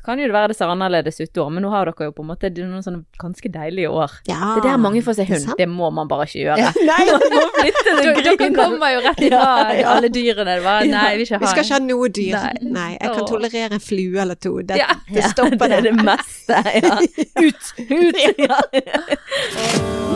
Så 0.00 0.06
kan 0.06 0.16
jo 0.22 0.24
det 0.30 0.32
være 0.32 0.48
det 0.48 0.56
ser 0.56 0.70
annerledes 0.72 1.18
ut 1.20 1.28
da, 1.36 1.42
men 1.52 1.60
nå 1.60 1.68
har 1.74 1.84
dere 1.90 2.06
jo 2.08 2.12
på 2.16 2.22
en 2.24 2.28
måte 2.30 2.48
noen 2.56 2.80
sånne 2.80 3.02
ganske 3.20 3.50
deilige 3.52 3.90
år. 3.92 4.14
Ja, 4.30 4.54
Det 4.56 4.62
er 4.62 4.70
der 4.70 4.78
mange 4.80 5.02
får 5.04 5.18
seg 5.18 5.28
hund. 5.28 5.50
Det 5.58 5.66
må 5.68 5.90
man 5.92 6.08
bare 6.08 6.24
ikke 6.24 6.40
gjøre. 6.46 6.70
Nei, 6.88 7.02
Man 7.10 7.26
må 7.34 7.42
flytte 7.58 7.96
Dere 8.30 8.48
kommer 8.56 8.94
jo 8.94 9.02
rett 9.04 9.20
ifra 9.28 9.42
Ja, 9.44 9.74
ja. 9.76 9.84
alle 9.92 10.08
dyrene. 10.08 10.56
Det 10.56 10.64
var, 10.64 10.88
nei, 10.88 11.10
vi 11.20 11.26
vi 11.28 11.28
skal 11.52 11.64
ikke 11.66 11.76
ha 11.76 11.82
noe 11.84 12.08
dyr. 12.08 12.32
Nei. 12.38 12.72
Nei. 12.78 12.88
jeg 12.96 13.12
kan 13.12 13.20
Åh. 13.26 13.28
tolerere 13.28 13.76
en 13.76 13.84
flue 13.90 14.24
eller 14.24 14.40
to. 14.40 14.54
Det, 14.64 14.80
Ja. 14.80 14.88
det 15.12 15.28
stopper 15.34 15.68
det 15.74 15.82
er 15.82 15.86
det. 15.90 15.92
det 15.92 16.08
meste, 16.08 16.64
ja. 16.80 16.96
Ut! 17.44 17.62
Ut! 17.90 18.16
Ja. 18.40 20.08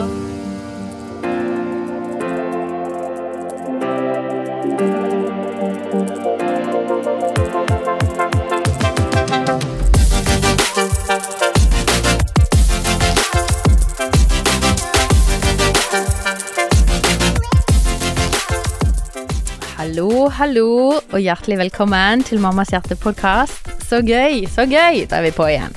Hallo, 19.95 20.25
hallo, 20.27 20.69
og 20.99 21.21
hjertelig 21.23 21.55
velkommen 21.55 22.19
til 22.27 22.41
Mammas 22.43 22.73
hjerte-podkast. 22.73 23.69
Så 23.87 24.01
gøy, 24.03 24.41
så 24.51 24.65
gøy! 24.67 25.05
Da 25.07 25.21
er 25.21 25.23
vi 25.23 25.29
på 25.31 25.45
igjen. 25.47 25.71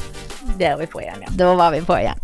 Det 0.59 0.67
er 0.67 0.75
vi 0.81 0.89
på 0.91 1.05
igjen, 1.05 1.21
ja. 1.23 1.31
Da 1.39 1.53
var 1.55 1.71
vi 1.71 1.79
på 1.87 1.95
igjen. 2.01 2.19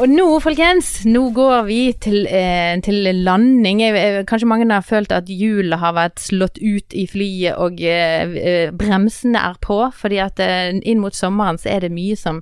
Og 0.00 0.08
nå, 0.08 0.24
folkens, 0.40 1.02
nå 1.04 1.26
går 1.36 1.66
vi 1.66 1.76
til, 2.00 2.24
eh, 2.32 2.80
til 2.80 3.10
landing. 3.26 3.82
Jeg, 3.84 3.92
jeg, 3.98 4.22
kanskje 4.30 4.48
mange 4.48 4.70
har 4.72 4.86
følt 4.88 5.12
at 5.12 5.28
hjulet 5.28 5.76
har 5.82 5.92
vært 5.98 6.16
slått 6.24 6.62
ut 6.64 6.96
i 6.96 7.04
flyet, 7.12 7.60
og 7.60 7.84
eh, 7.84 8.32
eh, 8.40 8.72
bremsene 8.72 9.44
er 9.50 9.60
på. 9.60 9.82
Fordi 10.00 10.22
at 10.24 10.40
eh, 10.40 10.80
inn 10.80 11.04
mot 11.04 11.12
sommeren 11.12 11.60
så 11.60 11.74
er 11.74 11.84
det 11.84 11.92
mye 11.92 12.16
som 12.16 12.40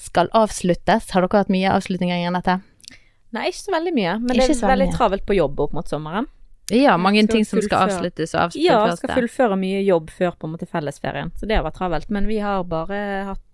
skal 0.00 0.32
avsluttes. 0.32 1.12
Har 1.12 1.28
dere 1.28 1.44
hatt 1.44 1.52
mye 1.52 1.76
avslutninger 1.76 2.24
i 2.24 2.32
dette? 2.40 2.56
Nei, 3.36 3.50
ikke 3.52 3.66
så 3.66 3.76
veldig 3.76 3.96
mye, 4.00 4.18
men 4.24 4.32
Ikke 4.32 4.48
det 4.54 4.60
er 4.62 4.74
veldig 4.76 4.90
mye. 4.94 4.96
travelt 4.96 5.28
på 5.28 5.36
jobb 5.42 5.60
opp 5.60 5.76
mot 5.76 5.92
sommeren. 5.92 6.32
Ja, 6.70 6.96
mange 7.00 7.24
ting 7.26 7.46
som 7.48 7.62
skal 7.64 7.88
avsluttes 7.88 8.34
og 8.34 8.42
avsluttes 8.42 8.64
Ja, 8.64 8.80
skal 8.96 9.14
fullføre 9.16 9.56
mye 9.56 9.80
jobb 9.86 10.10
før 10.12 10.34
på 10.36 10.48
en 10.48 10.56
måte 10.56 10.68
fellesferien, 10.68 11.32
så 11.40 11.48
det 11.48 11.56
har 11.56 11.64
vært 11.64 11.78
travelt. 11.80 12.10
Men 12.12 12.28
vi 12.28 12.40
har 12.44 12.66
bare 12.68 12.98
hatt 13.30 13.44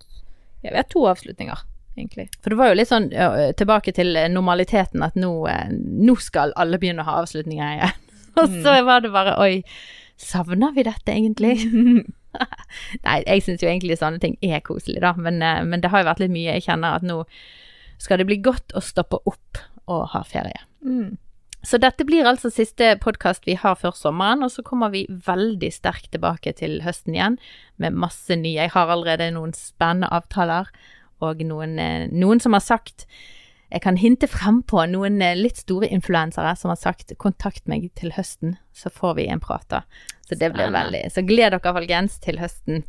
ja, 0.65 0.71
vi 0.71 0.75
har 0.77 0.87
to 0.89 1.05
avslutninger, 1.07 1.59
egentlig. 1.95 2.27
For 2.41 2.51
det 2.51 2.59
var 2.59 2.71
jo 2.71 2.77
litt 2.79 2.89
sånn 2.89 3.11
ja, 3.13 3.29
tilbake 3.57 3.93
til 3.95 4.17
normaliteten 4.33 5.03
at 5.05 5.17
nå, 5.19 5.31
eh, 5.51 5.67
nå 5.71 6.17
skal 6.19 6.55
alle 6.59 6.79
begynne 6.81 7.05
å 7.05 7.09
ha 7.09 7.19
avslutninger 7.21 7.75
igjen. 7.77 7.99
Og 8.41 8.55
så 8.65 8.79
var 8.83 9.03
det 9.05 9.13
bare 9.13 9.37
oi, 9.39 9.61
savner 10.19 10.73
vi 10.75 10.87
dette 10.87 11.13
egentlig? 11.13 11.55
Nei, 13.05 13.19
jeg 13.21 13.43
syns 13.45 13.63
jo 13.63 13.69
egentlig 13.69 13.99
sånne 14.01 14.19
ting 14.23 14.35
er 14.43 14.63
koselig, 14.65 14.99
da, 15.05 15.13
men, 15.15 15.39
eh, 15.45 15.61
men 15.63 15.83
det 15.83 15.93
har 15.93 16.03
jo 16.03 16.09
vært 16.09 16.25
litt 16.25 16.33
mye. 16.33 16.57
Jeg 16.57 16.65
kjenner 16.67 16.97
at 16.97 17.05
nå 17.05 17.21
skal 18.01 18.19
det 18.19 18.27
bli 18.27 18.41
godt 18.43 18.75
å 18.75 18.83
stoppe 18.83 19.21
opp 19.29 19.61
og 19.85 20.09
ha 20.11 20.23
ferie. 20.27 20.65
Mm. 20.83 21.15
Så 21.65 21.79
dette 21.81 22.05
blir 22.05 22.27
altså 22.29 22.51
siste 22.53 22.91
podkast 23.01 23.47
vi 23.49 23.55
har 23.57 23.77
før 23.79 23.95
sommeren, 23.97 24.43
og 24.45 24.51
så 24.53 24.61
kommer 24.65 24.91
vi 24.93 25.05
veldig 25.09 25.71
sterkt 25.73 26.11
tilbake 26.13 26.53
til 26.59 26.77
høsten 26.85 27.15
igjen 27.15 27.39
med 27.81 27.97
masse 27.97 28.37
nye. 28.37 28.59
Jeg 28.59 28.73
har 28.75 28.91
allerede 28.93 29.31
noen 29.33 29.55
spennende 29.57 30.11
avtaler, 30.13 30.69
og 31.25 31.41
noen, 31.47 31.79
eh, 31.79 32.05
noen 32.11 32.43
som 32.43 32.53
har 32.53 32.61
sagt 32.61 33.07
Jeg 33.71 33.81
kan 33.81 33.97
hinte 33.97 34.27
frem 34.29 34.61
på 34.61 34.77
noen 34.87 35.21
eh, 35.25 35.33
litt 35.35 35.57
store 35.57 35.87
influensere 35.89 36.55
som 36.55 36.69
har 36.69 36.77
sagt 36.77 37.13
'kontakt 37.17 37.67
meg 37.67 37.89
til 37.95 38.11
høsten', 38.11 38.57
så 38.71 38.91
får 38.93 39.15
vi 39.15 39.27
en 39.27 39.39
prat 39.39 39.65
da. 39.69 39.81
Så 40.29 40.37
det 40.37 40.53
blir 40.53 40.69
veldig 40.69 41.11
Så 41.11 41.25
gled 41.25 41.51
dere, 41.51 41.73
folkens, 41.73 42.19
til 42.19 42.37
høsten. 42.37 42.85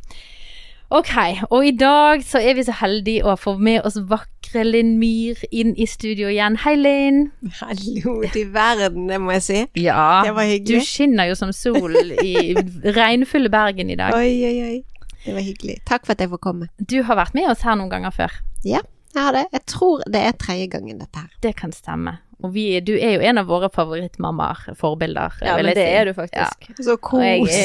Ok, 0.87 1.11
og 1.51 1.65
i 1.67 1.73
dag 1.75 2.21
så 2.23 2.39
er 2.39 2.53
vi 2.55 2.63
så 2.63 2.71
heldige 2.79 3.25
å 3.27 3.33
få 3.35 3.57
med 3.59 3.83
oss 3.83 3.97
vakre 4.07 4.61
Linn 4.63 4.93
Myhr 5.01 5.41
inn 5.51 5.73
i 5.75 5.83
studio 5.89 6.29
igjen. 6.31 6.55
Hei, 6.63 6.77
Linn. 6.79 7.17
Hallo 7.59 8.21
til 8.31 8.53
verden, 8.55 9.09
det 9.11 9.17
må 9.19 9.33
jeg 9.35 9.43
si. 9.43 9.57
Ja, 9.83 10.21
Det 10.23 10.31
var 10.37 10.53
du 10.63 10.77
skinner 10.79 11.27
jo 11.27 11.35
som 11.35 11.51
sol 11.51 11.91
i 12.23 12.53
regnfulle 12.95 13.51
Bergen 13.51 13.91
i 13.91 13.97
dag. 13.99 14.15
Oi, 14.15 14.31
oi, 14.47 14.53
oi. 14.69 14.77
Det 15.25 15.33
var 15.35 15.43
hyggelig. 15.43 15.75
Takk 15.89 16.05
for 16.07 16.15
at 16.15 16.23
jeg 16.23 16.31
får 16.31 16.39
komme. 16.45 16.69
Du 16.79 17.01
har 17.03 17.19
vært 17.19 17.35
med 17.35 17.49
oss 17.51 17.65
her 17.67 17.75
noen 17.75 17.91
ganger 17.91 18.15
før. 18.15 18.37
Ja, 18.63 18.79
jeg 19.11 19.25
har 19.25 19.35
det. 19.35 19.43
Jeg 19.57 19.65
tror 19.67 20.07
det 20.07 20.23
er 20.23 20.39
tredje 20.39 20.69
gangen 20.77 21.03
dette 21.03 21.25
her. 21.25 21.35
Det 21.43 21.51
kan 21.59 21.75
stemme. 21.75 22.15
Og 22.39 22.53
vi, 22.55 22.69
du 22.79 22.93
er 22.95 23.17
jo 23.17 23.27
en 23.27 23.41
av 23.43 23.51
våre 23.51 23.67
favorittmammaer, 23.75 24.69
forbilder. 24.79 25.35
Ja, 25.43 25.57
vil 25.59 25.67
men 25.67 25.75
det 25.75 25.83
si. 25.83 25.99
er 25.99 26.07
du 26.07 26.15
faktisk. 26.15 26.71
Så 26.79 26.95
Og 26.95 27.27
jeg 27.27 27.43
kos. 27.43 27.59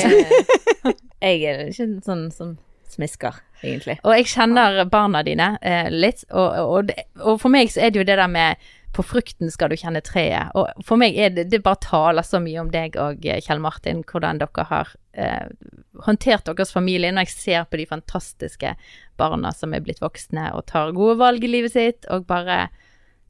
er, 0.91 1.00
jeg 1.28 1.43
er 1.55 1.65
ikke 1.71 1.91
sånn 2.03 2.27
som 2.34 2.55
smisker, 2.94 3.41
egentlig. 3.62 3.98
Og 4.03 4.14
jeg 4.16 4.30
kjenner 4.34 4.84
barna 4.91 5.25
dine 5.26 5.54
eh, 5.62 5.91
litt, 5.92 6.25
og, 6.30 6.60
og, 6.62 6.94
og 7.22 7.41
for 7.42 7.53
meg 7.53 7.72
så 7.72 7.86
er 7.86 7.92
det 7.92 8.03
jo 8.03 8.08
det 8.08 8.19
der 8.20 8.30
med 8.30 8.70
på 8.92 9.03
frukten 9.03 9.50
skal 9.50 9.72
du 9.72 9.78
kjenne 9.80 10.03
treet. 10.04 10.53
Og 10.58 10.84
for 10.84 11.00
meg 11.00 11.16
er 11.16 11.32
det, 11.32 11.47
det 11.52 11.62
bare 11.64 11.81
taler 11.81 12.26
så 12.26 12.41
mye 12.42 12.60
om 12.60 12.70
deg 12.72 12.98
og 13.00 13.25
eh, 13.25 13.41
Kjell 13.44 13.62
Martin, 13.64 14.02
hvordan 14.08 14.42
dere 14.42 14.66
har 14.69 14.92
eh, 15.16 15.48
håndtert 16.06 16.50
deres 16.50 16.75
familie. 16.75 17.12
Når 17.12 17.26
jeg 17.26 17.34
ser 17.34 17.69
på 17.70 17.81
de 17.81 17.88
fantastiske 17.88 18.75
barna 19.20 19.52
som 19.56 19.72
er 19.72 19.84
blitt 19.84 20.02
voksne 20.04 20.50
og 20.56 20.66
tar 20.69 20.92
gode 20.97 21.16
valg 21.22 21.44
i 21.44 21.52
livet 21.54 21.76
sitt, 21.76 22.08
og 22.12 22.28
bare 22.28 22.66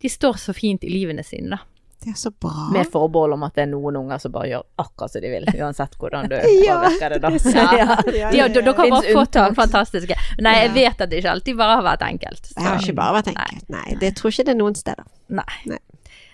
De 0.03 0.11
står 0.11 0.35
så 0.43 0.51
fint 0.51 0.83
i 0.83 0.89
livene 0.91 1.23
sine, 1.23 1.55
da. 1.55 1.72
Det 2.03 2.11
er 2.11 2.19
så 2.19 2.33
bra. 2.35 2.69
Med 2.75 2.89
forbehold 2.91 3.37
om 3.37 3.45
at 3.47 3.55
det 3.55 3.63
er 3.65 3.71
noen 3.71 3.97
unger 4.01 4.19
som 4.23 4.33
bare 4.35 4.49
gjør 4.51 4.65
akkurat 4.83 5.13
som 5.15 5.23
de 5.23 5.31
vil, 5.31 5.47
uansett 5.55 5.95
hvordan 6.01 6.31
du 6.33 6.35
Ja, 6.67 6.79
påvirker 6.83 7.15
det, 7.15 7.21
da. 7.23 7.31
er. 7.31 7.75
Ja. 7.83 8.31
Ja, 8.35 8.49
De, 8.49 8.59
dere 8.59 8.75
har 8.79 8.91
bare 8.97 9.15
fått 9.15 9.39
noen 9.39 9.55
fantastiske 9.59 10.17
Nei, 10.43 10.57
jeg 10.65 10.75
vet 10.75 11.05
at 11.07 11.13
det 11.13 11.21
ikke 11.23 11.37
alltid 11.37 11.61
bare 11.61 11.79
har 11.79 11.87
vært 11.87 12.03
enkelt. 12.09 12.51
Det 12.57 12.67
har 12.67 12.83
ikke 12.83 12.97
bare 12.99 13.17
vært 13.21 13.31
enkelt. 13.35 13.69
Nei, 13.73 13.87
det 14.03 14.13
tror 14.19 14.35
ikke 14.35 14.49
det 14.49 14.55
er 14.57 14.61
noen 14.61 14.79
steder. 14.79 15.07
Nei. 15.33 15.49
Nei. 15.71 15.81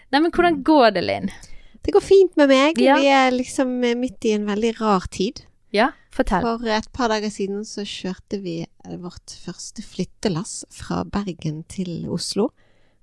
Nei, 0.09 0.21
men 0.25 0.33
hvordan 0.33 0.63
går 0.65 0.95
det, 0.97 1.05
Linn? 1.05 1.29
Det 1.85 1.93
går 1.95 2.05
fint 2.05 2.35
med 2.41 2.49
meg. 2.51 2.81
Ja. 2.81 2.97
Vi 3.01 3.09
er 3.13 3.31
liksom 3.33 3.77
midt 4.01 4.25
i 4.29 4.33
en 4.37 4.49
veldig 4.49 4.75
rar 4.81 5.05
tid. 5.13 5.45
Ja, 5.75 5.91
fortell. 6.15 6.45
For 6.45 6.65
et 6.73 6.89
par 6.97 7.13
dager 7.13 7.29
siden 7.33 7.61
så 7.69 7.85
kjørte 7.85 8.41
vi 8.41 8.63
vårt 9.03 9.35
første 9.45 9.85
flyttelass 9.85 10.63
fra 10.73 11.03
Bergen 11.05 11.63
til 11.69 12.09
Oslo. 12.13 12.49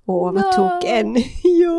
Og 0.08 0.20
overtok 0.28 0.84
en 0.86 1.16
Ja, 1.62 1.72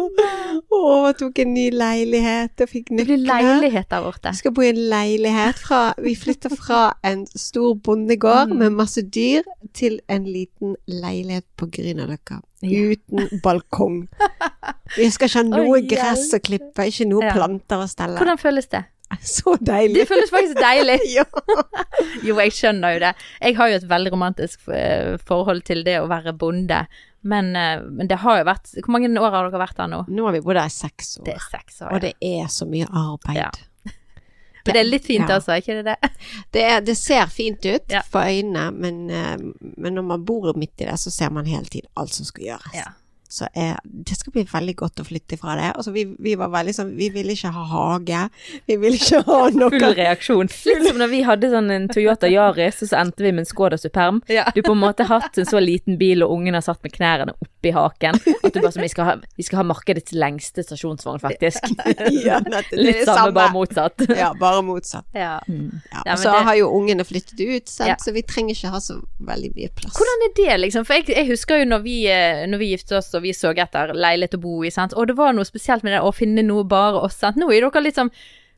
og 0.72 0.80
overtok 0.80 1.38
en 1.44 1.52
ny 1.54 1.68
leilighet 1.70 2.58
og 2.64 2.68
fikk 2.72 2.88
Det 2.90 3.04
blir 3.06 3.20
nøkler. 3.22 3.60
leilighet 3.60 3.88
der 3.92 4.02
borte. 4.02 4.32
Vi 4.34 4.40
skal 4.40 4.52
bo 4.56 4.64
i 4.66 4.70
en 4.72 4.80
leilighet 4.90 5.60
fra 5.62 5.80
Vi 6.02 6.14
flytter 6.18 6.56
fra 6.58 6.80
en 7.06 7.26
stor 7.26 7.74
bondegård 7.74 8.50
Mm. 8.50 8.58
med 8.58 8.70
masse 8.80 9.02
dyr 9.02 9.42
til 9.74 10.00
en 10.08 10.24
liten 10.24 10.74
leilighet 10.88 11.44
på 11.56 11.66
Grünerløkka. 11.70 12.40
Ja. 12.62 12.82
Uten 12.96 13.28
balkong. 13.44 14.08
Vi 14.96 15.10
skal 15.10 15.28
ikke 15.28 15.38
ha 15.38 15.46
noe 15.50 15.78
oh, 15.78 15.86
gress 15.88 16.26
å 16.34 16.40
klippe, 16.42 16.86
ikke 16.90 17.06
noe 17.10 17.24
Ja. 17.24 17.32
planter 17.36 17.82
å 17.84 17.88
stelle. 17.90 18.16
Hvordan 18.18 18.38
føles 18.42 18.66
det? 18.72 18.84
Så 19.22 19.56
deilig. 19.60 19.94
Det 20.00 20.06
føles 20.10 20.30
faktisk 20.34 20.60
deilig. 20.60 21.00
Ja. 21.16 21.24
Jo, 22.26 22.36
jeg 22.42 22.52
skjønner 22.56 22.96
jo 22.96 23.02
det. 23.06 23.12
Jeg 23.40 23.56
har 23.58 23.70
jo 23.70 23.76
et 23.80 23.86
veldig 23.88 24.12
romantisk 24.12 24.66
eh, 24.74 25.14
forhold 25.26 25.62
til 25.68 25.84
det 25.86 25.98
å 26.00 26.08
være 26.10 26.34
bonde, 26.36 26.82
men, 27.26 27.52
eh, 27.56 27.80
men 27.86 28.10
det 28.10 28.18
har 28.22 28.40
jo 28.40 28.46
vært 28.46 28.74
Hvor 28.78 28.92
mange 28.94 29.10
år 29.18 29.30
har 29.34 29.48
dere 29.48 29.62
vært 29.62 29.78
der 29.78 29.88
nå? 29.92 30.02
Nå 30.10 30.26
har 30.28 30.36
vi 30.36 30.42
bodd 30.44 30.60
her 30.60 30.68
i 30.70 30.74
seks 30.74 31.16
år, 31.22 31.40
seks 31.50 31.80
år. 31.86 31.94
og 31.96 32.04
det 32.04 32.12
er 32.22 32.50
så 32.52 32.68
mye 32.68 32.86
arbeid. 32.90 33.40
Ja. 33.40 33.50
Men 34.66 34.74
det 34.74 34.80
er 34.82 34.88
litt 34.88 35.04
fint 35.06 35.30
Ja. 35.30 35.36
er 35.38 35.60
ikke 35.62 35.74
det 35.78 35.84
det? 35.92 36.10
Det, 36.50 36.62
er, 36.66 36.80
det 36.82 36.96
ser 36.98 37.28
fint 37.30 37.62
ut 37.70 37.92
Ja. 37.92 38.00
for 38.02 38.26
øynene, 38.26 38.64
men, 38.74 38.96
eh, 39.10 39.36
men 39.78 39.94
når 39.94 40.02
man 40.02 40.24
bor 40.26 40.50
midt 40.58 40.82
i 40.82 40.88
det, 40.88 40.96
så 40.98 41.10
ser 41.14 41.30
man 41.30 41.46
hele 41.46 41.70
tiden 41.70 41.86
alt 41.96 42.10
som 42.16 42.26
skal 42.26 42.48
gjøres. 42.48 42.74
Så 43.28 43.48
er 43.54 43.76
det 43.84 44.16
skal 44.18 44.32
bli 44.36 44.44
veldig 44.52 44.74
godt 44.78 45.00
å 45.02 45.04
flytte 45.06 45.36
fra 45.40 45.56
det. 45.58 45.70
Altså, 45.76 45.92
vi, 45.94 46.04
vi 46.22 46.34
var 46.38 46.50
veldig 46.52 46.74
sånn 46.76 46.92
Vi 46.96 47.08
ville 47.14 47.34
ikke 47.34 47.50
ha 47.54 47.64
hage. 47.72 48.20
Vi 48.68 48.76
ville 48.80 48.96
ikke 49.00 49.22
ha 49.26 49.38
noe 49.60 49.70
Full 49.74 49.94
reaksjon. 49.98 50.50
Litt 50.68 50.84
som 50.86 51.00
når 51.00 51.10
vi 51.12 51.22
hadde 51.26 51.50
sånn 51.52 51.70
en 51.74 51.88
Toyota 51.92 52.30
Yaris, 52.30 52.82
og 52.86 52.90
så 52.92 53.00
endte 53.02 53.24
vi 53.26 53.32
med 53.34 53.44
en 53.44 53.48
Skoda 53.50 53.78
Superm. 53.80 54.20
Ja. 54.32 54.46
Du 54.54 54.62
på 54.62 54.74
en 54.76 54.82
måte 54.82 55.06
har 55.08 55.24
hatt 55.24 55.38
en 55.42 55.48
så 55.48 55.60
liten 55.62 55.98
bil, 56.00 56.22
og 56.26 56.36
ungen 56.36 56.54
har 56.58 56.64
satt 56.64 56.82
med 56.86 56.94
knærne 56.94 57.34
oppi 57.42 57.72
haken. 57.74 58.20
At 58.44 58.52
du 58.54 58.60
bare 58.62 58.72
sånn 58.76 58.86
vi 58.86 58.92
skal 58.92 59.08
ha, 59.10 59.16
vi 59.36 59.46
skal 59.46 59.60
ha 59.62 59.66
markedets 59.72 60.14
lengste 60.16 60.64
stasjonsvogn, 60.66 61.20
faktisk. 61.22 61.66
Ja, 62.26 62.38
er 62.40 62.64
Litt 62.76 63.02
det 63.02 63.04
samme, 63.06 63.26
samme. 63.26 63.34
bare 63.36 63.52
motsatt. 63.54 64.06
Ja, 64.22 64.30
bare 64.38 64.62
motsatt. 64.64 65.06
Ja. 65.16 65.36
Mm. 65.50 65.80
Ja, 65.92 66.02
og 66.14 66.18
så 66.22 66.30
det- 66.32 66.44
har 66.48 66.56
jo 66.60 66.70
ungene 66.76 67.04
flyttet 67.06 67.40
ut, 67.42 67.68
så 67.70 68.12
vi 68.14 68.22
trenger 68.26 68.54
ikke 68.56 68.70
ha 68.72 68.80
så 68.82 68.98
veldig 69.26 69.50
mye 69.56 69.70
plass. 69.76 69.96
Hvordan 69.98 70.24
er 70.28 70.32
det, 70.38 70.56
liksom? 70.64 70.86
For 70.88 70.98
jeg, 71.00 71.08
jeg 71.16 71.28
husker 71.30 71.62
jo 71.62 71.68
når 71.72 71.82
vi, 71.84 71.96
eh, 72.12 72.44
når 72.50 72.62
vi 72.62 72.70
giftet 72.74 72.96
oss 73.00 73.12
og 73.16 73.22
vi 73.24 73.25
så 73.34 73.52
etter 73.54 73.94
leilighet 73.96 74.36
å 74.38 74.42
bo 74.42 74.56
i, 74.64 74.70
sant? 74.70 74.94
og 74.94 75.08
det 75.10 75.16
var 75.18 75.34
noe 75.34 75.46
spesielt 75.48 75.86
med 75.86 75.96
det 75.96 76.02
å 76.04 76.12
finne 76.14 76.44
noe 76.46 76.66
bare 76.68 77.02
oss. 77.06 77.18
Sant? 77.22 77.38
Nå 77.40 77.48
er 77.50 77.66
dere 77.66 77.82
liksom 77.86 78.12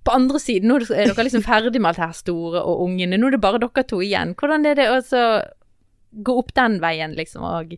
på 0.05 0.15
andre 0.15 0.41
siden, 0.41 0.71
nå 0.71 0.81
er 0.81 1.11
dere 1.11 1.27
liksom 1.27 1.45
ferdig 1.45 1.81
med 1.81 1.91
alt 1.91 2.01
det 2.01 2.07
her 2.07 2.17
store 2.17 2.65
og 2.65 2.85
ungene. 2.87 3.19
Nå 3.19 3.29
er 3.29 3.37
det 3.37 3.45
bare 3.45 3.61
dere 3.63 3.85
to 3.89 4.01
igjen. 4.05 4.35
Hvordan 4.39 4.67
er 4.67 4.79
det 4.79 4.89
å 4.89 5.23
gå 6.25 6.37
opp 6.41 6.55
den 6.57 6.79
veien, 6.83 7.15
liksom, 7.19 7.45
og 7.45 7.75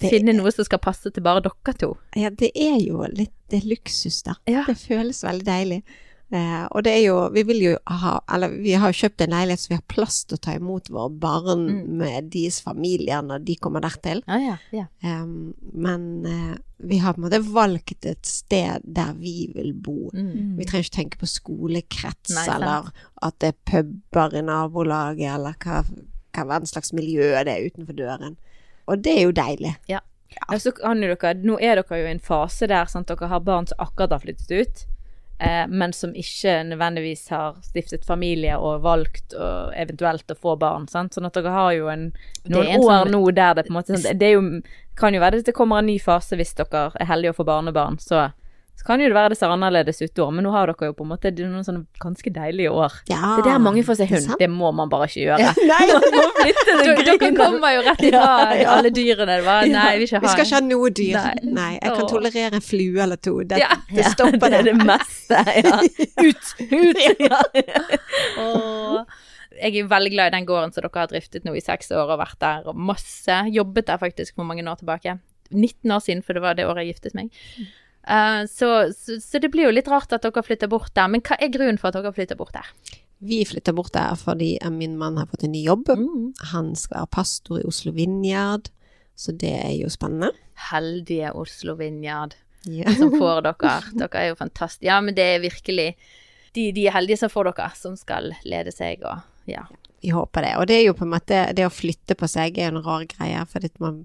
finne 0.00 0.34
noe 0.36 0.52
som 0.52 0.66
skal 0.66 0.82
passe 0.82 1.12
til 1.12 1.24
bare 1.24 1.44
dere 1.46 1.76
to? 1.80 1.94
Ja, 2.18 2.32
det 2.32 2.52
er 2.54 2.78
jo 2.82 3.04
litt 3.08 3.34
det 3.50 3.62
er 3.62 3.70
luksus, 3.72 4.20
da. 4.26 4.36
Ja. 4.50 4.62
Det 4.68 4.76
føles 4.78 5.24
veldig 5.26 5.46
deilig. 5.46 5.80
Eh, 6.30 6.66
og 6.70 6.84
det 6.86 6.92
er 6.94 7.00
jo 7.08 7.14
Vi 7.34 7.42
vil 7.42 7.58
jo 7.64 7.70
ha 7.90 8.20
Eller 8.30 8.52
vi 8.62 8.76
har 8.78 8.92
kjøpt 8.94 9.24
en 9.24 9.32
leilighet 9.34 9.58
så 9.64 9.68
vi 9.72 9.74
har 9.80 9.86
plass 9.90 10.20
til 10.30 10.36
å 10.38 10.40
ta 10.44 10.52
imot 10.54 10.86
våre 10.94 11.10
barn 11.10 11.64
Mm. 11.66 11.88
med 11.98 12.28
deres 12.30 12.60
familier 12.62 13.22
når 13.26 13.42
de 13.44 13.56
kommer 13.56 13.80
dertil. 13.82 14.22
Ja, 14.28 14.38
ja, 14.38 14.56
ja. 14.70 14.84
Eh, 15.02 15.24
men 15.74 16.04
eh, 16.26 16.56
vi 16.78 16.98
har 17.02 17.14
på 17.14 17.18
en 17.20 17.24
måte 17.28 17.42
valgt 17.52 18.06
et 18.06 18.24
sted 18.26 18.80
der 18.84 19.12
vi 19.18 19.50
vil 19.54 19.72
bo. 19.74 20.10
Mm. 20.14 20.54
Vi 20.56 20.64
trenger 20.70 20.86
ikke 20.86 20.96
tenke 20.96 21.18
på 21.18 21.26
skolekrets 21.28 22.32
Nei, 22.34 22.46
eller 22.54 22.92
at 23.22 23.38
det 23.42 23.48
er 23.54 23.58
puber 23.82 24.38
i 24.38 24.42
nabolaget, 24.46 25.34
eller 25.34 25.58
hva, 25.64 25.82
hva 26.46 26.60
slags 26.64 26.92
miljø 26.96 27.32
det 27.44 27.52
er 27.56 27.66
utenfor 27.68 27.96
døren. 27.98 28.36
Og 28.86 29.02
det 29.02 29.18
er 29.18 29.22
jo 29.26 29.32
deilig. 29.36 29.74
Ja, 29.90 30.00
så 30.58 30.70
kan 30.72 31.00
dere, 31.02 31.34
nå 31.42 31.58
er 31.60 31.76
dere 31.82 31.98
jo 32.00 32.06
i 32.06 32.14
en 32.14 32.20
fase 32.22 32.66
der 32.70 32.86
sant, 32.86 33.08
dere 33.10 33.28
har 33.28 33.40
barn 33.44 33.66
som 33.66 33.78
akkurat 33.82 34.10
har 34.14 34.22
flyttet 34.22 34.50
ut, 34.50 34.86
eh, 35.40 35.66
men 35.68 35.92
som 35.96 36.12
ikke 36.14 36.58
nødvendigvis 36.68 37.28
har 37.32 37.56
stiftet 37.64 38.04
familie 38.06 38.58
og 38.58 38.82
valgt 38.84 39.34
og 39.34 39.72
eventuelt 39.76 40.30
å 40.30 40.36
få 40.38 40.56
barn. 40.60 40.86
Sant? 40.88 41.14
Sånn 41.16 41.26
at 41.26 41.34
dere 41.38 41.54
har 41.54 41.72
jo 41.76 41.88
en, 41.92 42.12
noen 42.46 42.66
en 42.66 42.80
år 42.80 42.90
sånn- 42.90 43.10
nå 43.16 43.22
der 43.34 43.54
det 43.54 43.66
på 43.66 43.74
en 43.74 43.78
måte 43.80 44.14
Det 44.18 44.30
jo, 44.34 44.44
kan 45.00 45.14
jo 45.14 45.20
være 45.20 45.38
at 45.40 45.46
det 45.48 45.54
kommer 45.56 45.78
en 45.80 45.86
ny 45.86 45.98
fase 45.98 46.36
hvis 46.36 46.54
dere 46.54 46.90
er 47.00 47.06
heldige 47.10 47.32
å 47.34 47.40
få 47.40 47.48
barnebarn. 47.48 47.98
Så, 47.98 48.30
så 48.80 48.86
kan 48.88 49.00
jo 49.02 49.10
det 49.10 49.14
være 49.16 49.28
det 49.34 49.36
ser 49.36 49.52
annerledes 49.52 49.98
ut 50.00 50.14
da, 50.16 50.26
men 50.32 50.46
nå 50.46 50.50
har 50.54 50.70
dere 50.70 50.88
jo 50.88 50.94
på 50.96 51.04
en 51.04 51.10
måte 51.12 51.28
noen 51.36 51.64
sånne 51.66 51.82
ganske 52.00 52.30
deilige 52.32 52.70
år. 52.72 52.94
Ja, 53.10 53.34
Det 53.36 53.42
er 53.44 53.48
der 53.50 53.58
mange 53.60 53.82
får 53.84 53.98
seg 54.00 54.08
det 54.08 54.20
hund. 54.22 54.38
Det 54.40 54.48
må 54.48 54.70
man 54.72 54.88
bare 54.88 55.04
ikke 55.10 55.26
gjøre. 55.26 55.50
Nei, 55.68 55.80
må 56.16 56.22
flytte 56.38 56.76
Dere 56.80 57.04
dere 57.10 57.30
kommer 57.36 57.74
jo 57.76 57.82
rett 57.84 58.00
ifra 58.08 58.22
Ja, 58.40 58.54
ja. 58.62 58.68
alle 58.78 58.92
dyrene. 58.96 59.36
Det 59.36 59.44
var, 59.44 59.68
nei, 59.68 59.90
vi 60.00 60.08
ikke 60.08 60.22
vi 60.24 60.32
skal 60.32 60.46
ikke 60.48 60.56
ha 60.56 60.62
noe 60.70 60.92
dyr. 60.96 61.18
Nei. 61.20 61.52
Nei. 61.60 61.70
jeg 61.76 61.92
kan 61.92 62.06
Åh. 62.06 62.10
tolerere 62.14 62.56
en 62.62 62.64
flue 62.64 63.04
eller 63.04 63.20
to. 63.20 63.36
Det, 63.52 63.60
Ja. 63.60 63.68
det 63.92 64.06
stopper 64.14 64.48
det 64.56 64.62
er 64.62 64.68
det. 64.70 64.76
det 64.78 64.88
meste, 64.88 65.42
ja. 65.60 65.76
Ut! 66.24 66.54
Ut! 66.72 67.04
Ja. 67.20 67.42
Åh. 68.40 69.02
Jeg 69.60 69.76
er 69.82 69.88
veldig 69.90 70.12
glad 70.14 70.30
i 70.30 70.36
den 70.38 70.46
gården 70.48 70.72
som 70.72 70.84
dere 70.86 71.02
har 71.02 71.10
driftet 71.10 71.44
nå 71.44 71.52
i 71.58 71.60
seks 71.60 71.90
år 71.92 72.14
og 72.14 72.20
vært 72.22 72.38
der 72.40 72.70
og 72.70 72.78
masse. 72.80 73.42
Jobbet 73.52 73.90
der 73.90 74.00
faktisk 74.00 74.38
for 74.38 74.48
mange 74.48 74.64
år 74.64 74.78
tilbake. 74.80 75.18
19 75.50 75.90
år 75.92 76.00
siden, 76.04 76.22
for 76.24 76.32
det 76.38 76.42
var 76.44 76.54
det 76.56 76.64
året 76.70 76.86
jeg 76.86 76.94
giftet 76.94 77.16
meg. 77.18 77.32
Eh, 78.10 78.46
så, 78.50 78.92
så, 78.96 79.20
så 79.20 79.38
det 79.38 79.52
blir 79.52 79.68
jo 79.68 79.74
litt 79.74 79.88
rart 79.90 80.12
at 80.12 80.24
dere 80.26 80.42
flytter 80.42 80.70
bort 80.70 80.92
der. 80.98 81.10
Men 81.12 81.22
hva 81.26 81.38
er 81.38 81.52
grunnen 81.54 81.78
for 81.80 81.90
at 81.90 82.00
dere 82.00 82.14
flytter 82.16 82.38
bort 82.40 82.56
der? 82.56 82.68
Vi 83.20 83.42
flytter 83.44 83.76
bort 83.76 83.92
der 83.94 84.16
fordi 84.18 84.54
eh, 84.58 84.72
min 84.74 84.96
mann 84.98 85.20
har 85.20 85.30
fått 85.30 85.46
en 85.46 85.54
ny 85.54 85.62
jobb. 85.66 85.90
Mm. 85.94 86.30
Han 86.54 86.74
skal 86.78 87.02
være 87.02 87.14
pastor 87.18 87.60
i 87.60 87.66
Oslo 87.68 87.94
Vinjard, 87.96 88.72
så 89.14 89.34
det 89.36 89.54
er 89.60 89.74
jo 89.76 89.90
spennende. 89.92 90.32
Heldige 90.70 91.34
Oslo 91.38 91.76
Vinjard 91.78 92.34
yeah. 92.66 92.90
som 92.98 93.14
får 93.20 93.44
dere. 93.46 93.76
Dere 93.94 94.24
er 94.24 94.32
jo 94.32 94.40
fantastiske. 94.40 94.88
Ja, 94.88 95.00
men 95.04 95.16
det 95.18 95.28
er 95.36 95.44
virkelig 95.44 95.92
de, 96.56 96.70
de 96.74 96.88
er 96.88 96.96
heldige 96.96 97.20
som 97.20 97.30
får 97.30 97.52
dere, 97.52 97.70
som 97.78 97.94
skal 97.98 98.32
lede 98.42 98.74
seg 98.74 99.04
og 99.06 99.22
ja. 99.48 99.64
Vi 100.00 100.12
håper 100.14 100.44
det. 100.46 100.54
Og 100.56 100.66
det 100.70 100.78
er 100.78 100.86
jo 100.86 100.94
på 100.96 101.04
en 101.04 101.12
måte 101.12 101.40
Det 101.56 101.64
å 101.66 101.72
flytte 101.72 102.14
på 102.16 102.28
seg 102.30 102.56
er 102.56 102.70
en 102.70 102.80
rar 102.84 103.02
greie, 103.08 103.42
for 103.50 103.64
man 103.82 104.04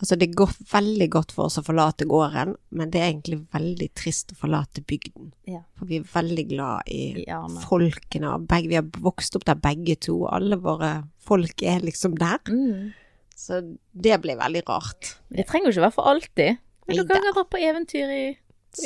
Altså, 0.00 0.16
det 0.16 0.30
går 0.32 0.52
veldig 0.70 1.06
godt 1.12 1.32
for 1.36 1.50
oss 1.50 1.58
å 1.60 1.64
forlate 1.64 2.06
gården, 2.08 2.54
men 2.72 2.92
det 2.92 3.02
er 3.02 3.10
egentlig 3.10 3.42
veldig 3.52 3.88
trist 3.98 4.32
å 4.32 4.38
forlate 4.40 4.80
bygden. 4.88 5.28
Ja. 5.50 5.60
For 5.76 5.90
vi 5.90 5.98
er 6.00 6.06
veldig 6.08 6.44
glad 6.54 6.88
i 6.88 7.02
I 7.26 7.26
folkene, 7.66 8.32
begge, 8.48 8.70
vi 8.72 8.78
har 8.78 8.88
vokst 9.04 9.36
opp 9.36 9.44
der 9.48 9.60
begge 9.60 9.98
to. 10.00 10.22
Alle 10.32 10.56
våre 10.60 10.94
folk 11.20 11.60
er 11.60 11.84
liksom 11.84 12.16
der. 12.20 12.40
Mm. 12.48 12.94
Så 13.36 13.60
det 13.92 14.16
blir 14.24 14.40
veldig 14.40 14.64
rart. 14.68 15.14
Det 15.28 15.44
trenger 15.48 15.68
jo 15.68 15.76
ikke 15.76 15.86
være 15.86 15.96
for 15.98 16.12
alltid. 16.14 16.64
Men 16.88 17.02
du 17.02 17.06
kan 17.08 17.28
dra 17.28 17.44
på 17.44 17.60
eventyr 17.60 18.16
i 18.16 18.24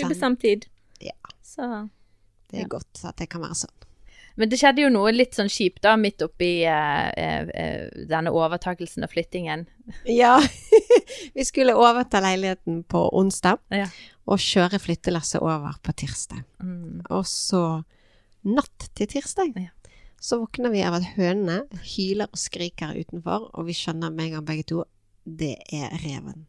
ubestemt 0.02 0.43
tid. 0.43 0.67
Ja. 1.02 1.17
Så 1.46 1.88
Det 2.50 2.64
er 2.64 2.70
godt 2.70 3.06
at 3.06 3.19
det 3.22 3.31
kan 3.31 3.43
være 3.46 3.62
sånn. 3.64 3.83
Men 4.36 4.50
det 4.50 4.58
skjedde 4.58 4.82
jo 4.82 4.88
noe 4.90 5.12
litt 5.14 5.36
sånn 5.36 5.50
kjipt 5.52 5.82
da, 5.84 5.92
midt 6.00 6.22
oppi 6.26 6.64
uh, 6.66 7.06
uh, 7.14 7.84
denne 8.10 8.32
overtakelsen 8.34 9.06
og 9.06 9.12
flyttingen. 9.12 9.66
Ja, 10.10 10.40
vi 11.36 11.44
skulle 11.46 11.76
overta 11.78 12.19
leiligheten 12.25 12.82
på 12.90 13.04
onsdag 13.14 13.60
Ja. 13.70 13.86
og 14.26 14.42
kjøre 14.42 14.81
flyttelasset 14.82 15.42
over 15.44 15.76
på 15.84 15.94
tirsdag. 16.02 16.42
Mm. 16.64 17.04
Og 17.14 17.22
så 17.31 17.62
natt 18.42 18.88
til 18.98 19.06
tirsdag 19.14 19.54
Ja. 19.60 19.70
så 20.20 20.40
våkner 20.42 20.72
vi 20.72 20.82
av 20.82 20.98
at 20.98 21.06
hønene 21.14 21.62
hyler 21.94 22.26
og 22.32 22.40
skriker 22.40 22.96
utenfor, 22.96 23.50
og 23.54 23.66
vi 23.69 23.76
skjønner 23.76 24.10
med 24.10 24.26
en 24.26 24.32
gang 24.38 24.48
begge 24.50 24.66
to 24.72 24.82
det 25.25 25.54
er 25.72 25.94
reven. 26.02 26.46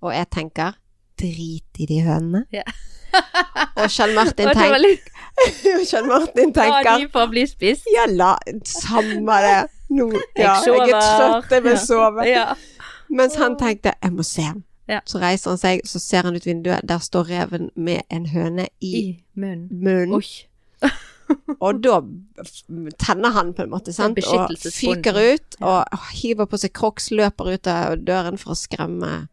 Og 0.00 0.14
jeg 0.14 0.30
tenker 0.32 0.78
drit 1.20 1.82
i 1.82 1.88
de 1.90 2.00
hønene. 2.06 2.44
Ja. 2.54 2.64
og 3.80 3.90
Kjell 3.90 4.14
Martin, 4.14 4.50
tenker 4.50 4.76
tenk, 4.76 4.82
litt 4.84 5.08
Kjell 5.90 6.06
Martin 6.06 6.52
tenker 6.54 6.86
La 6.86 6.96
de 7.00 7.08
få 7.10 7.26
bli 7.32 7.44
spist. 7.50 7.88
ja, 7.90 8.06
la, 8.10 8.34
samme 8.66 9.38
det. 9.44 9.60
Nå, 9.90 10.06
ja, 10.38 10.54
jeg 10.62 10.90
er 10.94 11.00
trøtt, 11.02 11.54
jeg 11.56 11.64
vil 11.66 11.78
sove. 11.82 12.26
Ja. 12.28 12.52
Mens 13.10 13.34
han 13.40 13.56
tenkte, 13.58 13.96
jeg 13.98 14.14
må 14.14 14.26
se. 14.26 14.46
Ja. 14.90 15.00
Så 15.06 15.18
reiser 15.22 15.52
han 15.52 15.58
seg, 15.60 15.82
så 15.86 16.02
ser 16.02 16.26
han 16.26 16.38
ut 16.38 16.46
vinduet, 16.46 16.86
der 16.86 17.02
står 17.02 17.28
reven 17.30 17.70
med 17.78 18.06
en 18.10 18.26
høne 18.30 18.68
i, 18.78 18.90
I 18.90 19.04
munnen. 19.34 19.68
munnen. 19.70 20.22
Og 21.62 21.82
da 21.84 22.00
tenner 22.98 23.34
han 23.36 23.52
på 23.54 23.62
en 23.62 23.70
måte, 23.70 23.94
sant? 23.94 24.18
Og 24.18 24.50
fyker 24.74 25.14
ut, 25.14 25.58
og 25.62 26.06
hiver 26.18 26.48
på 26.50 26.58
seg 26.58 26.72
crocs, 26.74 27.10
løper 27.14 27.52
ut 27.54 27.70
av 27.70 28.00
døren 28.02 28.38
for 28.40 28.54
å 28.54 28.58
skremme, 28.58 29.28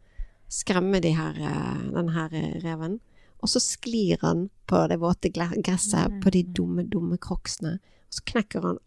skremme 0.50 1.00
de 1.04 1.12
her, 1.18 1.38
eh, 1.38 1.86
den 1.94 2.10
her 2.16 2.34
eh, 2.34 2.58
reven. 2.64 3.00
Og 3.44 3.50
så 3.52 3.60
sklir 3.62 4.18
han 4.24 4.48
på 4.68 4.80
det 4.90 4.98
våte 5.00 5.30
gresset, 5.30 6.10
Nei, 6.10 6.20
på 6.24 6.32
de 6.34 6.44
dumme, 6.44 6.84
dumme 6.90 7.18
crocsene. 7.22 7.78
Og 8.08 8.18
så 8.18 8.24
knekker 8.32 8.66
han 8.66 8.80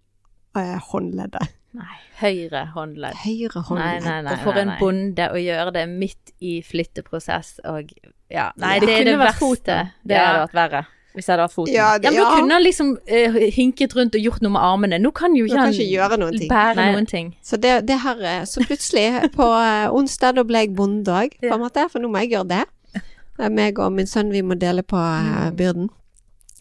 eh, 0.58 0.76
håndleddet. 0.90 1.56
Nei. 1.78 1.96
Høyre 2.18 2.64
håndledd. 2.74 3.14
Høyre 3.22 3.60
håndledd. 3.68 4.02
nei, 4.08 4.16
nei. 4.26 4.32
Og 4.34 4.40
for 4.42 4.58
en 4.58 4.72
nei. 4.72 4.78
bonde 4.80 5.28
å 5.30 5.38
gjøre 5.38 5.74
det 5.76 5.84
midt 5.92 6.32
i 6.42 6.56
flytteprosess 6.66 7.60
og 7.70 7.92
Ja, 8.30 8.48
nei, 8.58 8.74
Ja. 8.78 8.80
det, 8.82 8.96
er 8.96 9.04
det 9.04 9.18
verste. 9.18 9.38
foten. 9.38 9.92
Det 10.02 10.14
ja. 10.18 10.24
hadde 10.26 10.40
vært 10.48 10.58
verre. 10.58 10.82
Hvis 11.14 11.26
jeg 11.26 11.32
hadde 11.34 11.42
hatt 11.48 11.52
foten. 11.52 11.72
Ja, 11.74 11.92
Ja, 11.94 11.98
det- 11.98 12.12
men 12.12 12.22
da 12.22 12.36
kunne 12.36 12.52
han 12.54 12.62
liksom 12.62 12.90
uh, 12.96 13.38
hinket 13.56 13.94
rundt 13.98 14.14
og 14.14 14.20
gjort 14.22 14.42
noe 14.42 14.52
med 14.54 14.62
armene. 14.62 14.98
Nå 15.02 15.10
kan 15.12 15.34
jo 15.34 15.44
ikke 15.44 15.56
kan 15.56 15.64
han 15.64 15.72
ikke 15.74 16.18
noen 16.22 16.48
bære 16.48 16.76
Nei. 16.76 16.92
noen 16.94 17.06
ting. 17.10 17.32
Så 17.42 17.58
det, 17.60 17.86
det 17.86 17.98
her 18.00 18.20
eh, 18.22 18.44
Så 18.46 18.62
plutselig, 18.62 19.06
på 19.38 19.42
eh, 19.42 19.88
onsdag, 19.90 20.34
da 20.38 20.44
ble 20.44 20.58
jeg 20.66 20.74
bonde 20.76 21.04
på 21.40 21.50
en 21.54 21.60
måte, 21.64 21.88
for 21.90 21.98
nå 21.98 22.08
må 22.08 22.22
jeg 22.22 22.30
gjøre 22.36 22.48
det. 22.48 22.64
Meg 23.50 23.78
og 23.80 23.92
min 23.96 24.06
sønn, 24.06 24.30
vi 24.30 24.42
må 24.42 24.54
dele 24.58 24.82
på 24.82 24.96
Mm. 25.00 25.56
byrden. 25.56 25.88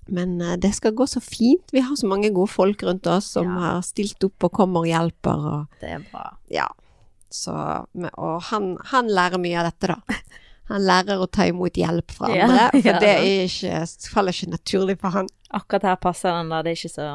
Men 0.10 0.42
uh, 0.42 0.56
det 0.56 0.74
skal 0.74 0.94
gå 0.98 1.06
så 1.06 1.22
fint. 1.22 1.62
Vi 1.72 1.82
har 1.86 1.96
så 1.96 2.08
mange 2.08 2.32
gode 2.34 2.50
folk 2.50 2.82
rundt 2.84 3.06
oss 3.08 3.26
som 3.36 3.46
Ja. 3.46 3.60
har 3.60 3.82
stilt 3.86 4.24
opp 4.24 4.44
og 4.44 4.52
kommer 4.52 4.80
og 4.82 4.88
hjelper 4.88 5.38
og 5.54 5.68
Det 5.82 5.90
er 5.92 6.00
bra. 6.12 6.32
ja. 6.50 6.66
Så, 7.30 7.54
og 8.18 8.42
han, 8.50 8.78
han 8.86 9.06
lærer 9.08 9.38
mye 9.38 9.60
av 9.62 9.70
dette, 9.72 9.88
da. 9.94 10.00
Han 10.70 10.82
lærer 10.86 11.22
å 11.22 11.28
ta 11.28 11.46
imot 11.50 11.74
hjelp 11.82 12.12
fra 12.14 12.30
Ja, 12.34 12.46
andre, 12.48 12.82
for 12.86 13.00
det 13.04 13.14
ikke, 13.46 13.80
faller 14.14 14.36
ikke 14.36 14.52
naturlig 14.54 14.98
for 15.02 15.10
han. 15.18 15.30
Akkurat 15.52 15.84
her 15.90 15.96
passer 16.02 16.30
den 16.38 16.52
der. 16.54 16.64
Det 16.68 16.72
er 16.76 16.78
ikke 16.78 16.94
så 16.94 17.08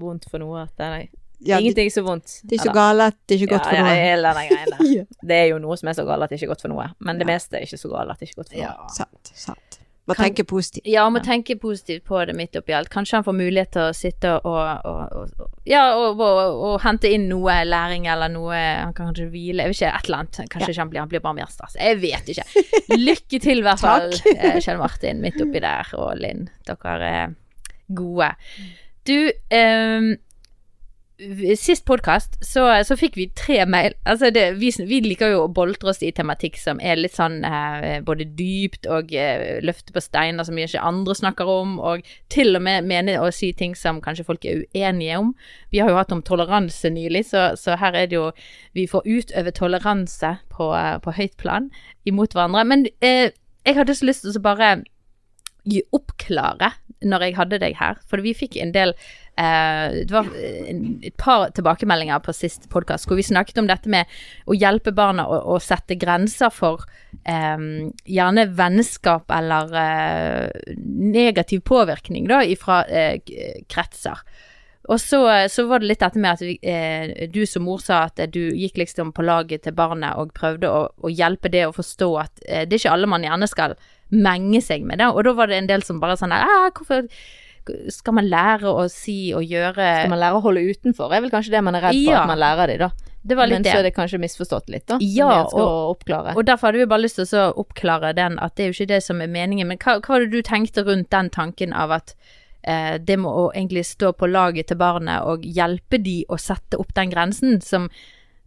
vondt 0.00 0.24
for 0.32 0.40
noe. 0.40 0.64
Det 0.76 0.86
er, 0.86 1.02
Ja, 1.44 1.58
ingenting 1.58 1.88
er 1.90 1.94
så 1.96 2.04
vondt. 2.06 2.38
det 2.46 2.56
er 2.56 2.62
så 2.62 2.70
Eller- 2.70 2.78
gale 2.78 3.06
at 3.10 3.16
det 3.26 3.34
er 3.36 3.40
ikke 3.44 3.52
godt 3.56 3.66
for 3.68 3.74
ja, 3.76 3.82
noe. 3.84 3.94
Hele 3.98 4.32
den 4.32 4.48
greien 4.52 4.72
der. 4.72 5.06
Det 5.32 5.36
er 5.42 5.46
jo 5.52 5.58
noe 5.58 5.76
som 5.76 5.88
er 5.92 5.98
så 5.98 6.04
galt 6.08 6.22
at 6.24 6.30
det 6.30 6.38
ikke 6.40 6.46
er 6.48 6.52
godt 6.54 6.62
for 6.64 6.72
noe. 6.72 6.86
Men 7.00 7.18
det 7.20 7.26
Ja. 7.28 7.32
meste 7.34 7.58
er 7.58 7.66
ikke 7.66 7.80
så 7.82 7.90
galt 7.92 8.10
at 8.14 8.18
det 8.22 8.28
ikke 8.30 8.38
er 8.38 8.42
godt 8.44 8.52
for 8.54 8.62
noe. 8.62 8.64
Ja. 8.64 8.96
Sant, 8.96 9.32
sant. 9.34 9.78
Må 10.06 10.16
Kan- 10.16 10.24
tenke 10.26 10.42
positivt. 10.44 10.86
Ja, 10.90 11.04
man 11.10 11.22
tenke 11.22 11.54
positivt 11.62 12.02
på 12.04 12.18
det 12.26 12.34
midt 12.34 12.56
oppi 12.58 12.74
alt. 12.74 12.88
Kanskje 12.90 13.20
han 13.20 13.24
får 13.24 13.36
mulighet 13.38 13.70
til 13.76 13.82
å 13.86 13.92
sitte 13.94 14.32
og, 14.34 14.86
og, 14.88 15.12
og, 15.38 15.50
Ja, 15.64 15.84
og, 15.94 16.18
og, 16.20 16.80
hente 16.82 17.06
inn 17.14 17.28
noe 17.30 17.54
læring 17.64 18.08
eller 18.10 18.32
noe 18.32 18.56
Han 18.56 18.92
kan 18.96 19.12
kanskje 19.12 19.28
hvile, 19.30 19.62
jeg 19.62 19.70
vet 19.70 19.78
ikke, 19.78 19.92
et 19.94 20.08
eller 20.10 20.18
annet. 20.24 20.40
Kanskje 20.50 20.70
ikke 20.72 20.82
han 20.82 20.90
blir, 20.90 21.00
han 21.04 21.12
blir 21.12 21.22
bare 21.22 21.38
mer 21.38 21.52
stress. 21.54 21.76
Jeg 21.78 22.00
vet 22.02 22.32
ikke. 22.34 22.64
Lykke 22.98 23.40
til, 23.46 23.62
i 23.62 23.66
hvert 23.68 23.84
fall, 23.86 24.10
eh, 24.34 24.58
Kjell 24.58 24.82
Martin, 24.82 25.22
midt 25.22 25.38
oppi 25.44 25.62
der, 25.62 25.94
og 25.94 26.18
Linn. 26.18 26.48
Dere 26.66 27.12
er 27.22 27.34
gode. 27.94 28.32
Du, 29.06 29.16
ehm, 29.54 30.16
Sist 31.56 31.84
podkast 31.86 32.38
så, 32.42 32.64
så 32.82 32.96
fikk 32.98 33.14
vi 33.18 33.26
tre 33.38 33.60
mail. 33.70 33.92
Altså 34.08 34.30
det, 34.34 34.42
vi, 34.58 34.72
vi 34.88 34.98
liker 35.04 35.30
jo 35.30 35.42
å 35.44 35.50
boltre 35.54 35.92
oss 35.92 36.00
i 36.02 36.10
tematikk 36.14 36.56
som 36.58 36.80
er 36.82 36.98
litt 36.98 37.14
sånn 37.14 37.44
eh, 37.46 38.00
både 38.02 38.26
dypt 38.38 38.88
og 38.90 39.12
eh, 39.14 39.60
løfte 39.62 39.94
på 39.94 40.02
steiner 40.02 40.42
som 40.48 40.58
ikke 40.58 40.82
andre 40.82 41.14
snakker 41.14 41.52
om, 41.52 41.76
og 41.78 42.02
til 42.32 42.58
og 42.58 42.64
med 42.66 42.88
mener 42.90 43.22
å 43.22 43.28
si 43.34 43.52
ting 43.54 43.76
som 43.78 44.00
kanskje 44.02 44.26
folk 44.26 44.46
er 44.48 44.64
uenige 44.72 45.20
om. 45.20 45.30
Vi 45.70 45.78
har 45.84 45.92
jo 45.92 46.00
hatt 46.00 46.14
om 46.16 46.24
toleranse 46.26 46.90
nylig, 46.90 47.26
så, 47.30 47.52
så 47.60 47.78
her 47.78 47.94
er 48.02 48.10
det 48.10 48.18
jo 48.18 48.30
Vi 48.74 48.88
får 48.90 49.06
utøve 49.06 49.54
toleranse 49.54 50.36
på, 50.50 50.72
eh, 50.74 50.96
på 51.04 51.14
høyt 51.20 51.36
plan 51.38 51.70
imot 52.08 52.34
hverandre. 52.34 52.66
Men 52.66 52.86
eh, 53.04 53.28
jeg 53.62 53.78
hadde 53.78 53.94
så 53.94 54.08
lyst 54.10 54.26
til 54.26 54.40
å 54.40 54.46
bare 54.48 54.74
gi- 55.68 55.86
oppklare 55.94 56.72
når 57.02 57.24
jeg 57.26 57.34
hadde 57.34 57.58
deg 57.62 57.76
her, 57.78 57.96
for 58.06 58.22
vi 58.22 58.30
fikk 58.34 58.56
en 58.62 58.70
del 58.74 58.92
Eh, 59.36 59.92
det 60.04 60.12
var 60.12 60.26
et 60.36 61.16
par 61.16 61.46
tilbakemeldinger 61.56 62.20
på 62.20 62.34
sist 62.36 62.66
podkast 62.72 63.08
hvor 63.08 63.16
vi 63.16 63.24
snakket 63.24 63.62
om 63.62 63.68
dette 63.70 63.88
med 63.88 64.10
å 64.44 64.56
hjelpe 64.56 64.92
barna 64.92 65.24
å, 65.24 65.38
å 65.54 65.56
sette 65.62 65.96
grenser 65.96 66.52
for 66.52 66.84
um, 67.24 67.88
gjerne 68.04 68.44
vennskap 68.58 69.32
eller 69.32 69.72
uh, 69.72 70.76
negativ 70.76 71.64
påvirkning 71.64 72.28
da, 72.28 72.42
fra 72.60 72.82
uh, 72.84 73.32
kretser. 73.72 74.20
Og 74.92 75.00
så, 75.00 75.22
så 75.48 75.64
var 75.70 75.80
det 75.80 75.88
litt 75.88 76.02
dette 76.02 76.20
med 76.20 76.34
at 76.34 76.40
vi, 76.42 76.56
du 77.30 77.44
som 77.46 77.62
mor 77.62 77.78
sa 77.78 78.00
at 78.08 78.18
du 78.34 78.40
gikk 78.50 78.80
liksom 78.80 79.12
på 79.14 79.22
laget 79.22 79.62
til 79.62 79.76
barnet 79.78 80.18
og 80.18 80.32
prøvde 80.34 80.66
å, 80.66 80.88
å 80.90 81.12
hjelpe 81.12 81.52
det 81.54 81.68
å 81.68 81.76
forstå 81.76 82.08
at 82.18 82.42
det 82.42 82.64
er 82.66 82.80
ikke 82.80 82.96
alle 82.96 83.06
man 83.06 83.22
gjerne 83.22 83.46
skal 83.46 83.76
menge 84.10 84.58
seg 84.58 84.82
med. 84.82 84.98
Da. 84.98 85.12
Og 85.14 85.22
da 85.22 85.36
var 85.38 85.52
det 85.52 85.60
en 85.60 85.70
del 85.70 85.86
som 85.86 86.02
bare 86.02 86.18
sånn 86.18 86.34
der, 86.34 86.42
«Ah, 86.42 86.72
hvorfor 86.74 87.06
skal 87.90 88.14
man 88.14 88.28
lære 88.30 88.68
å 88.70 88.84
si 88.90 89.32
og 89.36 89.42
gjøre 89.46 89.74
Skal 90.02 90.10
man 90.10 90.18
lære 90.22 90.38
å 90.38 90.42
holde 90.44 90.62
utenfor, 90.72 91.12
er 91.14 91.20
vel 91.24 91.30
kanskje 91.30 91.50
det 91.56 91.62
man 91.64 91.74
er 91.78 91.82
redd 91.88 91.98
for 92.04 92.12
Ja. 92.12 92.22
at 92.22 92.28
man 92.32 92.38
lærer 92.38 92.66
de, 92.72 92.76
da. 92.78 92.90
Det 93.24 93.36
var 93.38 93.46
litt 93.46 93.60
Men 93.62 93.64
så 93.70 93.78
er 93.78 93.82
det. 93.84 93.92
det 93.92 93.94
kanskje 94.00 94.18
misforstått 94.18 94.68
litt, 94.68 94.86
da. 94.86 94.96
Ja, 95.00 95.44
og- 95.44 95.96
Og 96.36 96.44
derfor 96.44 96.66
hadde 96.72 96.78
vi 96.82 96.86
bare 96.86 97.02
lyst 97.04 97.16
til 97.16 97.38
å 97.38 97.54
oppklare 97.54 98.14
den, 98.14 98.38
at 98.40 98.56
det 98.56 98.64
er 98.64 98.72
jo 98.72 98.82
ikke 98.82 98.88
det 98.88 99.02
som 99.04 99.20
er 99.22 99.28
meningen. 99.28 99.68
Men 99.68 99.78
hva, 99.78 100.00
hva 100.00 100.08
var 100.08 100.20
det 100.20 100.30
du 100.32 100.42
tenkte 100.42 100.84
rundt 100.84 101.08
den 101.10 101.30
tanken 101.30 101.72
av 101.72 101.92
at 101.92 102.14
eh, 102.64 102.98
det 102.98 103.16
må 103.18 103.28
å 103.28 103.52
egentlig 103.54 103.84
stå 103.86 104.12
på 104.16 104.26
laget 104.30 104.66
til 104.68 104.76
barnet 104.76 105.22
og 105.24 105.42
hjelpe 105.42 106.02
de 106.02 106.24
å 106.28 106.36
sette 106.38 106.78
opp 106.78 106.92
den 106.94 107.10
grensen, 107.10 107.60
som, 107.62 107.88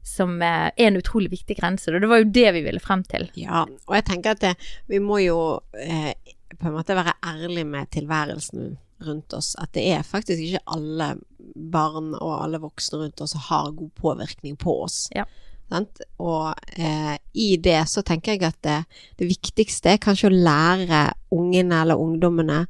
som 0.04 0.42
eh, 0.42 0.72
er 0.78 0.88
en 0.88 0.98
utrolig 0.98 1.30
viktig 1.32 1.58
grense. 1.58 1.88
Og 1.94 2.02
det 2.02 2.10
var 2.10 2.18
jo 2.20 2.30
det 2.32 2.54
vi 2.54 2.62
ville 2.64 2.80
frem 2.80 3.04
til. 3.04 3.30
Ja, 3.36 3.64
og 3.88 3.96
jeg 3.96 4.06
tenker 4.06 4.32
at 4.32 4.40
det, 4.42 4.56
vi 4.88 5.00
må 5.00 5.24
jo 5.24 5.62
eh, 5.74 6.14
på 6.60 6.68
en 6.68 6.74
måte 6.78 6.96
være 6.96 7.14
ærlige 7.24 7.66
med 7.66 7.90
tilværelsen 7.92 8.78
rundt 9.04 9.34
oss. 9.34 9.54
At 9.60 9.74
det 9.76 9.86
er 9.94 10.06
faktisk 10.08 10.42
ikke 10.42 10.64
alle 10.76 11.16
barn 11.56 12.14
og 12.18 12.38
alle 12.44 12.62
voksne 12.64 13.02
rundt 13.04 13.22
oss 13.24 13.36
som 13.36 13.44
har 13.50 13.74
god 13.76 13.92
påvirkning 14.00 14.58
på 14.60 14.78
oss. 14.86 15.06
Ja. 15.16 15.26
Sant? 15.72 16.02
Og 16.22 16.54
eh, 16.78 17.16
i 17.34 17.56
det 17.58 17.80
så 17.90 18.04
tenker 18.06 18.36
jeg 18.36 18.46
at 18.48 18.60
det, 18.66 18.80
det 19.20 19.30
viktigste 19.30 19.96
er 19.96 20.02
kanskje 20.04 20.30
å 20.30 20.36
lære 20.36 21.08
ungene 21.36 21.82
eller 21.82 22.02
ungdommene 22.02 22.66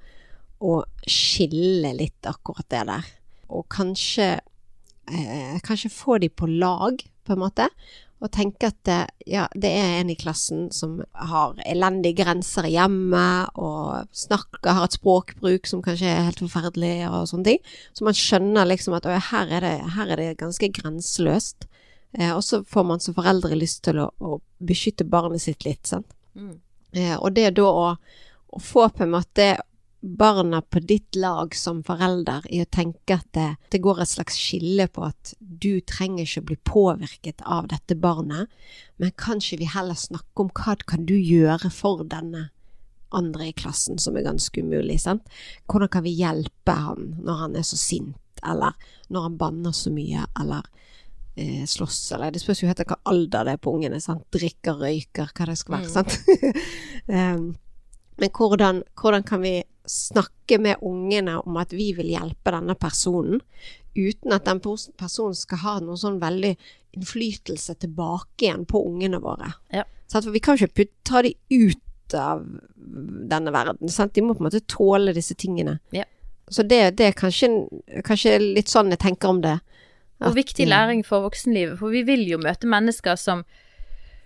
å 0.66 0.80
skille 1.04 1.92
litt 1.98 2.30
akkurat 2.30 2.68
det 2.72 2.86
der. 2.90 3.10
Og 3.52 3.68
kanskje, 3.72 4.30
eh, 5.12 5.58
kanskje 5.66 5.94
få 5.94 6.18
de 6.24 6.32
på 6.32 6.48
lag, 6.50 7.04
på 7.26 7.34
en 7.34 7.42
måte 7.42 7.68
og 8.24 8.32
tenke 8.32 8.70
at 8.72 8.78
det, 8.88 9.00
ja, 9.28 9.44
det 9.54 9.70
er 9.76 9.98
en 10.00 10.10
i 10.10 10.16
klassen 10.18 10.70
som 10.74 10.98
har 11.30 11.58
elendige 11.68 12.24
grenser 12.24 12.68
i 12.70 12.74
hjemmet, 12.78 13.52
og 13.60 14.08
snakker, 14.16 14.72
har 14.72 14.88
et 14.88 14.96
språkbruk 14.96 15.68
som 15.70 15.84
kanskje 15.86 16.10
er 16.10 16.28
helt 16.30 16.42
forferdelig, 16.42 16.94
og 17.10 17.28
sånne 17.30 17.50
ting. 17.52 17.74
Så 17.94 18.08
man 18.08 18.18
skjønner 18.18 18.70
liksom 18.72 18.96
at 18.98 19.10
her, 19.30 19.52
er 19.60 19.68
det, 19.68 19.76
her 19.98 20.14
er 20.16 20.22
det 20.22 20.30
ganske 20.40 20.72
grenseløst. 20.80 21.68
Eh, 22.16 22.32
og 22.32 22.42
så 22.48 22.64
får 22.64 22.88
man 22.88 23.04
som 23.04 23.18
foreldre 23.18 23.58
lyst 23.60 23.84
til 23.86 24.00
å, 24.00 24.10
å 24.24 24.40
beskytte 24.64 25.08
barnet 25.08 25.44
sitt 25.44 25.68
litt, 25.68 25.84
sant. 25.90 26.08
Eh, 26.96 27.16
og 27.20 27.36
det 27.36 27.52
da 27.60 27.68
å, 27.68 27.88
å 28.56 28.64
få 28.64 28.88
på 28.96 29.04
en 29.04 29.16
måte 29.18 29.52
barna 30.06 30.60
på 30.62 30.80
ditt 30.86 31.16
lag 31.18 31.56
som 31.58 31.80
forelder 31.84 32.46
i 32.54 32.60
å 32.62 32.68
tenke 32.70 33.16
at 33.18 33.26
det, 33.34 33.48
det 33.74 33.80
går 33.82 34.04
et 34.04 34.12
slags 34.12 34.38
skille 34.38 34.86
på 34.94 35.02
at 35.08 35.34
du 35.40 35.80
trenger 35.82 36.28
ikke 36.28 36.44
bli 36.52 36.58
påvirket 36.70 37.42
av 37.42 37.72
dette 37.72 37.98
barnet, 37.98 38.52
men 39.02 39.16
kanskje 39.18 39.58
vi 39.64 39.70
heller 39.72 39.98
snakke 39.98 40.46
om 40.46 40.52
hva 40.54 40.76
kan 40.86 41.08
du 41.10 41.16
gjøre 41.18 41.72
for 41.74 42.06
denne 42.06 42.50
andre 43.16 43.50
i 43.50 43.56
klassen 43.58 43.98
som 44.02 44.18
er 44.20 44.28
ganske 44.28 44.62
umulig, 44.62 45.00
sant? 45.02 45.26
Hvordan 45.72 45.90
kan 45.94 46.06
vi 46.06 46.14
hjelpe 46.20 46.78
han 46.86 47.16
når 47.26 47.42
han 47.42 47.58
er 47.58 47.66
så 47.66 47.78
sint, 47.80 48.18
eller 48.46 48.78
når 49.10 49.30
han 49.30 49.38
banner 49.42 49.74
så 49.74 49.90
mye, 49.94 50.26
eller 50.42 50.66
eh, 51.40 51.64
slåss, 51.70 52.12
eller 52.18 52.34
det 52.36 52.42
spørs 52.44 52.62
jo 52.62 52.70
helt 52.70 52.84
hva 52.86 53.00
alder 53.10 53.48
det 53.48 53.56
er 53.58 53.62
på 53.64 53.74
ungene, 53.78 54.02
sant? 54.04 54.26
Drikker, 54.36 54.78
røyker, 54.86 55.32
hva 55.34 55.50
det 55.50 55.58
skal 55.62 55.80
være, 55.80 55.88
Mm. 55.88 55.94
sant? 55.96 56.20
um, 57.08 57.56
men 58.22 58.30
hvordan, 58.38 58.84
hvordan 59.02 59.26
kan 59.28 59.42
vi 59.42 59.62
snakke 59.90 60.60
med 60.62 60.82
ungene 60.86 61.40
om 61.42 61.58
at 61.62 61.74
vi 61.76 61.92
vil 61.98 62.10
hjelpe 62.14 62.54
denne 62.54 62.76
personen, 62.80 63.42
uten 63.96 64.36
at 64.36 64.48
den 64.48 64.62
personen 64.62 65.38
skal 65.38 65.62
ha 65.64 65.76
noen 65.80 66.00
sånn 66.00 66.20
veldig 66.24 66.56
innflytelse 66.96 67.78
tilbake 67.80 68.48
igjen 68.48 68.66
på 68.68 68.82
ungene 68.88 69.22
våre. 69.24 69.54
Ja. 69.74 69.86
For 70.12 70.32
vi 70.32 70.42
kan 70.44 70.60
ikke 70.60 70.88
ta 71.08 71.22
de 71.26 71.34
ut 71.52 72.16
av 72.16 72.44
denne 73.32 73.52
verden. 73.52 73.90
Sant? 73.90 74.14
De 74.16 74.24
må 74.24 74.36
på 74.36 74.44
en 74.44 74.50
måte 74.50 74.64
tåle 74.70 75.16
disse 75.16 75.36
tingene. 75.36 75.80
Ja. 75.96 76.06
Så 76.48 76.64
det, 76.64 76.98
det 77.00 77.10
er 77.10 77.18
kanskje, 77.18 77.50
kanskje 78.06 78.38
litt 78.40 78.70
sånn 78.70 78.94
jeg 78.94 79.02
tenker 79.02 79.34
om 79.34 79.42
det. 79.42 79.58
Og 80.24 80.36
viktig 80.38 80.64
eh, 80.68 80.70
læring 80.70 81.02
for 81.08 81.26
voksenlivet, 81.26 81.80
for 81.80 81.92
vi 81.92 82.06
vil 82.08 82.24
jo 82.30 82.40
møte 82.40 82.70
mennesker 82.70 83.18
som 83.20 83.44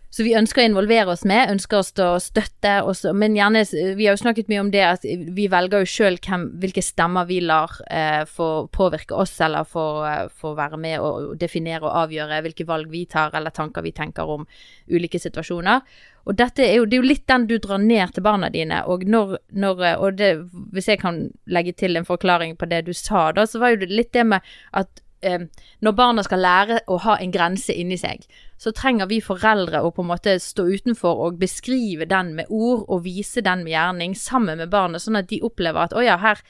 så 0.09 0.25
vi 0.25 0.33
ønsker 0.33 0.63
å 0.63 0.65
involvere 0.65 1.13
oss 1.13 1.21
med, 1.29 1.51
ønsker 1.53 1.83
oss 1.83 1.91
til 1.93 2.15
å 2.15 2.21
støtte 2.21 2.79
oss, 2.81 3.03
men 3.13 3.35
gjerne 3.37 3.61
Vi 3.69 4.07
har 4.07 4.15
jo 4.15 4.23
snakket 4.23 4.47
mye 4.49 4.63
om 4.63 4.71
det 4.73 4.81
at 4.81 5.03
vi 5.05 5.45
velger 5.51 5.83
jo 5.83 5.89
sjøl 5.89 6.17
hvilke 6.19 6.81
stemmer 6.81 7.27
vi 7.29 7.37
lar 7.45 7.75
eh, 7.85 8.23
få 8.25 8.67
påvirke 8.73 9.13
oss, 9.13 9.35
eller 9.45 9.69
eh, 9.69 10.23
få 10.33 10.53
være 10.57 10.79
med 10.81 10.99
og 11.05 11.35
definere 11.37 11.85
og 11.85 11.97
avgjøre 12.05 12.41
hvilke 12.41 12.65
valg 12.65 12.89
vi 12.89 13.05
tar, 13.05 13.35
eller 13.37 13.53
tanker 13.53 13.85
vi 13.85 13.93
tenker 13.93 14.25
om 14.25 14.47
ulike 14.89 15.21
situasjoner. 15.21 15.85
Og 16.25 16.37
dette 16.37 16.65
er 16.65 16.79
jo, 16.79 16.87
det 16.89 16.97
er 16.97 17.03
jo 17.03 17.09
litt 17.09 17.27
den 17.29 17.45
du 17.49 17.55
drar 17.61 17.81
ned 17.81 18.15
til 18.15 18.25
barna 18.25 18.49
dine, 18.53 18.81
og 18.89 19.05
når, 19.05 19.37
når 19.53 19.85
og 19.97 20.17
det, 20.17 20.31
Hvis 20.73 20.89
jeg 20.89 20.99
kan 21.01 21.29
legge 21.45 21.73
til 21.73 21.97
en 21.97 22.05
forklaring 22.05 22.57
på 22.57 22.65
det 22.65 22.85
du 22.89 22.93
sa 22.93 23.29
da, 23.31 23.45
så 23.45 23.61
var 23.61 23.75
jo 23.75 23.83
det 23.85 23.93
litt 23.93 24.13
det 24.13 24.25
med 24.25 24.41
at 24.73 24.89
eh, 25.21 25.45
når 25.79 25.95
barna 25.97 26.23
skal 26.25 26.43
lære 26.43 26.79
å 26.87 26.99
ha 27.05 27.17
en 27.19 27.33
grense 27.33 27.73
inni 27.73 27.97
seg, 27.99 28.25
så 28.59 28.73
trenger 28.75 29.09
vi 29.11 29.21
foreldre 29.23 29.81
å 29.83 29.91
på 29.95 30.03
en 30.03 30.11
måte 30.11 30.35
stå 30.43 30.65
utenfor 30.67 31.23
og 31.27 31.39
beskrive 31.39 32.07
den 32.09 32.33
med 32.39 32.49
ord 32.49 32.85
og 32.87 33.05
vise 33.05 33.43
den 33.45 33.63
med 33.63 33.73
gjerning 33.73 34.17
sammen 34.17 34.59
med 34.59 34.71
barnet, 34.73 35.03
sånn 35.03 35.19
at 35.19 35.29
de 35.31 35.41
opplever 35.45 35.87
at 35.87 35.95
å 35.95 36.03
ja, 36.03 36.19
her 36.19 36.43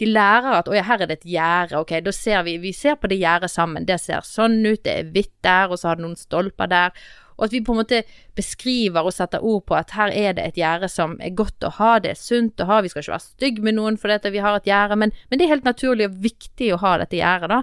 de 0.00 0.08
lærer 0.08 0.54
at 0.56 0.68
å 0.70 0.72
ja, 0.72 0.84
her 0.88 1.02
er 1.02 1.10
det 1.10 1.18
et 1.20 1.32
gjerde, 1.34 1.80
ok, 1.82 1.98
da 2.04 2.12
ser 2.16 2.44
vi, 2.46 2.56
vi 2.62 2.72
ser 2.72 2.96
på 2.96 3.10
det 3.10 3.18
gjerdet 3.20 3.52
sammen, 3.52 3.84
det 3.88 3.98
ser 4.00 4.24
sånn 4.24 4.62
ut, 4.64 4.80
det 4.86 4.94
er 4.94 5.10
hvitt 5.12 5.34
der, 5.44 5.68
og 5.68 5.80
så 5.80 5.90
har 5.90 5.98
det 5.98 6.06
noen 6.06 6.16
stolper 6.16 6.70
der, 6.72 6.94
og 7.40 7.46
at 7.46 7.54
vi 7.54 7.62
på 7.64 7.72
en 7.72 7.80
måte 7.80 8.02
beskriver 8.36 9.06
og 9.06 9.14
setter 9.16 9.44
ord 9.44 9.64
på 9.68 9.76
at 9.78 9.94
her 9.96 10.12
er 10.12 10.34
det 10.36 10.44
et 10.44 10.58
gjerde 10.60 10.90
som 10.92 11.16
er 11.24 11.32
godt 11.36 11.64
å 11.64 11.72
ha, 11.78 11.94
det 12.00 12.12
er 12.12 12.20
sunt 12.20 12.60
å 12.60 12.68
ha, 12.68 12.82
vi 12.84 12.92
skal 12.92 13.04
ikke 13.04 13.14
være 13.14 13.28
stygg 13.28 13.62
med 13.64 13.78
noen 13.78 13.96
fordi 14.00 14.32
vi 14.34 14.42
har 14.44 14.58
et 14.58 14.68
gjerde, 14.68 14.98
men, 15.00 15.14
men 15.28 15.40
det 15.40 15.46
er 15.46 15.54
helt 15.54 15.68
naturlig 15.68 16.10
og 16.10 16.20
viktig 16.20 16.74
å 16.74 16.82
ha 16.84 16.98
dette 17.00 17.16
gjerdet 17.16 17.52
da. 17.52 17.62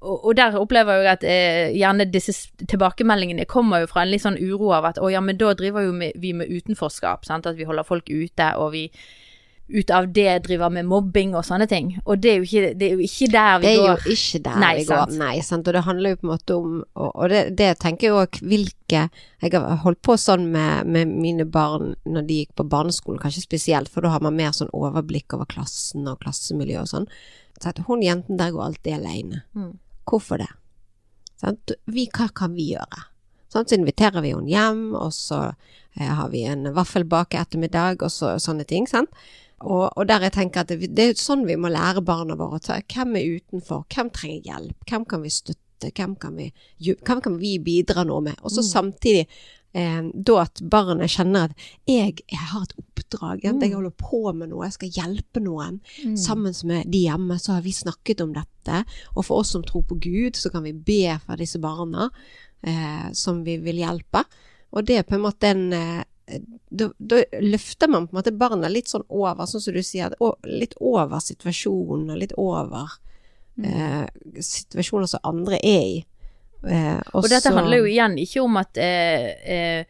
Og, 0.00 0.24
og 0.24 0.36
der 0.38 0.54
opplever 0.58 1.00
jeg 1.02 1.12
at 1.16 1.24
eh, 1.26 1.70
gjerne 1.74 2.06
disse 2.12 2.34
tilbakemeldingene 2.70 3.48
kommer 3.50 3.82
jo 3.82 3.88
fra 3.90 4.04
en 4.04 4.12
litt 4.12 4.22
sånn 4.22 4.38
uro 4.38 4.70
av 4.76 4.92
at 4.92 5.00
å 5.02 5.10
ja, 5.10 5.22
men 5.24 5.38
da 5.40 5.54
driver 5.58 5.88
jo 5.88 5.94
med, 5.96 6.14
vi 6.22 6.34
med 6.38 6.50
utenforskap, 6.50 7.26
sant, 7.26 7.48
at 7.50 7.58
vi 7.58 7.66
holder 7.66 7.86
folk 7.86 8.10
ute, 8.10 8.52
og 8.58 8.76
vi 8.76 8.86
ut 9.68 9.90
av 9.92 10.06
det 10.12 10.30
driver 10.46 10.70
med 10.72 10.86
mobbing 10.88 11.34
og 11.36 11.44
sånne 11.44 11.66
ting. 11.68 11.90
Og 12.08 12.20
det 12.22 12.30
er 12.30 12.36
jo 12.38 12.46
ikke, 12.46 12.70
det 12.78 12.86
er 12.86 12.94
jo 12.94 13.04
ikke 13.04 13.26
der 13.34 13.58
vi 13.60 13.66
går. 13.66 13.66
Det 13.66 13.72
er 13.72 13.82
går. 13.82 14.04
jo 14.06 14.14
ikke 14.14 14.40
der 14.46 14.60
Nei, 14.62 14.70
vi 14.78 14.84
går. 14.88 15.02
sant. 15.02 15.18
Nei, 15.20 15.32
sant. 15.44 15.68
Og 15.68 15.76
det 15.76 15.82
handler 15.84 16.14
jo 16.14 16.20
på 16.20 16.26
en 16.26 16.32
måte 16.32 16.56
om 16.56 16.70
Og, 16.78 17.10
og 17.10 17.28
det, 17.32 17.42
det 17.58 17.68
tenker 17.82 18.08
jeg 18.08 18.16
òg 18.16 18.38
hvilke 18.40 19.02
Jeg 19.42 19.52
har 19.52 19.82
holdt 19.84 20.00
på 20.02 20.16
sånn 20.18 20.46
med, 20.54 20.88
med 20.88 21.12
mine 21.12 21.44
barn 21.44 21.92
når 22.08 22.24
de 22.30 22.38
gikk 22.42 22.54
på 22.56 22.66
barneskolen, 22.70 23.20
kanskje 23.20 23.44
spesielt, 23.44 23.92
for 23.92 24.04
da 24.04 24.14
har 24.14 24.24
man 24.24 24.38
mer 24.38 24.56
sånn 24.56 24.72
overblikk 24.72 25.36
over 25.36 25.48
klassen 25.50 26.08
og 26.08 26.22
klassemiljø 26.24 26.80
og 26.82 26.88
sånn. 26.94 27.10
Så 27.60 27.72
at 27.72 27.82
hun 27.86 28.02
jenten 28.02 28.40
der 28.40 28.54
går 28.54 28.70
alltid 28.70 28.96
alene. 28.96 29.44
Mm. 29.52 29.76
Hvorfor 30.08 30.42
det? 30.42 30.50
Sant? 31.38 31.74
Vi, 31.86 32.08
hva 32.14 32.28
kan 32.34 32.56
vi 32.56 32.72
gjøre? 32.72 33.04
Sånn, 33.48 33.68
så 33.68 33.76
inviterer 33.78 34.24
vi 34.24 34.34
henne 34.34 34.50
hjem, 34.50 34.80
og 34.98 35.12
så 35.16 35.40
eh, 35.48 36.08
har 36.08 36.32
vi 36.32 36.44
en 36.48 36.68
vaffelbake 36.76 37.38
ettermiddag, 37.40 38.02
og 38.04 38.12
så, 38.12 38.34
sånne 38.42 38.66
ting. 38.68 38.88
Sant? 38.90 39.12
Og, 39.58 39.88
og 39.88 40.04
der 40.06 40.26
jeg 40.28 40.36
tenker 40.36 40.62
at 40.62 40.70
det, 40.70 40.90
det 40.94 41.06
er 41.08 41.16
sånn 41.18 41.46
vi 41.48 41.56
må 41.58 41.70
lære 41.72 42.04
barna 42.06 42.36
våre 42.38 42.60
å 42.60 42.62
ta. 42.62 42.78
Hvem 42.92 43.16
er 43.18 43.38
utenfor? 43.38 43.86
Hvem 43.90 44.12
trenger 44.14 44.52
hjelp? 44.52 44.90
Hvem 44.90 45.06
kan 45.08 45.24
vi 45.24 45.32
støtte? 45.34 45.64
Hvem 45.94 46.16
kan 46.18 46.34
vi, 46.38 46.50
hvem 46.82 47.22
kan 47.22 47.38
vi 47.38 47.54
bidra 47.62 48.04
noe 48.06 48.22
med? 48.28 48.38
Og 48.42 48.50
så 48.54 48.64
samtidig 48.66 49.24
eh, 49.72 50.02
da 50.12 50.38
at 50.44 50.62
barnet 50.62 51.12
kjenner 51.14 51.48
at 51.48 51.68
jeg, 51.86 52.18
jeg 52.26 52.46
har 52.52 52.66
et 52.66 52.76
oppdrag, 53.08 53.44
at 53.44 53.62
jeg 53.62 53.72
holder 53.74 53.94
på 53.96 54.20
med 54.36 54.50
noe, 54.50 54.66
jeg 54.68 54.72
skal 54.76 54.90
hjelpe 54.98 55.40
noen. 55.40 55.80
Sammen 56.18 56.54
med 56.68 56.90
de 56.92 56.98
hjemme 57.06 57.38
så 57.40 57.52
har 57.56 57.62
vi 57.64 57.72
snakket 57.72 58.20
om 58.20 58.32
dette, 58.36 58.84
og 59.16 59.24
for 59.24 59.40
oss 59.42 59.50
som 59.56 59.62
tror 59.64 59.82
på 59.88 59.98
Gud, 60.00 60.36
så 60.36 60.50
kan 60.52 60.62
vi 60.64 60.72
be 60.72 61.18
for 61.24 61.36
disse 61.40 61.58
barna 61.58 62.10
eh, 62.62 63.08
som 63.12 63.42
vi 63.44 63.56
vil 63.58 63.76
hjelpe. 63.82 64.24
Og 64.72 64.84
det 64.84 64.98
er 64.98 65.02
på 65.08 65.16
en 65.16 65.24
måte 65.24 65.48
en 65.48 65.72
eh, 65.72 66.04
da, 66.70 66.90
da 67.00 67.22
løfter 67.40 67.88
man 67.88 68.06
på 68.06 68.12
en 68.12 68.18
måte 68.20 68.34
barna 68.36 68.68
litt 68.68 68.88
sånn 68.92 69.06
over, 69.08 69.46
sånn 69.48 69.62
som 69.64 69.72
du 69.74 69.80
sier, 69.82 70.12
litt 70.44 70.74
over 70.80 71.22
situasjonen, 71.24 72.10
og 72.12 72.18
litt 72.20 72.34
over 72.36 72.98
eh, 73.64 74.04
situasjoner 74.44 75.08
som 75.08 75.24
andre 75.24 75.56
er 75.64 75.86
i. 75.86 76.04
Eh, 76.68 77.00
Og 77.14 77.24
dette 77.30 77.48
så- 77.48 77.54
handler 77.54 77.78
jo 77.78 77.86
igjen 77.88 78.18
ikke 78.18 78.42
om 78.44 78.56
at 78.60 78.76
eh, 78.76 79.30
eh, 79.48 79.84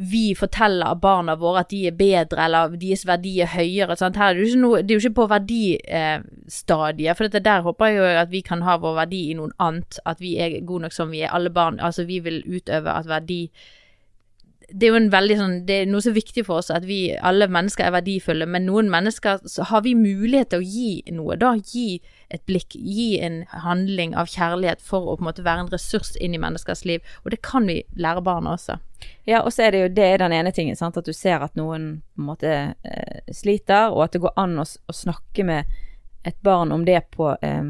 vi 0.00 0.34
forteller 0.34 0.94
barna 0.96 1.34
våre 1.36 1.60
at 1.60 1.70
de 1.70 1.82
er 1.90 1.96
bedre, 1.96 2.44
eller 2.46 2.72
deres 2.80 3.02
verdi 3.04 3.34
er 3.44 3.50
høyere. 3.52 3.96
Sant? 4.00 4.16
Her 4.16 4.32
er 4.32 4.38
det, 4.40 4.54
jo 4.56 4.76
ikke 4.80 5.10
ikke 5.10 5.14
på 5.18 5.26
verdistadiet, 5.34 7.16
for 7.16 7.24
dette 7.26 7.44
der 7.44 7.60
håper 7.66 7.86
jeg 7.86 7.96
jo 7.98 8.04
at 8.22 8.30
vi 8.32 8.40
kan 8.40 8.62
ha 8.62 8.76
vår 8.80 8.94
verdi 9.02 9.30
i 9.30 9.34
noe 9.36 9.50
annet. 9.60 10.00
At 10.06 10.20
vi 10.20 10.36
er 10.40 10.60
gode 10.64 10.82
nok 10.86 10.92
som 10.96 11.10
vi 11.12 11.20
er, 11.20 11.34
alle 11.34 11.50
barn. 11.50 11.80
Altså 11.80 12.04
vi 12.08 12.18
vil 12.24 12.42
utøve 12.48 12.90
at 12.92 13.08
verdi 13.08 13.50
det 14.72 14.86
er 14.86 14.92
jo 14.92 14.98
en 15.00 15.10
veldig 15.12 15.36
sånn 15.38 15.54
Det 15.66 15.76
er 15.82 15.88
noe 15.90 16.04
så 16.04 16.12
viktig 16.14 16.44
for 16.46 16.60
oss 16.60 16.70
at 16.72 16.86
vi 16.88 17.00
alle 17.16 17.48
mennesker 17.50 17.86
er 17.86 17.94
verdifulle, 17.94 18.46
men 18.46 18.66
noen 18.68 18.90
mennesker 18.92 19.42
har 19.70 19.82
vi 19.84 19.96
mulighet 19.98 20.52
til 20.52 20.62
å 20.62 20.66
gi 20.66 21.14
noe, 21.16 21.36
da. 21.40 21.52
Gi 21.58 22.00
et 22.30 22.44
blikk, 22.46 22.76
gi 22.76 23.18
en 23.24 23.42
handling 23.64 24.14
av 24.18 24.30
kjærlighet 24.30 24.82
for 24.86 25.08
å 25.08 25.16
på 25.16 25.24
en 25.24 25.30
måte 25.30 25.44
være 25.46 25.66
en 25.66 25.72
ressurs 25.72 26.14
inn 26.22 26.36
i 26.36 26.42
menneskers 26.42 26.84
liv. 26.86 27.02
Og 27.24 27.34
det 27.34 27.40
kan 27.46 27.66
vi 27.66 27.80
lære 27.98 28.22
barna 28.26 28.54
også. 28.54 28.78
Ja, 29.26 29.42
og 29.42 29.52
så 29.54 29.66
er 29.66 29.74
det 29.74 29.82
jo 29.82 29.92
det 29.96 30.06
er 30.06 30.22
den 30.22 30.36
ene 30.36 30.52
tingen, 30.54 30.78
sant? 30.78 30.98
at 31.00 31.08
du 31.08 31.16
ser 31.16 31.42
at 31.42 31.58
noen 31.58 31.92
på 32.14 32.22
en 32.22 32.30
måte 32.30 32.56
eh, 32.70 33.34
sliter, 33.34 33.90
og 33.90 34.06
at 34.06 34.16
det 34.16 34.22
går 34.22 34.36
an 34.40 34.58
å, 34.62 34.66
å 34.66 34.96
snakke 34.96 35.46
med 35.46 35.80
et 36.28 36.36
barn 36.44 36.72
om 36.74 36.84
det 36.84 37.00
på 37.16 37.32
eh, 37.42 37.64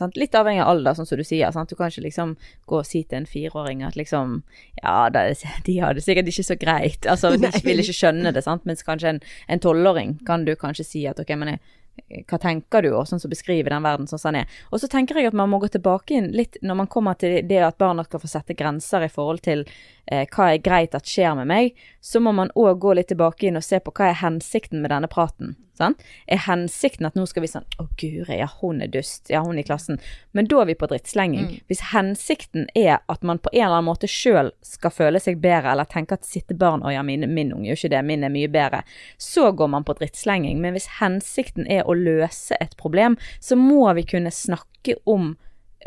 sant? 0.00 0.18
Litt 0.20 0.36
avhengig 0.36 0.64
av 0.64 0.72
alder, 0.74 0.96
sånn 0.98 1.08
som 1.08 1.20
du 1.20 1.24
sier. 1.26 1.52
Sant? 1.54 1.70
Du 1.70 1.78
kan 1.78 1.92
ikke 1.92 2.06
liksom 2.08 2.36
gå 2.70 2.80
og 2.80 2.88
si 2.88 3.04
til 3.04 3.22
en 3.22 3.28
fireåring 3.30 3.84
at 3.86 3.98
liksom 4.00 4.40
Ja, 4.82 5.10
det, 5.12 5.26
de 5.66 5.78
har 5.82 5.94
det 5.94 6.04
sikkert 6.06 6.30
ikke 6.32 6.48
så 6.50 6.58
greit. 6.60 7.06
Altså, 7.06 7.34
de 7.36 7.46
Nei. 7.46 7.64
vil 7.66 7.84
ikke 7.84 7.98
skjønne 8.00 8.34
det, 8.34 8.44
sant. 8.46 8.66
Mens 8.68 8.86
kanskje 8.86 9.14
en 9.14 9.22
en 9.50 9.60
tolvåring 9.60 10.18
kan 10.26 10.44
du 10.44 10.54
kanskje 10.56 10.84
si 10.84 11.06
at 11.06 11.20
ok, 11.20 11.34
men 11.36 11.54
jeg, 11.54 12.24
hva 12.30 12.38
tenker 12.40 12.84
du, 12.84 12.92
og 12.94 13.06
sånn 13.08 13.20
som 13.20 13.30
beskriver 13.32 13.74
den 13.74 13.84
verden 13.84 14.08
sånn 14.08 14.20
som 14.22 14.32
den 14.32 14.44
er. 14.44 14.58
Og 14.70 14.80
så 14.80 14.88
tenker 14.90 15.18
jeg 15.18 15.30
at 15.30 15.36
man 15.36 15.50
må 15.52 15.60
gå 15.62 15.68
tilbake 15.74 16.16
inn 16.16 16.30
litt 16.36 16.56
når 16.62 16.78
man 16.82 16.90
kommer 16.90 17.18
til 17.20 17.40
det 17.46 17.60
at 17.66 17.78
barna 17.80 18.04
skal 18.06 18.22
få 18.22 18.30
sette 18.30 18.56
grenser 18.58 19.04
i 19.04 19.12
forhold 19.12 19.42
til 19.44 19.66
eh, 20.06 20.26
hva 20.30 20.52
er 20.52 20.62
greit 20.64 20.94
at 20.96 21.08
skjer 21.08 21.34
med 21.38 21.50
meg, 21.50 21.74
så 22.00 22.20
må 22.20 22.32
man 22.36 22.52
òg 22.58 22.78
gå 22.80 22.94
litt 22.96 23.10
tilbake 23.12 23.48
inn 23.48 23.60
og 23.60 23.66
se 23.66 23.80
på 23.80 23.92
hva 23.96 24.10
er 24.10 24.22
hensikten 24.22 24.82
med 24.82 24.92
denne 24.94 25.10
praten. 25.10 25.56
Sant? 25.80 26.02
Er 26.28 26.42
hensikten 26.44 27.08
at 27.08 27.14
nå 27.16 27.24
skal 27.28 27.40
vi 27.40 27.48
sånn 27.48 27.64
Å, 27.80 27.86
guri, 27.96 28.36
ja, 28.36 28.48
hun 28.60 28.82
er 28.84 28.90
dust. 28.92 29.30
Ja, 29.32 29.40
hun 29.46 29.56
i 29.56 29.64
klassen. 29.64 29.96
Men 30.36 30.48
da 30.50 30.60
er 30.60 30.68
vi 30.68 30.76
på 30.76 30.90
drittslenging. 30.90 31.54
Hvis 31.72 31.86
hensikten 31.94 32.66
er 32.76 32.98
at 33.08 33.24
man 33.24 33.40
på 33.40 33.48
en 33.54 33.62
eller 33.62 33.78
annen 33.78 33.88
måte 33.88 34.10
sjøl 34.10 34.52
skal 34.66 34.92
føle 34.92 35.22
seg 35.24 35.40
bedre, 35.40 35.72
eller 35.72 35.88
tenke 35.88 36.18
at 36.18 36.28
sitte 36.28 36.56
barn 36.58 36.84
Å 36.84 36.92
ja, 36.92 37.04
min, 37.06 37.24
min 37.32 37.54
unge 37.56 37.70
gjør 37.70 37.80
ikke 37.80 37.92
det, 37.94 38.02
min 38.10 38.28
er 38.28 38.34
mye 38.34 38.50
bedre. 38.52 38.82
Så 39.16 39.48
går 39.56 39.72
man 39.72 39.86
på 39.88 39.96
drittslenging. 39.96 40.60
Men 40.60 40.76
hvis 40.76 40.90
hensikten 40.98 41.64
er 41.64 41.88
å 41.88 41.96
løse 41.96 42.60
et 42.60 42.76
problem, 42.80 43.16
så 43.40 43.56
må 43.56 43.86
vi 43.96 44.04
kunne 44.12 44.34
snakke 44.34 45.00
om 45.08 45.32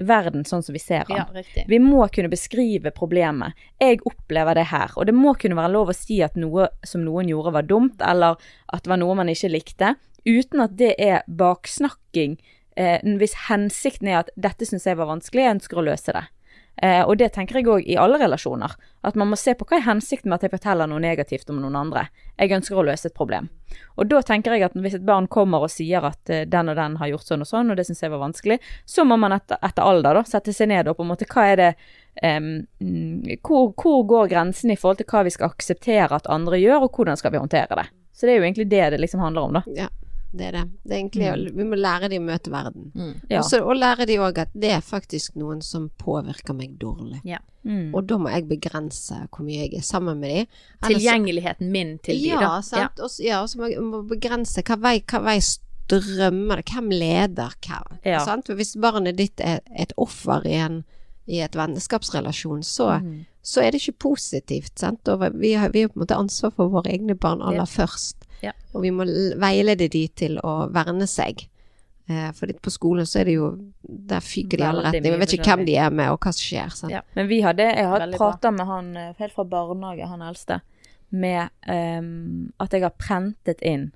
verden 0.01 0.45
sånn 0.47 0.63
som 0.65 0.73
vi 0.73 0.81
ser 0.81 1.05
den. 1.09 1.21
Ja. 1.21 1.65
Vi 1.69 1.79
må 1.81 2.05
kunne 2.13 2.31
beskrive 2.31 2.93
problemet. 2.95 3.57
Jeg 3.81 4.01
opplever 4.09 4.57
det 4.57 4.67
her. 4.71 4.93
Og 4.97 5.07
det 5.09 5.15
må 5.15 5.35
kunne 5.39 5.59
være 5.59 5.73
lov 5.75 5.93
å 5.93 5.97
si 5.97 6.21
at 6.25 6.37
noe 6.39 6.69
som 6.87 7.03
noen 7.05 7.29
gjorde 7.29 7.53
var 7.57 7.69
dumt, 7.69 8.01
eller 8.01 8.39
at 8.73 8.85
det 8.85 8.93
var 8.93 9.01
noe 9.01 9.17
man 9.19 9.31
ikke 9.31 9.53
likte, 9.53 9.93
uten 10.25 10.63
at 10.65 10.77
det 10.79 10.93
er 10.97 11.21
baksnakking. 11.27 12.39
Eh, 12.79 12.99
hvis 13.19 13.35
hensikten 13.49 14.09
er 14.09 14.23
at 14.23 14.31
'dette 14.33 14.65
syns 14.65 14.87
jeg 14.89 14.97
var 14.97 15.11
vanskelig, 15.11 15.43
jeg 15.45 15.55
ønsker 15.59 15.77
å 15.77 15.87
løse 15.91 16.15
det'. 16.15 16.32
Eh, 16.81 17.03
og 17.05 17.17
det 17.21 17.29
tenker 17.35 17.59
jeg 17.59 17.69
òg 17.69 17.85
i 17.85 17.97
alle 18.01 18.17
relasjoner. 18.17 18.73
At 19.05 19.17
man 19.19 19.29
må 19.29 19.37
se 19.37 19.53
på 19.57 19.67
hva 19.69 19.77
er 19.77 19.85
hensikten 19.85 20.31
med 20.31 20.39
at 20.39 20.47
jeg 20.47 20.53
forteller 20.55 20.89
noe 20.89 21.01
negativt 21.03 21.51
om 21.53 21.59
noen 21.61 21.77
andre. 21.77 22.07
Jeg 22.39 22.55
ønsker 22.57 22.79
å 22.79 22.85
løse 22.87 23.11
et 23.11 23.17
problem. 23.17 23.49
Og 23.97 24.09
da 24.09 24.21
tenker 24.25 24.55
jeg 24.55 24.65
at 24.65 24.77
hvis 24.77 24.97
et 24.97 25.05
barn 25.05 25.27
kommer 25.31 25.65
og 25.65 25.73
sier 25.73 26.05
at 26.09 26.33
eh, 26.33 26.47
den 26.49 26.71
og 26.73 26.79
den 26.79 26.97
har 27.01 27.11
gjort 27.13 27.29
sånn 27.29 27.45
og 27.45 27.49
sånn, 27.49 27.69
og 27.69 27.77
det 27.77 27.85
syns 27.87 28.03
jeg 28.05 28.13
var 28.13 28.23
vanskelig, 28.25 28.59
så 28.89 29.05
må 29.05 29.19
man 29.21 29.37
etter, 29.37 29.61
etter 29.61 29.85
alder 29.85 30.19
da 30.19 30.25
sette 30.27 30.55
seg 30.55 30.71
ned 30.73 30.89
og 30.89 30.97
på 30.97 31.05
en 31.05 31.13
måte 31.13 31.29
hva 31.29 31.45
er 31.51 31.61
det 31.61 31.71
mm, 32.21 33.39
hvor, 33.45 33.73
hvor 33.77 34.03
går 34.09 34.31
grensen 34.33 34.73
i 34.73 34.77
forhold 34.79 35.01
til 35.01 35.09
hva 35.13 35.23
vi 35.27 35.33
skal 35.33 35.53
akseptere 35.53 36.21
at 36.21 36.29
andre 36.31 36.61
gjør, 36.61 36.87
og 36.87 36.97
hvordan 36.97 37.19
skal 37.19 37.33
vi 37.33 37.41
håndtere 37.41 37.81
det. 37.81 37.89
Så 38.13 38.25
det 38.25 38.35
er 38.35 38.41
jo 38.41 38.47
egentlig 38.47 38.69
det 38.69 38.87
det 38.93 39.01
liksom 39.01 39.21
handler 39.25 39.47
om, 39.47 39.61
da. 39.61 39.63
Ja, 39.85 39.89
det 40.33 40.45
er 40.47 40.51
det. 40.57 40.63
Det 40.83 40.91
er 40.91 40.99
egentlig, 40.99 41.27
mm. 41.53 41.57
Vi 41.57 41.63
må 41.69 41.75
lære 41.77 42.09
de 42.09 42.17
å 42.17 42.25
møte 42.25 42.51
verden. 42.51 42.91
Mm. 42.95 43.13
Ja. 43.29 43.39
Også, 43.39 43.59
og 43.63 43.75
lære 43.77 44.05
de 44.09 44.15
òg 44.19 44.37
at 44.43 44.49
det 44.53 44.71
er 44.73 44.81
faktisk 44.81 45.35
noen 45.39 45.61
som 45.61 45.89
påvirker 46.01 46.53
meg 46.57 46.77
dårlig. 46.81 47.21
Mm. 47.63 47.93
Og 47.95 48.07
da 48.09 48.17
må 48.19 48.29
jeg 48.33 48.47
begrense 48.49 49.15
hvor 49.29 49.45
mye 49.45 49.61
jeg 49.67 49.77
er 49.79 49.85
sammen 49.87 50.19
med 50.19 50.29
de. 50.33 50.45
Ellers- 50.81 50.89
Tilgjengeligheten 50.99 51.71
min 51.71 51.97
til 52.03 52.17
de, 52.19 52.27
ja, 52.33 52.39
da. 52.41 52.61
sant. 52.61 52.99
Og 52.99 53.09
så- 53.09 53.23
Ja, 53.23 53.43
må 53.57 53.69
jeg 53.69 53.79
må 53.81 54.01
begrense 54.09 54.63
hva 54.63 54.75
vei, 54.81 54.99
hva 55.07 55.21
vei 55.23 55.37
strømmer 55.39 56.55
det, 56.57 56.65
hvem 56.73 56.89
leder 56.89 57.53
hva. 57.67 57.81
Ja. 58.05 58.19
Sant? 58.25 58.47
For 58.47 58.55
hvis 58.55 58.75
barnet 58.79 59.15
ditt 59.17 59.39
er 59.39 59.61
et 59.77 59.93
offer 59.97 60.45
i, 60.47 60.53
en, 60.55 60.83
i 61.27 61.39
et 61.41 61.55
vennskapsrelasjon, 61.55 62.63
så, 62.63 62.99
Mm. 63.01 63.25
så 63.43 63.61
er 63.61 63.71
det 63.71 63.81
ikke 63.81 63.99
positivt. 63.99 64.79
Sant? 64.79 65.07
Og 65.07 65.19
vi 65.39 65.53
har, 65.53 65.69
vi 65.69 65.81
har 65.81 65.89
på 65.89 65.99
en 65.99 66.05
måte 66.05 66.17
ansvar 66.17 66.51
for 66.55 66.69
våre 66.69 66.91
egne 66.91 67.15
barn 67.15 67.41
aller 67.41 67.57
Ja. 67.57 67.65
først. 67.65 68.15
Ja. 68.43 68.53
Og 68.73 68.83
vi 68.83 68.91
må 68.91 69.07
veilede 69.39 69.87
de 69.91 70.03
til 70.11 70.39
å 70.43 70.55
verne 70.73 71.07
seg. 71.09 71.45
Eh, 72.09 72.31
for 72.35 72.51
på 72.59 72.71
skolen 72.73 73.07
så 73.07 73.21
er 73.21 73.29
det 73.29 73.37
jo 73.37 73.53
Der 73.87 74.19
fyker 74.19 74.59
de 74.59 74.63
i 74.63 74.67
alle 74.67 74.83
retninger. 74.89 75.13
Vi 75.13 75.21
vet 75.21 75.35
ikke 75.37 75.53
hvem 75.53 75.65
de 75.69 75.77
er 75.79 75.93
med, 75.95 76.11
og 76.11 76.19
hva 76.19 76.33
som 76.35 76.43
skjer. 76.43 76.75
Ja. 76.91 77.01
Men 77.15 77.29
vi 77.29 77.39
hadde, 77.45 77.69
jeg 77.69 77.87
har 77.87 78.05
prata 78.17 78.51
med 78.51 78.67
han 78.67 78.91
eh, 78.99 79.13
helt 79.19 79.35
fra 79.37 79.47
barnehage, 79.47 80.09
han 80.11 80.25
eldste, 80.25 80.59
med 81.09 81.53
um, 81.69 82.51
at 82.59 82.73
jeg 82.73 82.81
har 82.81 82.95
prentet 82.97 83.59
inn 83.61 83.91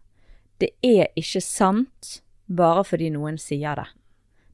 Det 0.61 0.69
er 0.85 1.07
ikke 1.17 1.41
sant 1.41 2.19
bare 2.45 2.83
fordi 2.85 3.09
noen 3.13 3.39
sier 3.41 3.75
det. 3.75 3.87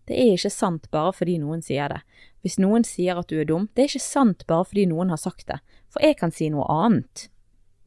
Det 0.08 0.16
er 0.20 0.34
ikke 0.36 0.52
sant 0.52 0.90
bare 0.92 1.14
fordi 1.16 1.38
noen 1.40 1.62
sier 1.64 1.92
det. 1.92 2.02
Hvis 2.44 2.58
noen 2.60 2.84
sier 2.88 3.20
at 3.20 3.30
du 3.30 3.38
er 3.40 3.48
dum, 3.48 3.70
det 3.76 3.86
er 3.86 3.92
ikke 3.92 4.04
sant 4.04 4.48
bare 4.48 4.66
fordi 4.68 4.88
noen 4.92 5.14
har 5.14 5.22
sagt 5.22 5.48
det. 5.48 5.62
For 5.94 6.04
jeg 6.04 6.18
kan 6.20 6.34
si 6.36 6.50
noe 6.52 6.66
annet. 6.72 7.30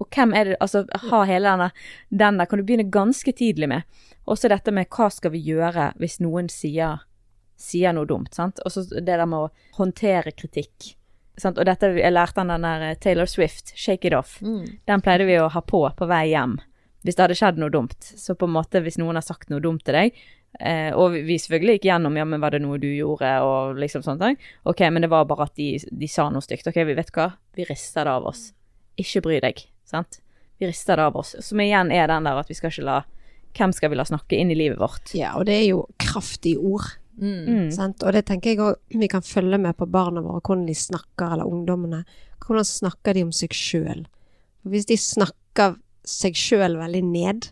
Og 0.00 0.08
hvem 0.12 0.34
er 0.36 0.44
det 0.44 0.56
Altså, 0.60 0.84
ha 1.10 1.22
hele 1.24 1.48
denne 1.48 1.70
Den 2.10 2.36
der 2.38 2.46
kan 2.46 2.58
du 2.58 2.64
begynne 2.64 2.90
ganske 2.90 3.32
tidlig 3.32 3.68
med. 3.68 3.82
Også 4.28 4.48
dette 4.48 4.72
med 4.72 4.88
hva 4.92 5.10
skal 5.10 5.30
vi 5.32 5.40
gjøre 5.40 5.92
hvis 5.96 6.18
noen 6.20 6.48
sier 6.52 6.98
sier 7.56 7.92
noe 7.96 8.04
dumt, 8.04 8.34
sant. 8.36 8.58
Og 8.66 8.72
så 8.72 8.82
det 8.90 9.06
der 9.06 9.24
med 9.26 9.38
å 9.46 9.50
håndtere 9.78 10.32
kritikk. 10.36 10.90
Sant? 11.40 11.56
Og 11.58 11.64
dette, 11.64 11.88
jeg 11.96 12.12
lærte 12.12 12.42
han 12.42 12.48
den 12.52 12.66
der 12.66 12.82
eh, 12.90 12.94
Taylor 13.00 13.24
Swift, 13.26 13.72
'Shake 13.74 14.04
It 14.10 14.12
Off'. 14.12 14.42
Mm. 14.44 14.78
Den 14.86 15.00
pleide 15.00 15.24
vi 15.24 15.38
å 15.40 15.48
ha 15.48 15.60
på 15.62 15.80
på 15.96 16.06
vei 16.08 16.26
hjem 16.34 16.58
hvis 17.06 17.14
det 17.16 17.22
hadde 17.22 17.36
skjedd 17.38 17.58
noe 17.62 17.70
dumt. 17.70 17.96
Så 18.02 18.34
på 18.34 18.44
en 18.48 18.52
måte 18.56 18.80
hvis 18.82 18.98
noen 18.98 19.14
har 19.14 19.22
sagt 19.22 19.48
noe 19.48 19.60
dumt 19.62 19.84
til 19.84 19.94
deg, 19.94 20.12
eh, 20.60 20.90
og 20.92 21.12
vi- 21.12 21.22
vi 21.22 21.36
selvfølgelig 21.38 21.78
gikk 21.78 21.84
gjennom 21.88 22.16
ja, 22.16 22.24
men 22.24 22.40
var 22.40 22.50
det 22.50 22.60
noe 22.62 22.78
du 22.78 22.88
gjorde, 22.88 23.30
og 23.46 23.76
liksom 23.76 24.02
sånne 24.02 24.18
ting. 24.26 24.36
Ok, 24.66 24.80
men 24.90 25.02
det 25.02 25.10
var 25.10 25.24
bare 25.24 25.42
at 25.44 25.54
de, 25.54 25.78
de 25.78 26.06
sa 26.08 26.28
noe 26.30 26.40
stygt. 26.42 26.66
Ok, 26.66 26.74
vi 26.84 26.94
vet 26.94 27.12
hva, 27.12 27.32
vi 27.54 27.64
rister 27.64 28.04
det 28.04 28.10
av 28.12 28.26
oss. 28.26 28.52
Ikke 28.98 29.22
bry 29.22 29.38
deg, 29.40 29.64
sant. 29.88 30.20
Vi 30.58 30.68
rister 30.68 30.96
det 30.96 31.08
av 31.10 31.16
oss. 31.20 31.34
Som 31.40 31.60
igjen 31.60 31.92
er 31.92 32.08
den 32.10 32.26
der 32.26 32.40
at 32.40 32.50
vi 32.50 32.56
skal 32.58 32.72
ikke 32.72 32.88
la 32.88 33.02
Hvem 33.56 33.72
skal 33.72 33.88
vi 33.88 33.96
la 33.96 34.04
snakke 34.04 34.36
inn 34.36 34.50
i 34.52 34.56
livet 34.58 34.76
vårt? 34.76 35.14
Ja, 35.16 35.30
og 35.38 35.46
det 35.48 35.54
er 35.56 35.62
jo 35.70 35.86
kraftige 35.96 36.60
ord. 36.60 36.90
Mm. 37.16 37.44
Mm. 37.46 37.70
Sant? 37.72 38.02
Og 38.04 38.12
det 38.12 38.26
tenker 38.28 38.52
jeg 38.52 38.60
òg 38.60 39.00
vi 39.00 39.08
kan 39.08 39.24
følge 39.24 39.56
med 39.56 39.78
på 39.78 39.88
barna 39.88 40.20
våre, 40.20 40.42
hvordan 40.44 40.66
de 40.68 40.74
snakker, 40.76 41.32
eller 41.32 41.48
ungdommene. 41.48 42.02
Hvordan 42.44 42.68
snakker 42.68 43.16
de 43.16 43.24
om 43.24 43.32
seg 43.32 43.56
sjøl? 43.56 44.04
Hvis 44.68 44.88
de 44.90 44.98
snakker 45.00 45.78
seg 46.04 46.36
sjøl 46.36 46.76
veldig 46.76 47.02
ned, 47.08 47.48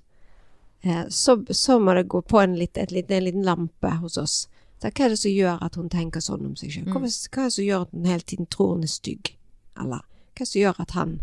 eh, 0.84 1.06
så, 1.08 1.38
så 1.50 1.78
må 1.80 1.96
det 1.96 2.04
gå 2.12 2.20
på 2.20 2.42
en, 2.42 2.58
litt, 2.60 2.76
et, 2.76 2.92
en 2.92 3.24
liten 3.24 3.46
lampe 3.46 3.96
hos 4.02 4.18
oss. 4.20 4.42
Så 4.82 4.90
hva 4.90 5.06
er 5.06 5.14
det 5.14 5.22
som 5.22 5.32
gjør 5.32 5.62
at 5.64 5.78
hun 5.80 5.88
tenker 5.88 6.20
sånn 6.20 6.44
om 6.50 6.56
seg 6.60 6.74
sjøl? 6.74 6.90
Hva, 6.92 7.00
hva 7.00 7.46
er 7.46 7.48
det 7.48 7.56
som 7.56 7.64
gjør 7.64 7.86
at 7.86 7.96
hun 7.96 8.10
hele 8.12 8.28
tiden 8.28 8.50
tror 8.52 8.74
hun 8.74 8.84
er 8.84 8.92
stygg? 8.92 9.32
Eller 9.80 10.04
hva 10.04 10.36
er 10.36 10.44
det 10.44 10.50
som 10.52 10.60
gjør 10.60 10.84
at 10.84 10.98
han 10.98 11.22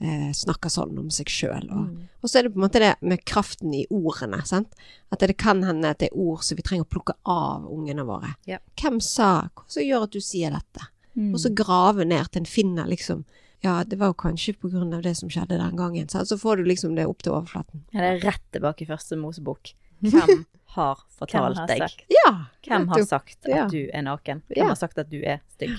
eh, 0.00 0.30
snakker 0.34 0.70
sånn 0.72 0.98
om 0.98 1.08
seg 1.10 1.30
sjøl? 1.32 1.68
Og, 1.74 1.96
og 2.22 2.30
så 2.30 2.38
er 2.38 2.46
det 2.46 2.52
på 2.54 2.60
en 2.60 2.66
måte 2.66 2.82
det 2.82 2.94
med 3.00 3.24
kraften 3.28 3.74
i 3.74 3.84
ordene. 3.90 4.40
Sant? 4.48 4.74
At 5.10 5.20
det 5.24 5.36
kan 5.40 5.62
hende 5.66 5.90
at 5.90 5.98
det 6.02 6.10
er 6.12 6.18
ord 6.18 6.42
som 6.46 6.56
vi 6.58 6.62
trenger 6.66 6.86
å 6.86 6.92
plukke 6.92 7.16
av 7.24 7.66
ungene 7.72 8.04
våre. 8.08 8.34
Ja. 8.46 8.58
Hvem 8.80 9.00
sa 9.04 9.48
Hva 9.54 9.64
som 9.66 9.82
gjør 9.82 10.06
at 10.08 10.14
du 10.16 10.20
sier 10.20 10.54
dette? 10.54 10.88
Mm. 11.18 11.32
Og 11.34 11.40
så 11.42 11.50
grave 11.50 12.04
ned 12.06 12.30
til 12.30 12.44
en 12.44 12.46
finner 12.50 12.86
liksom 12.86 13.24
Ja, 13.60 13.80
det 13.82 13.96
var 13.98 14.12
jo 14.12 14.14
kanskje 14.14 14.52
av 14.62 15.02
det 15.02 15.16
som 15.18 15.28
skjedde 15.28 15.56
den 15.58 15.74
gangen. 15.76 16.06
Så 16.08 16.38
får 16.38 16.56
du 16.60 16.68
liksom 16.68 16.94
det 16.94 17.06
opp 17.10 17.22
til 17.26 17.32
overflaten. 17.32 17.82
Ja, 17.90 18.00
det 18.04 18.10
er 18.12 18.20
rett 18.30 18.44
tilbake 18.54 18.84
i 18.84 18.86
første 18.86 19.16
Mosebok. 19.18 19.72
Hvem 20.00 20.44
har 20.76 21.00
fortalt 21.18 21.58
har 21.58 21.66
deg? 21.66 21.82
sagt? 21.82 22.04
Ja! 22.12 22.30
Hvem 22.62 22.86
har 22.92 23.02
sagt 23.02 23.48
at 23.50 23.72
du 23.72 23.80
er 23.90 24.02
naken? 24.06 24.44
Hvem 24.46 24.62
Ja. 24.62 24.68
har 24.70 24.78
sagt 24.78 24.98
at 25.02 25.10
du 25.10 25.18
er 25.24 25.40
stygg? 25.56 25.74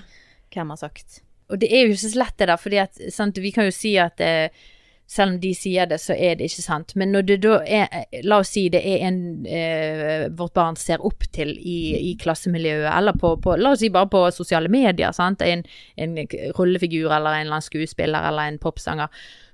Hvem 0.52 0.74
har 0.74 0.82
sagt 0.82 1.22
Og 1.50 1.62
det 1.62 1.72
er 1.74 1.86
jo 1.86 1.96
ikke 1.96 2.08
så 2.08 2.20
lett 2.22 2.38
det 2.38 2.50
der, 2.52 2.60
fordi 2.62 2.84
at 2.84 3.00
sant, 3.14 3.40
vi 3.42 3.54
kan 3.56 3.66
jo 3.68 3.74
si 3.74 3.96
at 4.02 4.22
eh, 4.22 4.68
selv 5.10 5.34
om 5.34 5.40
de 5.42 5.50
sier 5.58 5.88
det, 5.90 5.98
så 6.02 6.14
er 6.14 6.38
det 6.38 6.52
ikke 6.52 6.64
sant. 6.64 6.94
Men 7.00 7.10
når 7.16 7.26
det 7.26 7.38
da 7.42 7.56
er 7.66 7.88
eh, 7.98 8.20
La 8.30 8.38
oss 8.44 8.54
si 8.54 8.68
det 8.70 8.84
er 8.86 9.06
en 9.08 9.20
eh, 9.50 10.28
vårt 10.30 10.54
barn 10.58 10.78
ser 10.78 11.02
opp 11.06 11.26
til 11.34 11.56
i, 11.58 11.80
i 12.12 12.16
klassemiljøet, 12.22 12.92
eller 12.94 13.18
på, 13.18 13.34
på 13.42 13.58
La 13.58 13.74
oss 13.74 13.82
si 13.82 13.90
bare 13.94 14.12
på 14.12 14.22
sosiale 14.36 14.70
medier, 14.70 15.14
sant. 15.16 15.42
En, 15.42 15.66
en 15.98 16.18
rollefigur 16.58 17.10
eller 17.10 17.40
en 17.40 17.48
eller 17.48 17.58
annen 17.58 17.66
skuespiller 17.66 18.30
eller 18.30 18.52
en 18.52 18.62
popsanger 18.62 19.10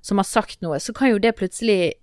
som 0.05 0.19
har 0.21 0.27
sagt 0.27 0.59
noe, 0.61 0.77
så 0.83 0.93
kan 0.93 1.15
jo 1.15 1.21
det 1.21 1.37
plutselig 1.39 1.95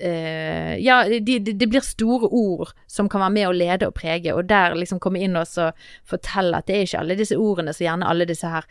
eh, 0.00 0.74
Ja, 0.80 1.02
det 1.08 1.20
de, 1.26 1.52
de 1.52 1.68
blir 1.68 1.84
store 1.84 2.28
ord 2.28 2.72
som 2.90 3.08
kan 3.10 3.22
være 3.24 3.34
med 3.36 3.48
å 3.48 3.54
lede 3.54 3.88
og 3.90 3.96
prege, 3.98 4.34
og 4.34 4.48
der 4.50 4.76
liksom 4.78 5.00
komme 5.02 5.22
inn 5.22 5.38
og 5.38 5.48
så 5.48 5.70
fortelle 6.08 6.58
at 6.58 6.68
det 6.68 6.76
er 6.76 6.86
ikke 6.86 7.02
alle 7.02 7.18
disse 7.20 7.38
ordene 7.38 7.74
så 7.76 7.86
gjerne 7.86 8.08
alle 8.08 8.26
disse 8.28 8.50
her 8.50 8.66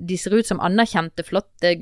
De 0.00 0.18
ser 0.18 0.36
ut 0.36 0.48
som 0.48 0.62
anerkjente, 0.64 1.24
flotte 1.26 1.74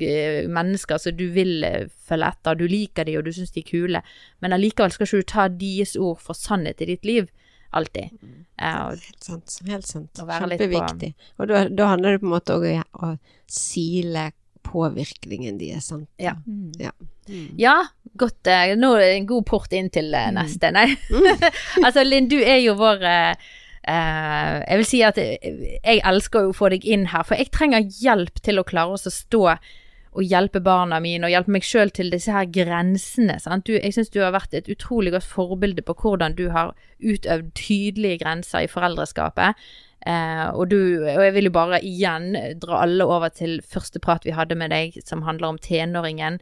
mennesker 0.51 1.01
som 1.01 1.17
du 1.17 1.27
vil 1.35 1.63
eh, 1.67 1.87
følge 2.07 2.31
etter, 2.31 2.59
du 2.59 2.67
liker 2.69 3.07
de 3.07 3.17
og 3.19 3.27
du 3.27 3.33
syns 3.35 3.53
de 3.55 3.63
er 3.63 3.69
kule, 3.69 4.03
men 4.43 4.57
allikevel 4.57 4.93
skal 4.93 5.07
ikke 5.07 5.23
du 5.23 5.31
ta 5.33 5.47
deres 5.51 5.95
ord 5.99 6.19
for 6.23 6.37
sannhet 6.37 6.83
i 6.83 6.91
ditt 6.93 7.07
liv. 7.07 7.31
Alltid. 7.71 8.11
Eh, 8.59 8.79
og, 8.83 8.99
Helt 8.99 9.23
sant. 9.23 9.57
Helt 9.67 9.87
sant. 9.87 10.19
Kjempeviktig. 10.19 11.13
på-. 11.15 11.43
Og 11.43 11.51
da, 11.51 11.63
da 11.71 11.91
handler 11.93 12.17
det 12.17 12.23
på 12.23 12.27
en 12.27 12.35
måte 12.35 12.57
òg 12.59 12.67
om 12.75 13.07
å 13.07 13.15
sile 13.51 14.31
påvirkningen 14.67 15.57
deres, 15.59 15.89
sant. 15.91 16.09
Ja. 16.21 16.35
Mm. 16.45 16.71
Ja. 16.79 16.91
ja, 17.59 17.75
godt. 18.19 18.47
eh, 18.47 18.75
Nå 18.79 18.93
er 18.95 19.05
det 19.05 19.17
en 19.17 19.27
god 19.29 19.45
port 19.49 19.73
inn 19.73 19.89
til 19.93 20.13
eh, 20.13 20.29
neste. 20.35 20.71
Nei. 20.75 20.87
altså, 21.85 22.05
Linn, 22.07 22.29
du 22.31 22.37
er 22.39 22.61
jo 22.63 22.77
vår 22.79 23.05
eh, 23.07 23.51
eh, 23.87 24.55
Jeg 24.67 24.81
vil 24.81 24.89
si 24.89 25.03
at 25.07 25.19
jeg 25.21 26.01
elsker 26.07 26.49
å 26.49 26.55
få 26.55 26.71
deg 26.73 26.87
inn 26.87 27.09
her, 27.13 27.25
for 27.27 27.39
jeg 27.39 27.51
trenger 27.55 27.87
hjelp 28.01 28.41
til 28.45 28.61
å 28.61 28.67
klare 28.67 28.97
oss 28.97 29.09
å 29.09 29.13
stå 29.13 29.45
og 30.11 30.27
hjelpe 30.27 30.59
barna 30.59 30.97
mine 30.99 31.23
og 31.23 31.31
hjelpe 31.31 31.53
meg 31.55 31.63
sjøl 31.63 31.91
til 31.95 32.09
disse 32.11 32.33
her 32.35 32.49
grensene. 32.51 33.37
Sant? 33.39 33.63
Du, 33.69 33.77
jeg 33.77 33.93
syns 33.95 34.11
du 34.11 34.19
har 34.19 34.33
vært 34.35 34.51
et 34.57 34.67
utrolig 34.67 35.13
godt 35.13 35.23
forbilde 35.23 35.85
på 35.87 35.95
hvordan 36.01 36.35
du 36.35 36.49
har 36.51 36.73
utøvd 36.99 37.53
tydelige 37.55 38.19
grenser 38.25 38.65
i 38.65 38.71
foreldreskapet. 38.71 39.55
Eh, 40.05 40.47
og, 40.49 40.65
du, 40.71 40.79
og 41.05 41.21
jeg 41.21 41.33
vil 41.35 41.49
jo 41.49 41.53
bare 41.53 41.81
igjen 41.85 42.33
dra 42.61 42.81
alle 42.87 43.05
over 43.05 43.29
til 43.33 43.59
første 43.61 44.01
prat 44.01 44.25
vi 44.25 44.33
hadde 44.33 44.57
med 44.57 44.73
deg, 44.73 44.97
som 45.05 45.25
handler 45.27 45.53
om 45.53 45.59
tenåringen. 45.61 46.39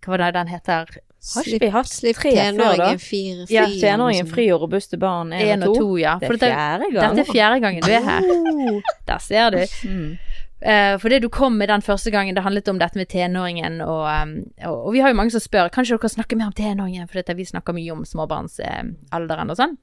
Hva 0.00 0.14
var 0.14 0.22
det 0.22 0.34
den 0.38 0.52
heter? 0.52 1.00
Har 1.34 1.44
ikke 1.44 1.66
vi 1.66 1.72
hatt 1.74 1.90
Slipp 1.90 2.16
tre 2.16 2.30
før, 2.32 2.38
da? 2.38 2.54
tenåringen 2.56 3.00
fri, 3.02 3.22
Ja, 3.52 3.66
tenåringen 3.68 4.28
fri 4.30 4.46
og 4.54 4.62
robuste 4.62 4.96
barn 5.00 5.34
én 5.36 5.66
og 5.66 5.74
to, 5.76 5.90
ja. 6.00 6.14
Det 6.22 6.30
er 6.30 6.38
fjerde 6.40 6.88
gang. 6.94 7.18
dette 7.18 7.26
er 7.26 7.34
fjerde 7.34 7.58
gangen 7.66 7.84
du 7.84 7.90
er 7.92 8.06
her. 8.06 8.30
Oh. 8.30 8.78
Der 9.10 9.20
ser 9.20 9.50
du. 9.52 9.60
Mm. 9.84 10.14
Eh, 10.60 10.94
for 11.00 11.12
det 11.12 11.20
du 11.24 11.28
kom 11.32 11.58
med 11.58 11.68
den 11.68 11.82
første 11.82 12.10
gangen, 12.12 12.34
det 12.36 12.44
handlet 12.44 12.68
om 12.68 12.80
dette 12.80 12.96
med 12.96 13.08
tenåringen, 13.08 13.80
og, 13.84 14.06
um, 14.08 14.34
og, 14.64 14.86
og 14.86 14.92
vi 14.92 15.00
har 15.04 15.12
jo 15.12 15.16
mange 15.16 15.32
som 15.32 15.40
spør 15.40 15.70
Kanskje 15.72 15.96
dere 15.96 16.12
snakker 16.12 16.36
mer 16.36 16.52
om 16.52 16.56
tenåringen, 16.56 17.08
for 17.08 17.20
dette, 17.20 17.36
vi 17.36 17.48
snakker 17.48 17.76
mye 17.76 17.92
om 17.92 18.04
småbarnsalderen 18.08 19.52
og 19.52 19.60
sånn. 19.60 19.78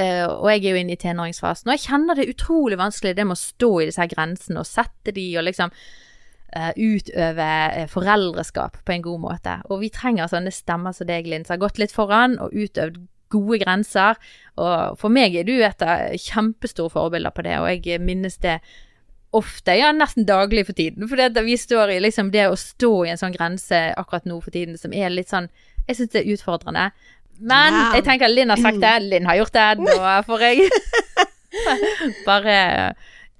Eh, 0.00 0.26
og 0.26 0.48
jeg 0.52 0.64
er 0.64 0.74
jo 0.74 0.80
inne 0.80 0.94
i 0.94 1.00
tenåringsfasen, 1.00 1.68
og 1.68 1.76
jeg 1.76 1.86
kjenner 1.88 2.18
det 2.18 2.30
utrolig 2.32 2.78
vanskelig 2.80 3.16
det 3.18 3.26
med 3.26 3.36
å 3.36 3.42
stå 3.42 3.70
i 3.80 3.88
disse 3.90 4.02
her 4.02 4.12
grensene 4.12 4.62
og 4.62 4.68
sette 4.68 5.14
de 5.16 5.26
og 5.36 5.46
liksom 5.46 5.72
uh, 6.56 6.72
utøve 6.76 7.48
eh, 7.76 7.88
foreldreskap 7.90 8.80
på 8.86 8.96
en 8.96 9.06
god 9.06 9.24
måte. 9.26 9.56
Og 9.70 9.82
vi 9.84 9.92
trenger 9.94 10.30
sånne 10.30 10.52
stemmer 10.54 10.96
som 10.96 11.08
deg, 11.10 11.28
Linn, 11.28 11.46
som 11.46 11.56
har 11.56 11.64
gått 11.66 11.80
litt 11.82 11.94
foran 11.94 12.38
og 12.42 12.54
utøvd 12.54 13.00
gode 13.30 13.60
grenser. 13.62 14.20
Og 14.58 15.00
for 15.00 15.12
meg 15.14 15.36
er 15.38 15.46
du 15.46 15.56
et 15.62 15.82
av 15.86 16.14
kjempestore 16.18 16.92
forbilder 16.92 17.34
på 17.34 17.46
det, 17.46 17.58
og 17.62 17.70
jeg 17.70 18.02
minnes 18.02 18.38
det 18.42 18.58
ofte, 19.36 19.76
ja 19.78 19.92
nesten 19.94 20.26
daglig 20.26 20.64
for 20.66 20.74
tiden. 20.74 21.06
For 21.06 21.20
det, 21.20 21.44
vi 21.46 21.54
står 21.58 21.94
i 21.94 22.00
liksom 22.02 22.32
det 22.34 22.48
å 22.50 22.58
stå 22.58 22.90
i 23.04 23.12
en 23.12 23.20
sånn 23.20 23.34
grense 23.36 23.78
akkurat 23.98 24.26
nå 24.26 24.40
for 24.42 24.54
tiden 24.54 24.78
som 24.78 24.94
er 24.96 25.12
litt 25.14 25.30
sånn 25.30 25.50
Jeg 25.86 25.96
syns 25.96 26.10
det 26.12 26.20
er 26.20 26.34
utfordrende. 26.34 26.82
Men 27.40 27.74
wow. 27.74 27.94
jeg 27.96 28.04
tenker 28.06 28.32
Linn 28.32 28.52
har 28.52 28.60
sagt 28.60 28.80
det, 28.82 28.94
Linn 29.10 29.28
har 29.28 29.40
gjort 29.40 29.56
det, 29.56 29.68
nå 29.80 29.96
får 30.28 30.44
jeg 30.46 30.68
bare 32.28 32.56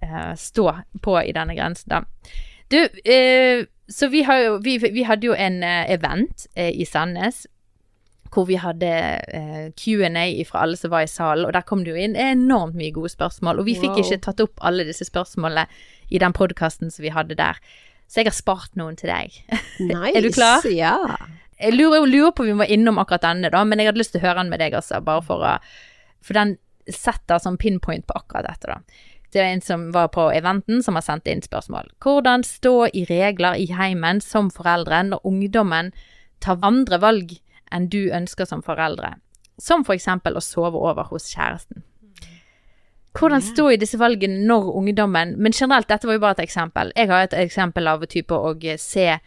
uh, 0.02 0.32
stå 0.40 0.66
på 1.04 1.18
i 1.20 1.34
denne 1.36 1.56
grensen, 1.58 1.92
da. 1.92 2.02
Du, 2.70 2.80
uh, 2.80 3.66
så 3.90 4.08
vi, 4.08 4.22
har 4.24 4.60
vi, 4.64 4.78
vi 4.78 5.02
hadde 5.02 5.26
jo 5.26 5.34
en 5.34 5.64
eh, 5.66 5.88
event 5.90 6.44
i 6.54 6.84
Sandnes 6.86 7.40
hvor 8.30 8.46
vi 8.46 8.58
hadde 8.62 8.90
eh, 9.34 9.70
Q&A 9.74 10.26
fra 10.46 10.62
alle 10.64 10.78
som 10.78 10.92
var 10.92 11.04
i 11.04 11.10
salen, 11.10 11.46
og 11.46 11.52
der 11.54 11.66
kom 11.66 11.82
det 11.84 11.94
jo 11.94 11.98
inn 11.98 12.16
enormt 12.16 12.76
mye 12.78 12.94
gode 12.94 13.10
spørsmål. 13.10 13.58
Og 13.58 13.66
vi 13.66 13.74
fikk 13.74 13.96
Wow. 13.96 14.04
ikke 14.04 14.20
tatt 14.26 14.42
opp 14.44 14.62
alle 14.62 14.86
disse 14.86 15.04
spørsmålene 15.08 15.66
i 16.10 16.18
den 16.18 16.32
podkasten 16.32 16.90
som 16.90 17.02
vi 17.02 17.10
hadde 17.14 17.34
der. 17.34 17.58
Så 18.06 18.22
jeg 18.22 18.30
har 18.30 18.38
spart 18.38 18.76
noen 18.78 18.96
til 18.96 19.10
deg. 19.10 19.34
Nice. 19.80 20.12
Er 20.16 20.22
du 20.22 20.30
klar? 20.30 20.66
Ja. 20.70 20.96
Jeg 21.60 21.76
lurer, 21.76 22.06
lurer 22.08 22.32
på 22.32 22.44
om 22.44 22.50
vi 22.50 22.56
må 22.56 22.66
innom 22.72 22.98
akkurat 23.02 23.26
denne, 23.26 23.50
da, 23.52 23.62
men 23.68 23.80
jeg 23.80 23.90
hadde 23.90 24.00
lyst 24.00 24.14
til 24.14 24.22
å 24.22 24.26
høre 24.28 24.40
den 24.40 24.52
med 24.52 24.62
deg, 24.62 24.74
altså, 24.78 25.00
bare 25.04 25.24
for 25.26 25.44
å 25.44 25.56
For 26.20 26.36
den 26.36 26.58
setter 26.92 27.40
sånn 27.40 27.56
pinpoint 27.56 28.04
på 28.08 28.16
akkurat 28.18 28.44
dette, 28.44 28.68
da. 28.68 29.06
Det 29.32 29.40
er 29.40 29.52
en 29.54 29.62
som 29.62 29.90
var 29.94 30.08
på 30.12 30.26
eventen, 30.34 30.82
som 30.82 30.96
har 30.98 31.04
sendt 31.06 31.28
inn 31.30 31.42
spørsmål. 31.42 31.92
Hvordan 32.02 32.42
stå 32.44 32.90
i 32.92 33.04
regler 33.08 33.54
i 33.56 33.68
heimen 33.72 34.20
som 34.20 34.50
foreldre 34.50 35.04
når 35.06 35.22
ungdommen 35.24 35.92
tar 36.42 36.58
andre 36.66 36.98
valg 36.98 37.36
enn 37.70 37.86
du 37.92 38.10
ønsker 38.10 38.48
som 38.50 38.64
foreldre? 38.66 39.14
Som 39.60 39.84
for 39.86 39.94
eksempel 39.94 40.36
å 40.36 40.42
sove 40.42 40.80
over 40.80 41.06
hos 41.12 41.30
kjæresten. 41.30 41.84
Hvordan 43.14 43.42
stå 43.42 43.68
i 43.70 43.78
disse 43.78 43.98
valgene 43.98 44.44
når 44.46 44.68
ungdommen 44.78 45.34
Men 45.38 45.52
generelt, 45.52 45.88
dette 45.88 46.06
var 46.06 46.14
jo 46.14 46.22
bare 46.22 46.38
et 46.38 46.44
eksempel. 46.46 46.92
Jeg 46.96 47.10
har 47.10 47.24
et 47.24 47.34
eksempel 47.34 47.88
av 47.90 48.04
type 48.06 48.34
å 48.34 48.54
se 48.78 49.18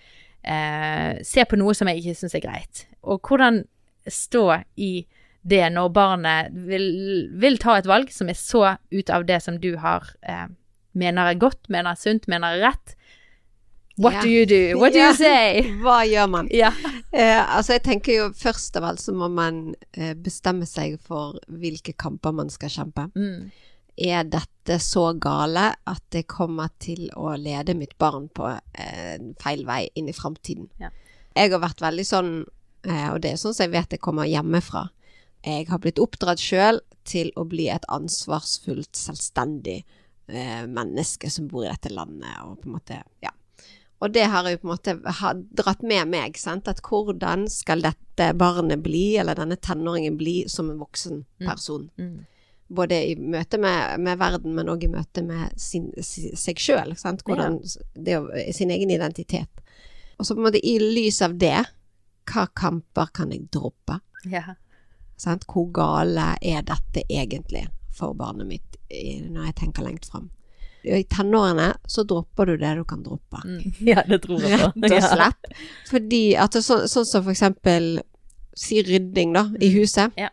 eh, 0.44 1.20
se 1.26 1.46
på 1.50 1.60
noe 1.60 1.76
som 1.78 1.90
jeg 1.90 2.04
ikke 2.04 2.18
syns 2.22 2.38
er 2.38 2.46
greit. 2.46 2.86
Og 3.04 3.24
hvordan 3.28 3.64
stå 4.10 4.48
i 4.76 5.06
det 5.44 5.64
når 5.76 5.92
barnet 5.96 6.54
vil, 6.68 6.88
vil 7.40 7.60
ta 7.60 7.78
et 7.78 7.88
valg 7.88 8.12
som 8.16 8.30
er 8.32 8.40
så 8.40 8.76
ut 8.94 9.10
av 9.12 9.26
det 9.28 9.42
som 9.44 9.60
du 9.60 9.74
har 9.82 10.08
eh, 10.24 10.48
mener 10.94 11.34
er 11.34 11.40
godt, 11.40 11.68
mener 11.70 11.94
er 11.94 12.00
sunt, 12.00 12.30
mener 12.32 12.56
er 12.58 12.70
rett. 12.70 12.96
What 13.98 14.14
yeah. 14.14 14.24
do 14.24 14.30
you 14.30 14.46
do? 14.46 14.80
What 14.80 14.94
do 14.94 15.00
yeah. 15.00 15.12
you 15.12 15.18
say? 15.26 15.62
Hva 15.84 16.02
gjør 16.10 16.32
man? 16.32 16.50
Yeah. 16.54 16.74
Eh, 17.12 17.56
altså, 17.58 17.76
jeg 17.76 17.84
tenker 17.86 18.16
jo 18.18 18.32
først 18.38 18.80
av 18.80 18.88
alt 18.90 19.04
så 19.04 19.14
må 19.14 19.30
man 19.30 19.76
eh, 19.94 20.16
bestemme 20.18 20.66
seg 20.70 20.98
for 21.04 21.38
hvilke 21.48 21.94
kamper 21.94 22.34
man 22.34 22.50
skal 22.54 22.72
kjempe. 22.74 23.10
Mm. 23.14 23.52
Er 23.98 24.24
dette 24.26 24.80
så 24.82 25.12
gale 25.22 25.68
at 25.86 26.02
det 26.16 26.24
kommer 26.32 26.70
til 26.82 27.10
å 27.20 27.36
lede 27.38 27.76
mitt 27.78 27.94
barn 28.02 28.30
på 28.34 28.48
eh, 28.50 29.20
feil 29.44 29.66
vei 29.68 29.88
inn 29.96 30.10
i 30.10 30.16
framtiden? 30.18 30.70
Ja. 30.82 30.90
Jeg 31.36 31.52
har 31.54 31.62
vært 31.62 31.82
veldig 31.82 32.06
sånn, 32.06 32.32
eh, 32.88 33.10
og 33.14 33.22
det 33.22 33.34
er 33.34 33.42
sånn 33.42 33.54
som 33.54 33.66
jeg 33.68 33.74
vet 33.76 33.94
jeg 33.98 34.02
kommer 34.02 34.26
hjemmefra. 34.30 34.88
Jeg 35.46 35.68
har 35.70 35.82
blitt 35.84 36.00
oppdratt 36.00 36.40
sjøl 36.42 36.80
til 37.06 37.30
å 37.38 37.44
bli 37.46 37.68
et 37.70 37.86
ansvarsfullt, 37.92 38.96
selvstendig 38.96 39.84
eh, 40.28 40.66
menneske 40.66 41.30
som 41.30 41.50
bor 41.52 41.66
i 41.66 41.70
dette 41.72 41.92
landet, 41.94 42.32
og 42.46 42.62
på 42.62 42.70
en 42.70 42.78
måte, 42.80 43.02
ja. 43.26 43.34
Og 44.04 44.12
det 44.12 44.26
har 44.28 44.44
jeg 44.50 44.60
på 44.60 44.68
en 44.68 44.74
måte 44.74 44.94
dratt 45.56 45.84
med 45.88 46.10
meg, 46.12 46.36
sant? 46.40 46.68
at 46.68 46.82
hvordan 46.84 47.46
skal 47.52 47.84
dette 47.86 48.32
barnet 48.36 48.82
bli, 48.84 49.14
eller 49.22 49.38
denne 49.38 49.56
tenåringen 49.56 50.18
bli, 50.20 50.42
som 50.52 50.72
en 50.74 50.80
voksen 50.82 51.22
Mm. 51.40 51.48
person? 51.48 51.90
Mm. 52.00 52.26
Både 52.68 52.98
i 53.12 53.16
møte 53.20 53.60
med, 53.62 54.00
med 54.02 54.18
verden, 54.18 54.54
men 54.56 54.70
òg 54.72 54.86
i 54.88 54.90
møte 54.90 55.22
med 55.26 55.52
sin, 55.60 55.92
seg 56.00 56.62
sjøl. 56.62 56.96
Sin 56.98 58.72
egen 58.74 58.94
identitet. 58.94 59.64
Og 60.18 60.26
så 60.26 60.34
på 60.36 60.42
en 60.42 60.48
måte 60.48 60.62
i 60.64 60.78
lys 60.80 61.22
av 61.26 61.36
det, 61.38 61.60
hva 62.32 62.46
kamper 62.56 63.12
kan 63.14 63.34
jeg 63.36 63.50
droppe? 63.52 64.00
Ja. 64.32 64.56
Sant? 65.20 65.46
Hvor 65.50 65.68
gale 65.76 66.34
er 66.42 66.64
dette 66.66 67.04
egentlig 67.10 67.68
for 67.94 68.16
barnet 68.18 68.48
mitt 68.50 68.80
når 68.90 69.50
jeg 69.50 69.56
tenker 69.60 69.86
lengt 69.86 70.08
fram? 70.10 70.30
I 70.84 71.04
tenårene 71.08 71.70
så 71.88 72.04
dropper 72.04 72.46
du 72.46 72.58
det 72.60 72.74
du 72.76 72.84
kan 72.88 73.04
droppe. 73.04 73.40
Mm. 73.46 73.74
Ja, 73.94 74.04
det 74.08 74.24
tror 74.26 74.44
jeg 74.44 74.60
på. 74.60 74.72
Rett 74.84 74.98
og 74.98 75.06
slett. 75.14 75.54
Fordi 75.88 76.24
at 76.40 76.58
så, 76.60 76.82
sånn 76.92 77.08
som 77.08 77.24
for 77.24 77.32
eksempel 77.32 78.02
si 78.54 78.82
rydding 78.86 79.34
da, 79.34 79.48
i 79.64 79.72
huset. 79.78 80.14
Ja. 80.20 80.30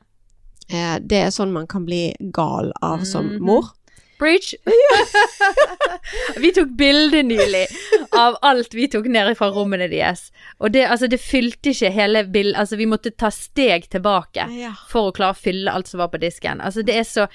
Eh, 0.72 0.98
det 1.02 1.18
er 1.26 1.30
sånn 1.34 1.52
man 1.52 1.66
kan 1.66 1.84
bli 1.84 2.14
gal 2.32 2.72
av 2.82 3.04
som 3.04 3.26
Mhm. 3.36 3.40
mor. 3.40 3.70
Bridge 4.20 4.54
vi 6.36 6.50
tok 6.52 6.68
bilde 6.76 7.22
nylig 7.24 7.62
av 8.12 8.36
alt 8.44 8.74
vi 8.76 8.84
tok 8.92 9.06
ned 9.08 9.30
fra 9.38 9.48
rommene 9.54 9.86
deres. 9.88 10.26
Og 10.60 10.72
det, 10.74 10.82
altså, 10.92 11.08
det 11.08 11.20
fylte 11.24 11.72
ikke 11.72 11.90
hele 11.94 12.24
bildet 12.28 12.58
Altså, 12.60 12.76
vi 12.76 12.86
måtte 12.90 13.10
ta 13.16 13.30
steg 13.32 13.88
tilbake 13.88 14.44
Ja. 14.58 14.74
for 14.90 15.08
å 15.10 15.14
klare 15.16 15.32
å 15.32 15.40
fylle 15.40 15.72
alt 15.72 15.88
som 15.88 15.98
var 16.02 16.08
på 16.12 16.20
disken. 16.20 16.60
Altså, 16.60 16.82
det 16.84 16.96
er 17.00 17.04
så 17.08 17.26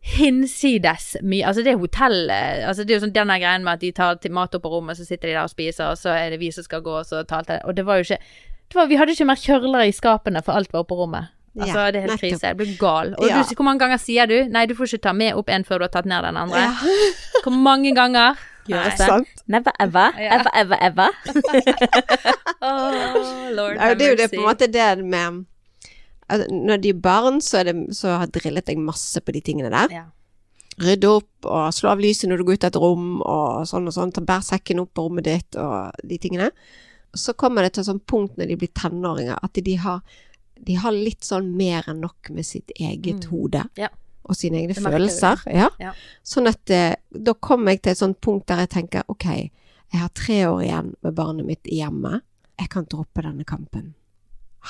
hinsides 0.00 1.16
mye 1.26 1.44
Altså, 1.48 1.64
det 1.64 1.72
er 1.74 1.80
hotellet 1.82 2.64
Altså, 2.68 2.84
det 2.86 2.94
er 2.94 3.00
jo 3.00 3.06
sånn 3.08 3.16
denne 3.16 3.38
greien 3.42 3.64
med 3.66 3.74
at 3.74 3.80
de 3.82 3.90
tar 3.92 4.14
til 4.22 4.30
mat 4.36 4.54
opp 4.54 4.62
på 4.62 4.70
rommet, 4.70 4.96
så 4.98 5.04
sitter 5.08 5.28
de 5.28 5.34
der 5.34 5.42
og 5.42 5.50
spiser, 5.50 5.90
og 5.90 5.98
så 5.98 6.14
er 6.14 6.30
det 6.30 6.38
vi 6.42 6.52
som 6.54 6.64
skal 6.66 6.84
gå, 6.86 7.00
og 7.00 7.06
så 7.08 7.24
tar 7.26 7.42
alt 7.42 7.48
det 7.50 7.60
Og 7.64 7.74
det 7.74 7.84
var 7.88 7.98
jo 7.98 8.06
ikke 8.06 8.20
det 8.68 8.76
var, 8.76 8.86
Vi 8.86 8.96
hadde 9.00 9.10
ikke 9.16 9.26
mer 9.26 9.40
kjørlere 9.42 9.88
i 9.88 9.92
skapene, 9.96 10.42
for 10.44 10.52
alt 10.52 10.70
var 10.72 10.84
oppe 10.84 10.92
på 10.94 10.98
rommet. 11.02 11.28
Altså, 11.58 11.78
Ja, 11.78 11.90
det 11.90 11.96
er 11.96 12.00
helt 12.00 12.12
nettopp. 12.12 12.20
krise. 12.20 12.46
Jeg 12.46 12.56
blir 12.56 12.76
gal. 12.78 13.14
Og 13.18 13.28
Ja. 13.28 13.42
du, 13.42 13.54
hvor 13.54 13.64
mange 13.64 13.80
ganger 13.80 13.98
sier 13.98 14.26
du 14.26 14.36
Nei, 14.48 14.66
du 14.66 14.74
får 14.74 14.86
ikke 14.94 15.02
ta 15.02 15.12
med 15.12 15.34
opp 15.34 15.48
en 15.50 15.64
før 15.64 15.78
du 15.78 15.84
har 15.84 15.88
tatt 15.96 16.06
ned 16.06 16.22
den 16.22 16.36
andre. 16.36 16.58
Ja. 16.58 16.74
Hvor 17.44 17.52
mange 17.54 17.94
ganger? 17.94 18.36
Gjøres 18.68 18.98
Nei. 18.98 19.06
det? 19.08 19.42
Never 19.48 19.72
ever, 19.80 20.12
Ja. 20.20 20.38
ever, 20.40 20.50
ever, 20.54 20.78
ever. 20.80 21.08
Oh, 22.60 23.50
Lord 23.54 23.78
det 23.98 24.02
er 24.06 24.10
jo 24.12 24.16
det 24.18 24.30
på 24.32 24.40
en 24.40 24.46
måte 24.48 24.66
det 24.72 25.04
med 25.04 25.44
altså, 26.28 26.46
Når 26.50 26.76
de 26.82 26.88
er 26.88 27.00
barn, 27.02 27.40
så, 27.40 27.58
er 27.60 27.70
det, 27.72 27.96
så 27.96 28.16
har 28.18 28.26
drillet 28.34 28.68
jeg 28.68 28.78
masse 28.82 29.20
på 29.24 29.32
de 29.32 29.40
tingene 29.40 29.70
der. 29.72 29.88
Ja. 29.94 30.04
Rydde 30.78 31.08
opp 31.10 31.46
og 31.48 31.72
slå 31.74 31.90
av 31.94 32.02
lyset 32.02 32.28
når 32.30 32.38
du 32.42 32.44
går 32.44 32.58
ut 32.58 32.64
av 32.68 32.72
et 32.74 32.76
rom, 32.82 33.06
og 33.22 33.64
sånn 33.66 33.88
og 33.90 33.94
sånn. 33.96 34.12
Ta 34.14 34.20
bær 34.22 34.44
sekken 34.46 34.78
opp 34.82 34.92
på 34.94 35.06
rommet 35.08 35.24
ditt 35.26 35.56
og 35.58 35.90
de 36.06 36.18
tingene. 36.22 36.50
Så 37.16 37.32
kommer 37.34 37.62
det 37.64 37.72
til 37.74 37.80
et 37.82 37.88
sånt 37.88 38.04
punkt 38.06 38.36
når 38.38 38.50
de 38.52 38.58
blir 38.60 38.70
tenåringer, 38.76 39.38
at 39.42 39.52
de 39.64 39.74
har 39.80 40.02
de 40.64 40.74
har 40.74 40.92
litt 40.92 41.20
sånn 41.24 41.52
mer 41.56 41.84
enn 41.88 42.00
nok 42.00 42.30
med 42.30 42.44
sitt 42.46 42.70
eget 42.78 43.24
Mm. 43.24 43.30
hode. 43.30 43.64
Ja. 43.76 43.88
Og 44.28 44.36
sine 44.36 44.58
egne 44.60 44.74
følelser. 44.74 45.40
Ja. 45.54 45.68
Ja. 45.80 45.92
Sånn 46.24 46.48
at 46.48 46.70
eh, 46.70 46.94
da 47.10 47.32
kommer 47.34 47.72
jeg 47.72 47.82
til 47.82 47.92
et 47.92 47.98
sånt 47.98 48.20
punkt 48.20 48.46
der 48.46 48.58
jeg 48.66 48.68
tenker 48.70 49.02
ok, 49.08 49.24
jeg 49.92 50.00
har 50.00 50.08
tre 50.14 50.42
år 50.46 50.62
igjen 50.66 50.94
med 51.02 51.14
barnet 51.14 51.46
mitt 51.46 51.66
i 51.66 51.78
hjemmet. 51.80 52.22
Jeg 52.58 52.68
kan 52.68 52.84
droppe 52.84 53.22
denne 53.22 53.44
kampen. 53.44 53.94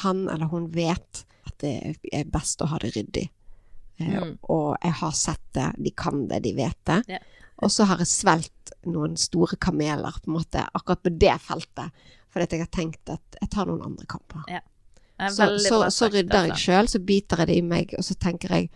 Han 0.04 0.28
eller 0.28 0.46
hun 0.46 0.68
vet 0.70 1.24
at 1.46 1.58
det 1.58 1.96
er 2.12 2.24
best 2.24 2.60
å 2.62 2.66
ha 2.68 2.78
det 2.78 2.94
ryddig. 2.94 3.28
Eh, 3.98 4.06
Mm. 4.20 4.38
Og 4.48 4.76
jeg 4.82 4.92
har 4.92 5.10
sett 5.10 5.40
det, 5.54 5.72
de 5.82 5.90
kan 5.90 6.28
det, 6.28 6.42
de 6.44 6.52
vet 6.54 6.78
det. 6.84 7.02
Ja. 7.08 7.18
Og 7.62 7.70
så 7.70 7.84
har 7.84 7.98
jeg 7.98 8.06
svelt 8.06 8.70
noen 8.86 9.16
store 9.16 9.56
kameler 9.58 10.12
på 10.22 10.28
en 10.30 10.34
måte 10.38 10.68
akkurat 10.72 11.02
på 11.02 11.18
det 11.18 11.34
feltet. 11.40 11.90
Fordi 12.30 12.46
jeg 12.52 12.60
har 12.60 12.66
tenkt 12.70 13.10
at 13.10 13.38
jeg 13.40 13.50
tar 13.50 13.66
noen 13.66 13.82
andre 13.82 14.06
kamper. 14.06 14.44
Er 14.48 14.60
Så, 15.18 15.48
så, 15.58 15.80
så 15.90 16.08
rydder 16.12 16.46
jeg 16.46 16.52
altså. 16.52 16.64
sjøl, 16.64 16.88
så 16.88 17.00
biter 17.02 17.42
jeg 17.42 17.50
det 17.50 17.56
i 17.58 17.64
meg, 17.66 17.94
og 17.98 18.04
så 18.06 18.14
tenker 18.14 18.54
jeg 18.54 18.68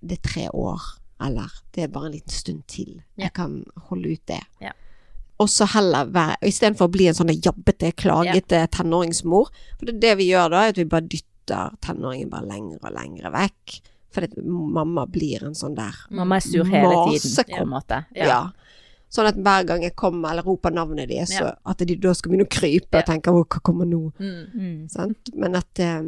det 0.00 0.16
er 0.18 0.28
tre 0.28 0.44
år, 0.54 0.84
eller 1.26 1.52
det 1.74 1.84
er 1.84 1.90
bare 1.92 2.08
en 2.08 2.14
liten 2.14 2.32
stund 2.32 2.62
til. 2.70 2.94
Ja. 3.18 3.26
Jeg 3.26 3.34
kan 3.36 3.58
holde 3.90 4.14
ut 4.14 4.22
det. 4.30 4.40
Ja. 4.64 4.72
Og 5.38 5.50
så 5.50 5.68
heller 5.70 6.08
være 6.10 6.38
Istedenfor 6.48 6.88
å 6.88 6.92
bli 6.94 7.06
en 7.10 7.18
sånn 7.18 7.30
jabbete, 7.34 7.92
klagete 7.98 8.64
tenåringsmor. 8.74 9.52
For 9.78 9.90
det, 9.90 9.98
det 10.02 10.16
vi 10.18 10.30
gjør 10.32 10.54
da, 10.54 10.64
er 10.64 10.74
at 10.74 10.80
vi 10.80 10.88
bare 10.88 11.06
dytter 11.06 11.76
tenåringen 11.84 12.30
bare 12.32 12.48
lenger 12.48 12.80
og 12.82 12.94
lenger 12.96 13.30
vekk. 13.34 13.76
Fordi 14.14 14.42
mamma 14.48 15.04
blir 15.10 15.44
en 15.46 15.54
sånn 15.58 15.76
der 15.76 15.94
Mamma 16.16 16.38
er 16.40 16.46
sur 16.46 16.64
hele 16.64 16.94
tiden, 17.12 17.44
på 17.52 17.60
en 17.60 17.70
måte. 17.74 18.00
ja. 18.16 18.46
Sånn 19.10 19.26
at 19.30 19.36
hver 19.40 19.64
gang 19.66 19.82
jeg 19.82 19.94
kommer 19.96 20.30
eller 20.34 20.42
roper 20.44 20.70
navnet 20.70 21.08
deres, 21.08 21.30
Ja. 21.32 21.54
at 21.64 21.78
de 21.78 21.94
da 21.96 22.12
skal 22.12 22.30
begynne 22.32 22.44
å 22.46 22.50
krype 22.50 22.92
Ja. 22.92 22.98
og 23.00 23.06
tenke 23.06 23.30
'Å, 23.32 23.46
hva 23.46 23.60
kommer 23.62 23.86
nå?' 23.86 24.12
Mm. 24.20 24.46
Mm. 24.54 24.90
Sant? 24.90 25.30
Men 25.34 25.54
at, 25.56 25.78
eh, 25.80 26.02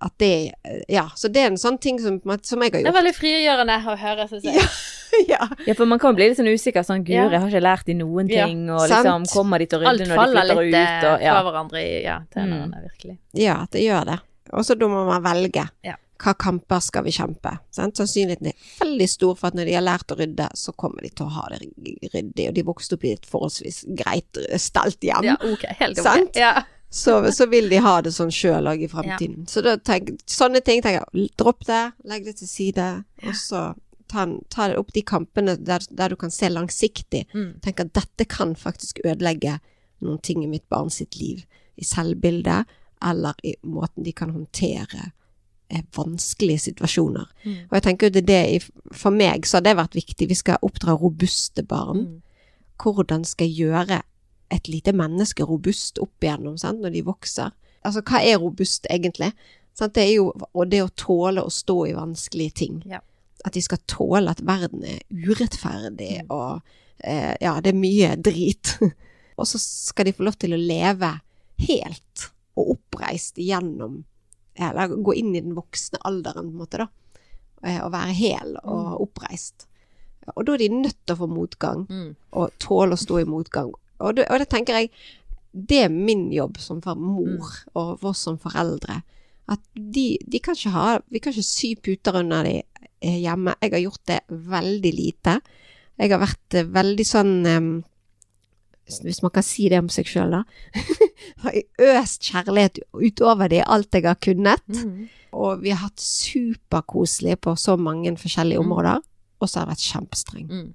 at 0.00 0.12
det 0.18 0.52
Ja, 0.88 1.08
så 1.16 1.32
det 1.32 1.42
er 1.42 1.46
en 1.46 1.56
sånn 1.56 1.80
ting 1.80 1.98
som, 1.98 2.20
som 2.42 2.60
jeg 2.62 2.72
har 2.72 2.80
gjort. 2.80 2.84
Det 2.84 2.94
er 2.94 3.02
veldig 3.02 3.14
frigjørende 3.16 3.78
å 3.86 3.96
høre, 3.98 4.28
syns 4.28 4.42
jeg. 4.44 4.54
Ja. 4.54 4.68
ja. 5.28 5.48
Ja, 5.66 5.74
for 5.74 5.86
man 5.86 5.98
kan 5.98 6.14
bli 6.14 6.28
litt 6.28 6.36
sånn 6.38 6.46
usikker. 6.52 6.82
Sånn. 6.84 7.04
Guri, 7.04 7.30
jeg 7.30 7.40
har 7.40 7.48
ikke 7.48 7.62
lært 7.62 7.84
de 7.86 7.94
noen 7.94 8.28
Ja, 8.30 8.46
ting, 8.46 8.68
og 8.70 8.88
liksom 8.88 9.26
kommer 9.32 9.58
de 9.58 9.66
til 9.66 9.78
å 9.78 9.82
rydde 9.82 10.06
når 10.06 10.08
de 10.08 10.14
faller 10.14 10.44
flytter 10.44 10.62
litt 10.62 10.74
ut, 10.74 11.04
Alt 11.04 11.04
og 11.04 11.22
ja. 11.22 11.32
fra 11.34 11.42
hverandre 11.50 11.78
i 11.82 12.02
ja, 12.04 12.20
tenårene, 12.34 12.82
virkelig. 12.88 13.18
ja, 13.34 13.66
det 13.70 13.80
gjør 13.82 14.04
det. 14.06 14.20
Og 14.52 14.60
så 14.64 14.78
da 14.78 14.86
må 14.86 15.06
man 15.06 15.22
velge. 15.22 15.68
Ja. 15.82 15.94
Hva 16.20 16.34
kamper 16.38 16.82
skal 16.84 17.04
vi 17.06 17.12
kjempe? 17.14 17.56
Sant? 17.74 17.98
Sannsynligheten 17.98 18.52
er 18.52 18.68
veldig 18.80 19.08
stor 19.10 19.34
for 19.38 19.50
at 19.50 19.58
når 19.58 19.68
de 19.68 19.74
har 19.76 19.84
lært 19.84 20.14
å 20.14 20.18
rydde, 20.18 20.46
så 20.56 20.74
kommer 20.78 21.02
de 21.04 21.10
til 21.10 21.26
å 21.26 21.34
ha 21.34 21.48
det 21.52 21.60
ryddig. 22.14 22.46
Og 22.48 22.54
de 22.54 22.64
vokste 22.66 22.98
opp 22.98 23.06
i 23.08 23.14
et 23.16 23.26
forholdsvis 23.28 23.82
greit 23.98 24.40
stelt 24.62 25.04
hjem. 25.04 25.32
Ja, 25.32 25.36
okay, 25.50 25.74
helt 25.80 25.98
okay. 26.00 26.28
Ja. 26.38 26.52
så, 26.88 27.18
så 27.34 27.48
vil 27.50 27.68
de 27.72 27.82
ha 27.82 27.96
det 28.04 28.14
sånn 28.14 28.32
sjøl 28.34 28.70
òg 28.70 28.86
i 28.86 28.90
fremtiden. 28.90 29.48
Så 29.50 29.64
da 29.66 29.74
tenk, 29.76 30.14
sånne 30.30 30.62
ting 30.64 30.84
tenker 30.84 31.02
jeg 31.02 31.32
dropp 31.40 31.66
det, 31.68 31.82
legg 32.08 32.30
det 32.30 32.38
til 32.40 32.50
side, 32.50 32.88
og 33.26 33.34
så 33.38 33.66
ta, 34.14 34.28
ta 34.54 34.70
opp 34.78 34.94
de 34.94 35.02
kampene 35.02 35.56
der, 35.58 35.82
der 35.90 36.14
du 36.14 36.16
kan 36.20 36.30
se 36.30 36.48
langsiktig. 36.52 37.24
Mm. 37.34 37.58
Tenk 37.64 37.82
at 37.82 37.94
dette 37.98 38.28
kan 38.30 38.54
faktisk 38.58 39.02
ødelegge 39.04 39.58
noen 40.04 40.22
ting 40.22 40.44
i 40.44 40.50
mitt 40.50 40.68
barn 40.70 40.92
sitt 40.92 41.18
liv. 41.18 41.44
I 41.74 41.84
selvbildet, 41.84 42.70
eller 43.04 43.34
i 43.42 43.56
måten 43.66 44.06
de 44.06 44.12
kan 44.16 44.30
håndtere 44.30 45.02
eh, 45.02 45.12
vanskelige 45.96 46.58
situasjoner. 46.68 47.26
Mm. 47.44 47.56
Og 47.70 47.76
jeg 47.78 47.82
tenker 47.82 48.10
det 48.10 48.26
det 48.26 48.70
For 48.92 49.10
meg 49.10 49.46
så 49.46 49.56
har 49.56 49.62
det 49.62 49.76
vært 49.76 49.94
viktig. 49.96 50.28
Vi 50.28 50.34
skal 50.34 50.58
oppdra 50.62 50.94
robuste 51.00 51.62
barn 51.66 51.98
Mm. 52.04 52.20
hvordan 52.78 53.24
skal 53.24 53.46
jeg 53.48 53.56
gjøre 53.68 54.02
et 54.50 54.68
lite 54.68 54.92
menneske 54.92 55.42
robust 55.44 55.98
opp 55.98 56.20
igjennom 56.22 56.58
sant, 56.58 56.80
når 56.80 56.90
de 56.92 57.02
vokser. 57.02 57.50
Altså, 57.84 58.02
hva 58.02 58.20
er 58.22 58.38
robust 58.38 58.86
egentlig? 58.90 59.32
Sant, 59.74 59.94
det 59.94 60.02
er 60.04 60.14
jo 60.14 60.32
og 60.54 60.70
det 60.70 60.82
å 60.82 60.90
tåle 60.96 61.42
å 61.42 61.50
stå 61.50 61.86
i 61.88 61.94
vanskelige 61.94 62.54
ting. 62.54 62.82
Ja. 62.86 63.00
At 63.44 63.52
de 63.54 63.60
skal 63.62 63.78
tåle 63.86 64.30
at 64.30 64.40
verden 64.46 64.84
er 64.84 65.00
urettferdig, 65.10 66.22
Mm. 66.24 66.30
og 66.30 66.62
eh, 67.04 67.34
ja, 67.40 67.60
det 67.60 67.74
er 67.74 67.78
mye 67.80 68.16
drit. 68.16 68.78
og 69.38 69.46
så 69.46 69.58
skal 69.58 70.04
de 70.06 70.12
få 70.12 70.24
lov 70.24 70.36
til 70.38 70.52
å 70.52 70.60
leve 70.60 71.20
helt 71.58 72.30
og 72.56 72.76
oppreist 72.78 73.36
gjennom 73.36 74.04
Eller 74.56 74.88
gå 75.02 75.14
inn 75.18 75.34
i 75.34 75.40
den 75.40 75.54
voksne 75.56 75.98
alderen, 76.04 76.50
på 76.50 76.54
en 76.54 76.60
måte, 76.62 76.78
da. 76.78 76.88
Eh, 77.64 77.80
Og 77.84 77.92
være 77.92 78.12
hel 78.14 78.56
og 78.62 79.00
oppreist. 79.08 79.66
Og 80.36 80.44
da 80.46 80.54
er 80.54 80.58
de 80.58 80.68
nødt 80.68 80.96
til 81.06 81.14
å 81.16 81.18
få 81.18 81.28
motgang 81.28 81.86
Mm. 81.88 82.16
og 82.32 82.50
tåle 82.58 82.92
å 82.94 83.00
stå 83.00 83.20
i 83.20 83.24
motgang. 83.28 83.72
Og 84.00 84.14
det, 84.16 84.26
og 84.30 84.38
det 84.38 84.48
tenker 84.48 84.74
jeg, 84.78 84.90
det 85.54 85.84
er 85.84 85.88
min 85.88 86.30
jobb 86.32 86.56
som 86.58 86.80
mor 86.96 87.50
og 87.74 88.00
vår 88.00 88.10
oss 88.10 88.18
som 88.24 88.38
foreldre. 88.38 89.02
At 89.48 89.60
de, 89.74 90.18
de 90.26 90.38
kan 90.40 90.54
ikke 90.54 90.70
ha 90.72 90.98
Vi 91.10 91.20
kan 91.20 91.32
ikke 91.32 91.44
sy 91.44 91.74
puter 91.76 92.16
under 92.16 92.42
de 92.44 92.62
eh, 93.02 93.20
hjemme. 93.20 93.54
Jeg 93.60 93.70
har 93.72 93.80
gjort 93.84 94.06
det 94.06 94.20
veldig 94.30 94.92
lite. 94.94 95.40
Jeg 95.98 96.10
har 96.10 96.18
vært 96.18 96.54
eh, 96.54 96.64
veldig 96.64 97.04
sånn 97.06 97.46
Hvis 98.84 99.22
man 99.22 99.30
kan 99.32 99.42
si 99.42 99.68
det 99.72 99.78
om 99.80 99.88
seg 99.88 100.04
sjøl, 100.06 100.30
da. 100.30 100.42
har 101.44 101.52
øst 101.80 102.22
kjærlighet 102.30 102.78
utover 102.92 103.48
det 103.48 103.62
alt 103.66 103.94
jeg 103.96 104.04
har 104.04 104.18
kunnet. 104.20 104.60
Mm. 104.68 105.06
Og 105.32 105.62
vi 105.64 105.70
har 105.72 105.80
hatt 105.86 106.00
superkoselig 106.04 107.38
på 107.40 107.56
så 107.58 107.76
mange 107.80 108.12
forskjellige 108.16 108.60
Mm. 108.60 108.66
områder. 108.72 109.00
Og 109.40 109.48
så 109.48 109.58
har 109.60 109.66
jeg 109.66 109.72
vært 109.74 109.88
kjempestreng 109.92 110.48
Mm. 110.50 110.74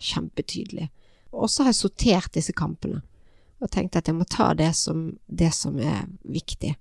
kjempetydelig. 0.00 0.88
Og 1.32 1.48
så 1.50 1.62
har 1.62 1.68
jeg 1.72 1.74
sortert 1.82 2.32
disse 2.32 2.52
kampene, 2.52 3.02
og 3.60 3.70
tenkt 3.70 3.96
at 3.96 4.06
jeg 4.08 4.14
må 4.16 4.24
ta 4.28 4.52
det 4.54 4.74
som, 4.74 5.18
det 5.28 5.52
som 5.54 5.78
er 5.78 6.06
viktig, 6.24 6.74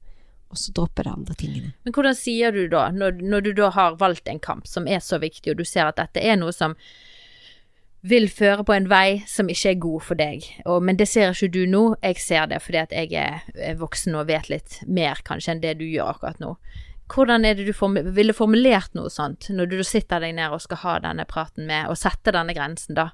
og 0.49 0.57
så 0.57 0.71
droppe 0.73 1.03
de 1.03 1.09
andre 1.11 1.35
tingene. 1.35 1.73
Men 1.85 1.93
hvordan 1.93 2.15
sier 2.15 2.51
du 2.51 2.67
da, 2.67 2.89
når, 2.91 3.19
når 3.21 3.41
du 3.43 3.53
da 3.53 3.69
har 3.69 3.95
valgt 3.99 4.27
en 4.27 4.39
kamp 4.39 4.65
som 4.67 4.87
er 4.87 4.99
så 4.99 5.19
viktig, 5.19 5.51
og 5.51 5.57
du 5.57 5.65
ser 5.65 5.85
at 5.85 5.97
dette 5.97 6.23
er 6.23 6.35
noe 6.37 6.51
som 6.55 6.75
vil 8.01 8.29
føre 8.31 8.63
på 8.63 8.73
en 8.75 8.87
vei 8.91 9.21
som 9.27 9.49
ikke 9.51 9.73
er 9.73 9.79
god 9.83 10.03
for 10.07 10.19
deg, 10.19 10.45
og, 10.65 10.83
men 10.87 10.99
det 10.99 11.09
ser 11.11 11.33
ikke 11.33 11.51
du 11.51 11.63
nå, 11.67 11.83
jeg 12.05 12.21
ser 12.23 12.47
det 12.51 12.61
fordi 12.63 12.79
at 12.81 12.95
jeg 12.95 13.11
er, 13.19 13.75
voksen 13.79 14.15
og 14.15 14.29
vet 14.29 14.47
litt 14.51 14.79
mer 14.87 15.19
kanskje 15.27 15.55
enn 15.55 15.63
det 15.65 15.75
du 15.81 15.85
gjør 15.87 16.13
akkurat 16.13 16.39
nå. 16.39 16.55
Hvordan 17.09 17.45
er 17.47 17.57
det 17.57 17.65
du 17.65 17.73
form 17.73 17.97
ville 18.15 18.35
formulert 18.37 18.93
noe 18.95 19.09
sånt, 19.11 19.49
når 19.51 19.71
du 19.71 19.79
sitter 19.83 20.21
deg 20.23 20.35
ned 20.37 20.53
og 20.53 20.61
skal 20.63 20.83
ha 20.83 20.97
denne 21.03 21.25
praten 21.27 21.65
med, 21.67 21.89
og 21.89 21.97
sette 21.99 22.31
denne 22.35 22.55
grensen 22.55 22.95
da, 22.95 23.09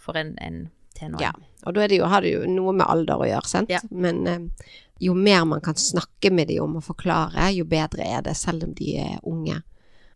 for 0.00 0.16
en, 0.16 0.36
en 0.40 0.68
tenåring? 0.96 1.26
Ja, 1.26 1.34
og 1.66 1.76
da 1.76 1.84
er 1.84 1.92
det 1.92 1.98
jo, 1.98 2.06
har 2.08 2.24
det 2.24 2.36
jo 2.36 2.44
noe 2.48 2.72
med 2.78 2.86
alder 2.86 3.20
å 3.20 3.28
gjøre, 3.28 3.50
sant? 3.50 3.72
Ja. 3.74 3.82
Men 3.90 4.22
eh, 4.30 4.70
jo 5.02 5.16
mer 5.18 5.44
man 5.50 5.60
kan 5.64 5.76
snakke 5.76 6.30
med 6.32 6.48
dem 6.48 6.64
om 6.64 6.78
og 6.80 6.86
forklare, 6.86 7.50
jo 7.56 7.66
bedre 7.68 8.06
er 8.06 8.24
det, 8.24 8.38
selv 8.38 8.68
om 8.68 8.76
de 8.78 8.94
er 9.02 9.18
unge. 9.28 9.60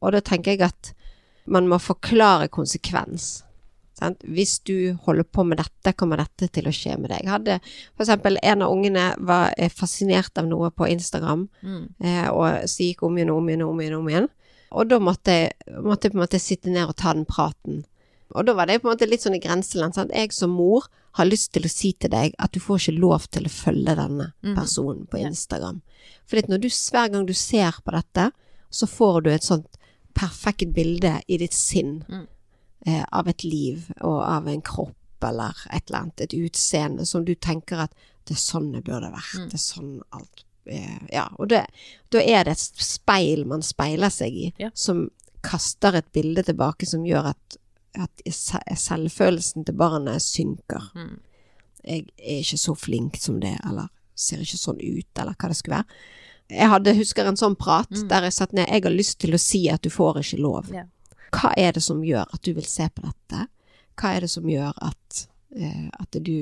Og 0.01 0.15
da 0.15 0.23
tenker 0.25 0.55
jeg 0.55 0.65
at 0.71 0.95
man 1.45 1.69
må 1.69 1.77
forklare 1.83 2.49
konsekvens. 2.53 3.44
Sant? 3.95 4.19
Hvis 4.27 4.59
du 4.65 4.95
holder 5.07 5.23
på 5.25 5.45
med 5.47 5.59
dette, 5.59 5.93
kommer 5.97 6.17
dette 6.17 6.49
til 6.53 6.65
å 6.65 6.73
skje 6.75 6.97
med 6.99 7.11
deg. 7.11 7.21
Jeg 7.23 7.31
hadde 7.31 7.61
eksempel 8.01 8.37
en 8.43 8.63
av 8.63 8.73
ungene 8.75 9.15
var 9.19 9.55
eh, 9.57 9.69
fascinert 9.71 10.37
av 10.39 10.47
noe 10.51 10.71
på 10.71 10.89
Instagram, 10.91 11.49
Mm. 11.63 11.95
eh, 12.01 12.29
og 12.31 12.65
så 12.67 12.79
gikk 12.89 13.03
om 13.07 13.17
igjen 13.17 13.31
og 13.31 13.39
om 13.39 13.49
igjen 13.49 13.63
og 13.63 13.71
om 13.71 13.81
igjen. 13.81 13.95
om 13.99 14.09
igjen. 14.09 14.29
Og 14.73 14.89
da 14.89 14.99
måtte 14.99 15.31
jeg, 15.31 15.53
måtte 15.83 16.03
jeg 16.09 16.13
på 16.13 16.19
en 16.19 16.25
måte 16.27 16.41
sitte 16.41 16.71
ned 16.71 16.89
og 16.89 16.97
ta 16.97 17.13
den 17.15 17.25
praten. 17.25 17.85
Og 18.35 18.45
da 18.47 18.53
var 18.55 18.67
det 18.67 18.81
på 18.83 18.89
en 18.91 18.97
måte 18.97 19.07
litt 19.09 19.21
sånn 19.23 19.37
i 19.37 19.39
grenseland. 19.39 19.95
Sant? 19.95 20.11
Jeg 20.13 20.33
som 20.33 20.51
mor 20.51 20.89
har 21.13 21.27
lyst 21.27 21.53
til 21.53 21.63
å 21.63 21.71
si 21.71 21.93
til 21.93 22.11
deg 22.11 22.35
at 22.41 22.51
du 22.51 22.59
får 22.59 22.81
ikke 22.89 22.99
lov 22.99 23.29
til 23.31 23.45
å 23.45 23.51
følge 23.51 23.95
denne 23.95 24.33
Mhm. 24.43 24.57
personen 24.57 25.07
på 25.07 25.21
Instagram. 25.23 25.81
For 26.27 26.37
når 26.43 26.61
du, 26.61 26.69
hver 26.69 27.13
gang 27.13 27.27
du 27.27 27.33
ser 27.33 27.71
på 27.87 27.93
dette, 27.93 28.33
så 28.73 28.89
får 28.89 29.23
du 29.23 29.31
et 29.31 29.43
sånt 29.43 29.67
perfekt 30.13 30.73
bilde 30.75 31.23
i 31.29 31.37
ditt 31.39 31.53
sinn 31.53 32.05
Mm. 32.09 32.27
Eh, 32.87 33.05
av 33.13 33.29
et 33.29 33.45
liv 33.45 33.91
og 34.01 34.23
av 34.23 34.49
en 34.49 34.63
kropp 34.63 35.25
eller 35.25 35.55
et 35.73 35.87
eller 35.89 35.99
annet, 36.03 36.21
et 36.21 36.35
utseende 36.37 37.07
som 37.07 37.25
du 37.25 37.35
tenker 37.35 37.79
at 37.87 37.95
det 38.29 38.35
er 38.37 38.41
sånn 38.41 38.73
det 38.73 38.85
burde 38.85 39.11
vært. 39.13 39.35
Mm. 39.39 39.49
Det 39.49 39.55
er 39.59 39.63
sånn 39.65 39.93
alt 40.13 40.45
eh, 40.67 40.99
Ja, 41.13 41.29
og 41.39 41.49
det, 41.49 41.67
da 42.13 42.21
er 42.21 42.45
det 42.45 42.53
et 42.57 42.85
speil 42.85 43.45
man 43.49 43.63
speiler 43.63 44.09
seg 44.13 44.33
i, 44.33 44.53
Ja. 44.59 44.71
som 44.75 45.11
kaster 45.45 45.95
et 45.97 46.13
bilde 46.13 46.43
tilbake 46.43 46.87
som 46.89 47.05
gjør 47.05 47.31
at, 47.35 47.57
at 48.01 48.23
selvfølelsen 48.81 49.65
til 49.69 49.77
barnet 49.77 50.23
synker. 50.25 50.91
Mm. 50.97 51.19
Jeg 51.85 52.07
er 52.19 52.39
ikke 52.41 52.59
så 52.61 52.75
flink 52.81 53.19
som 53.21 53.41
det, 53.43 53.57
eller 53.69 53.91
ser 54.17 54.41
ikke 54.45 54.61
sånn 54.61 54.81
ut, 54.81 55.11
eller 55.21 55.35
hva 55.37 55.51
det 55.51 55.57
skulle 55.59 55.81
være. 55.83 55.99
Jeg 56.55 56.69
hadde, 56.71 56.95
husker 56.97 57.27
en 57.29 57.37
sånn 57.41 57.57
prat 57.61 57.91
Mm. 57.91 58.09
der 58.09 58.23
jeg 58.29 58.33
satt 58.37 58.53
ned 58.53 58.69
Jeg 58.69 58.83
har 58.85 58.91
lyst 58.93 59.19
til 59.21 59.33
å 59.35 59.41
si 59.41 59.69
at 59.73 59.83
du 59.83 59.91
får 59.91 60.21
ikke 60.21 60.41
lov. 60.41 60.69
Ja. 60.73 60.85
Hva 61.35 61.53
er 61.61 61.73
det 61.77 61.83
som 61.83 62.03
gjør 62.07 62.27
at 62.35 62.43
du 62.47 62.53
vil 62.57 62.67
se 62.69 62.87
på 62.95 63.03
dette? 63.05 63.47
Hva 64.01 64.15
er 64.17 64.25
det 64.27 64.31
som 64.33 64.47
gjør 64.51 64.73
at, 64.89 65.27
eh, 65.57 65.89
at 66.01 66.19
du 66.27 66.35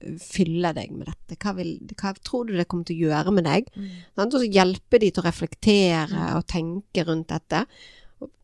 eh, 0.00 0.16
fyller 0.22 0.74
deg 0.74 0.90
med 0.96 1.06
dette? 1.10 1.36
Hva, 1.42 1.52
vil, 1.58 1.74
hva 2.00 2.14
tror 2.24 2.46
du 2.48 2.54
det 2.56 2.66
kommer 2.70 2.84
til 2.88 2.96
å 2.98 3.08
gjøre 3.10 3.34
med 3.36 3.44
deg? 3.46 3.70
Mm. 3.76 3.88
Sant? 4.16 4.34
Og 4.34 4.40
så 4.44 4.50
hjelpe 4.50 5.00
de 5.02 5.10
til 5.10 5.22
å 5.22 5.26
reflektere 5.28 6.08
Mm. 6.10 6.36
og 6.38 6.46
tenke 6.46 7.04
rundt 7.06 7.28
dette. 7.28 7.64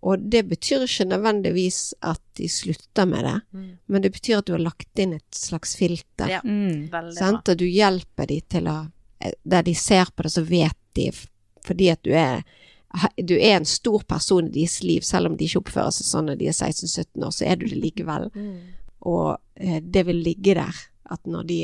Og 0.08 0.22
det 0.32 0.44
betyr 0.48 0.84
ikke 0.86 1.04
nødvendigvis 1.10 1.92
at 2.02 2.20
de 2.38 2.46
slutter 2.48 3.04
med 3.06 3.24
det, 3.24 3.40
Mm. 3.52 3.78
men 3.88 4.02
det 4.02 4.12
betyr 4.14 4.38
at 4.38 4.46
du 4.46 4.52
har 4.52 4.62
lagt 4.62 4.98
inn 4.98 5.12
et 5.14 5.30
slags 5.36 5.74
filter. 5.76 6.28
Ja. 6.28 6.40
Mm. 6.44 6.88
Sant? 7.14 7.48
Og 7.48 7.56
du 7.58 7.66
hjelper 7.66 8.26
de 8.26 8.40
til 8.48 8.64
å 8.68 8.90
Der 9.48 9.62
de 9.62 9.72
ser 9.74 10.04
på 10.14 10.22
det, 10.22 10.30
så 10.32 10.42
vet 10.44 10.76
de 10.94 11.10
fordi 11.64 11.90
at 11.90 12.02
du 12.04 12.10
er 12.12 12.44
du 13.16 13.34
er 13.36 13.56
en 13.58 13.68
stor 13.68 14.02
person 14.08 14.46
i 14.48 14.52
deres 14.54 14.80
liv, 14.82 15.04
selv 15.04 15.30
om 15.30 15.36
de 15.36 15.48
ikke 15.48 15.60
oppfører 15.64 15.94
seg 15.94 16.08
sånn 16.08 16.30
når 16.30 16.40
de 16.40 16.50
er 16.50 16.56
16-17 16.56 17.26
år, 17.26 17.34
så 17.34 17.48
er 17.48 17.58
du 17.60 17.66
det 17.68 17.80
likevel. 17.82 18.30
Og 19.06 19.36
eh, 19.54 19.80
det 19.82 20.06
vil 20.08 20.22
ligge 20.24 20.56
der, 20.58 20.84
at 21.12 21.22
når 21.28 21.48
de 21.50 21.60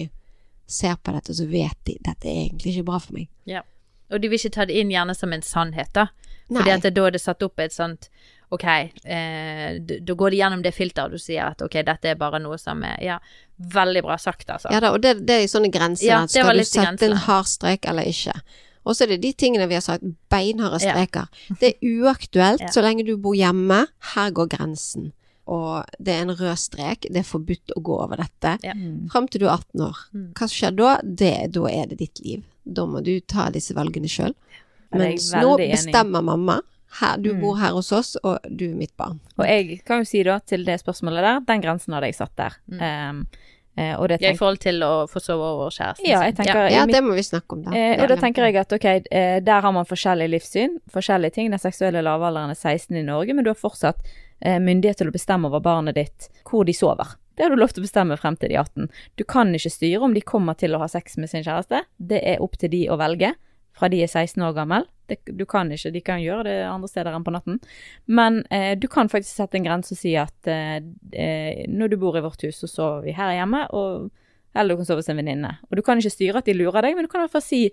ser 0.68 0.98
på 1.02 1.14
dette, 1.14 1.34
så 1.36 1.46
vet 1.48 1.78
de 1.88 1.96
dette 2.00 2.28
er 2.28 2.44
egentlig 2.46 2.76
ikke 2.76 2.88
bra 2.90 3.00
for 3.02 3.16
meg. 3.16 3.30
Ja. 3.48 3.64
Og 4.12 4.20
de 4.20 4.28
vil 4.28 4.40
ikke 4.40 4.52
ta 4.58 4.68
det 4.68 4.76
inn 4.76 4.92
gjerne 4.92 5.16
som 5.16 5.32
en 5.32 5.44
sannhet, 5.44 5.92
da. 5.96 6.10
Fordi 6.52 6.68
Nei. 6.68 6.76
at 6.76 6.84
det, 6.84 6.94
da 6.98 7.06
er 7.08 7.14
det 7.14 7.22
satt 7.22 7.42
opp 7.46 7.60
et 7.62 7.72
sånt 7.72 8.10
Ok, 8.52 8.64
eh, 8.68 9.78
da 9.80 10.14
går 10.14 10.34
de 10.34 10.36
gjennom 10.42 10.60
det 10.60 10.74
filteret, 10.76 11.14
du 11.14 11.16
sier 11.16 11.46
at 11.46 11.62
ok, 11.64 11.78
dette 11.88 12.10
er 12.10 12.18
bare 12.20 12.36
noe 12.42 12.58
som 12.60 12.82
er 12.84 12.98
Ja, 13.00 13.14
veldig 13.56 14.02
bra 14.04 14.18
sagt, 14.20 14.44
altså. 14.52 14.68
Ja 14.68 14.82
da, 14.84 14.90
og 14.92 15.00
det, 15.00 15.14
det 15.24 15.38
er 15.38 15.46
i 15.46 15.48
sånne 15.48 15.70
grenser. 15.72 16.04
Ja, 16.04 16.18
det 16.26 16.34
Skal 16.34 16.60
du 16.60 16.66
sette 16.68 17.08
en 17.08 17.16
hard 17.24 17.48
strek 17.48 17.88
eller 17.88 18.10
ikke? 18.10 18.34
Og 18.86 18.96
så 18.96 19.04
er 19.04 19.12
det 19.14 19.20
de 19.22 19.32
tingene 19.32 19.68
vi 19.68 19.74
har 19.74 19.80
sagt, 19.84 20.02
beinharde 20.30 20.80
Ja. 20.82 20.92
streker. 20.92 21.28
Det 21.60 21.74
er 21.74 21.86
uaktuelt 22.02 22.60
Ja. 22.60 22.68
så 22.74 22.82
lenge 22.82 23.04
du 23.06 23.16
bor 23.16 23.34
hjemme. 23.34 23.86
Her 24.14 24.30
går 24.30 24.48
grensen. 24.48 25.12
Og 25.46 25.84
det 26.00 26.14
er 26.14 26.22
en 26.22 26.30
rød 26.36 26.56
strek. 26.56 27.00
Det 27.10 27.16
er 27.16 27.22
forbudt 27.26 27.72
å 27.76 27.82
gå 27.82 27.96
over 28.02 28.16
dette. 28.16 28.58
Ja. 28.62 28.72
Fram 29.10 29.28
til 29.28 29.40
du 29.40 29.46
er 29.46 29.56
18 29.58 29.80
år. 29.80 29.96
Mm. 30.14 30.32
Hva 30.34 30.48
som 30.48 30.48
skjer 30.48 30.76
da? 30.76 31.00
Det, 31.02 31.52
da 31.52 31.64
er 31.66 31.86
det 31.86 31.98
ditt 31.98 32.20
liv. 32.24 32.42
Da 32.66 32.84
må 32.86 33.02
du 33.02 33.20
ta 33.20 33.50
disse 33.50 33.74
valgene 33.74 34.06
sjøl. 34.08 34.34
Ja, 34.92 34.98
Mens 34.98 35.32
nå 35.32 35.56
enig 35.58 35.72
bestemmer 35.72 36.22
mamma. 36.22 36.60
Her, 37.00 37.16
du 37.16 37.32
Mm. 37.32 37.40
bor 37.40 37.54
her 37.56 37.72
hos 37.72 37.90
oss, 37.92 38.16
og 38.22 38.38
du 38.54 38.70
er 38.70 38.74
mitt 38.76 38.94
barn. 38.98 39.18
Og 39.38 39.46
jeg 39.46 39.82
kan 39.84 40.00
jo 40.00 40.04
si 40.04 40.22
da 40.22 40.38
til 40.40 40.64
det 40.64 40.78
spørsmålet 40.84 41.22
der, 41.22 41.40
den 41.40 41.62
grensen 41.62 41.94
hadde 41.94 42.04
jeg 42.04 42.14
satt 42.14 42.36
der. 42.36 42.52
Mm. 42.70 42.80
Um, 43.10 43.26
eh, 43.76 43.94
og 43.96 44.08
det 44.08 44.20
Ja, 44.22 44.32
I 44.32 44.38
forhold 44.38 44.60
til 44.62 44.82
å 44.86 45.06
få 45.10 45.22
sove 45.22 45.48
over 45.54 45.70
kjæresten 45.74 46.08
Ja, 46.08 46.22
tenker 46.32 46.68
Ja, 46.72 46.84
i 46.84 46.92
det 46.92 47.02
må 47.04 47.14
vi 47.16 47.24
snakke 47.26 47.56
om, 47.56 47.64
da. 47.66 47.76
Eh, 47.76 48.02
og 48.02 48.08
da 48.12 48.18
tenker 48.20 48.46
jeg 48.48 48.58
at 48.60 48.72
ok, 48.72 48.88
eh, 49.10 49.38
der 49.44 49.64
har 49.64 49.72
man 49.72 49.88
forskjellig 49.88 50.28
livssyn, 50.34 50.78
forskjellige 50.92 51.38
ting. 51.38 51.50
Den 51.50 51.62
seksuelle 51.62 52.02
lavalderen 52.04 52.52
er 52.52 52.58
16 52.58 52.96
i 52.96 53.06
Norge, 53.06 53.34
men 53.34 53.44
du 53.44 53.50
har 53.50 53.58
fortsatt 53.60 54.00
eh, 54.40 54.58
myndighet 54.60 55.02
til 55.02 55.12
å 55.12 55.14
bestemme 55.14 55.48
over 55.48 55.64
barnet 55.64 55.96
ditt 55.98 56.30
hvor 56.48 56.66
de 56.68 56.74
sover. 56.76 57.16
Det 57.36 57.46
har 57.46 57.50
du 57.50 57.56
lov 57.56 57.72
til 57.72 57.80
å 57.80 57.86
bestemme 57.86 58.16
frem 58.20 58.36
til 58.36 58.52
de 58.52 58.58
er 58.58 58.66
18. 58.66 58.90
Du 59.16 59.24
kan 59.24 59.54
ikke 59.56 59.72
styre 59.72 60.04
om 60.04 60.12
de 60.12 60.20
kommer 60.20 60.58
til 60.60 60.76
å 60.76 60.82
ha 60.82 60.88
sex 60.90 61.16
med 61.16 61.30
sin 61.32 61.44
kjæreste. 61.46 61.80
Det 61.96 62.20
er 62.20 62.42
opp 62.44 62.58
til 62.60 62.70
de 62.74 62.84
å 62.92 62.98
velge 63.00 63.32
fra 63.76 63.88
de 63.92 64.02
er 64.04 64.10
16 64.10 64.42
år 64.44 64.56
gammel. 64.56 64.86
Det, 65.08 65.18
du 65.26 65.44
kan 65.48 65.70
ikke, 65.72 65.92
De 65.92 66.00
kan 66.04 66.22
gjøre 66.22 66.46
det 66.46 66.56
andre 66.68 66.88
steder 66.90 67.14
enn 67.16 67.24
på 67.26 67.34
natten. 67.34 67.60
Men 68.06 68.42
eh, 68.52 68.72
du 68.78 68.88
kan 68.92 69.10
faktisk 69.12 69.34
sette 69.34 69.58
en 69.58 69.66
grense 69.66 69.94
og 69.96 70.00
si 70.00 70.14
at 70.20 70.50
eh, 70.50 70.78
eh, 71.12 71.64
når 71.68 71.92
du 71.92 72.00
bor 72.00 72.18
i 72.18 72.24
vårt 72.24 72.44
hus, 72.46 72.60
så 72.62 72.70
sover 72.70 73.08
vi 73.08 73.16
her 73.16 73.34
hjemme, 73.36 73.64
og, 73.76 74.10
eller 74.54 74.74
du 74.74 74.82
kan 74.82 74.90
sove 74.90 75.04
hos 75.04 75.10
en 75.12 75.20
venninne. 75.20 75.56
Og 75.70 75.78
du 75.78 75.84
kan 75.86 76.00
ikke 76.00 76.16
styre 76.16 76.42
at 76.42 76.48
de 76.48 76.56
lurer 76.56 76.84
deg, 76.84 76.96
men 76.96 77.08
du 77.08 77.12
kan 77.12 77.22
i 77.22 77.26
hvert 77.26 77.38
fall 77.38 77.48
si 77.48 77.64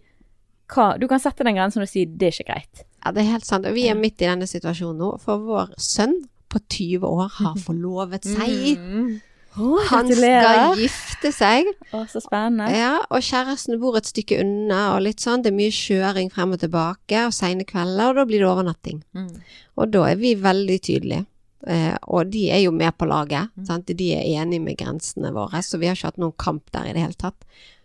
hva, 0.69 0.91
du 1.01 1.07
kan 1.09 1.21
sette 1.21 1.45
den 1.45 1.57
grensen 1.57 1.81
og 1.81 1.89
si 1.89 2.03
det 2.05 2.27
er 2.27 2.35
ikke 2.35 2.51
greit. 2.51 2.83
Ja, 3.01 3.13
det 3.15 3.23
er 3.23 3.33
helt 3.33 3.47
sant. 3.47 3.65
Og 3.65 3.73
vi 3.73 3.87
er 3.89 3.97
midt 3.97 4.21
i 4.21 4.27
denne 4.29 4.47
situasjonen 4.49 5.01
nå, 5.01 5.15
for 5.23 5.41
vår 5.41 5.73
sønn 5.81 6.19
på 6.49 6.61
20 6.61 7.07
år 7.09 7.33
har 7.39 7.57
forlovet 7.67 8.27
seg. 8.29 8.77
Mm. 8.77 9.17
Han 9.55 10.11
skal 10.13 10.75
gifte 10.77 11.31
seg, 11.33 11.65
Oh, 11.93 12.05
så 12.07 12.21
spennende. 12.21 12.69
ja, 12.75 12.99
og 13.09 13.23
kjæresten 13.25 13.79
bor 13.81 13.97
et 13.97 14.05
stykke 14.07 14.37
unna, 14.43 14.95
og 14.95 15.01
litt 15.07 15.19
sånn. 15.23 15.41
Det 15.43 15.51
er 15.51 15.57
mye 15.57 15.73
kjøring 15.73 16.29
frem 16.31 16.53
og 16.53 16.59
tilbake, 16.61 17.25
og 17.25 17.33
sene 17.33 17.65
kvelder, 17.67 18.11
og 18.11 18.15
da 18.21 18.25
blir 18.29 18.39
det 18.43 18.47
overnatting. 18.51 19.01
Mm. 19.17 19.33
Og 19.77 19.91
da 19.91 20.05
er 20.11 20.15
vi 20.21 20.35
veldig 20.35 20.79
tydelige. 20.85 21.25
Eh, 21.67 21.97
og 22.07 22.29
de 22.31 22.45
er 22.55 22.61
jo 22.63 22.71
med 22.71 22.95
på 22.97 23.07
laget. 23.09 23.49
Mm. 23.57 23.83
De 23.89 24.11
er 24.15 24.29
enige 24.41 24.61
med 24.63 24.77
grensene 24.79 25.33
våre, 25.35 25.59
så 25.65 25.77
vi 25.81 25.89
har 25.89 25.95
ikke 25.97 26.11
hatt 26.13 26.21
noen 26.21 26.37
kamp 26.39 26.69
der 26.71 26.87
i 26.87 26.93
det 26.95 27.01
hele 27.03 27.19
tatt. 27.19 27.43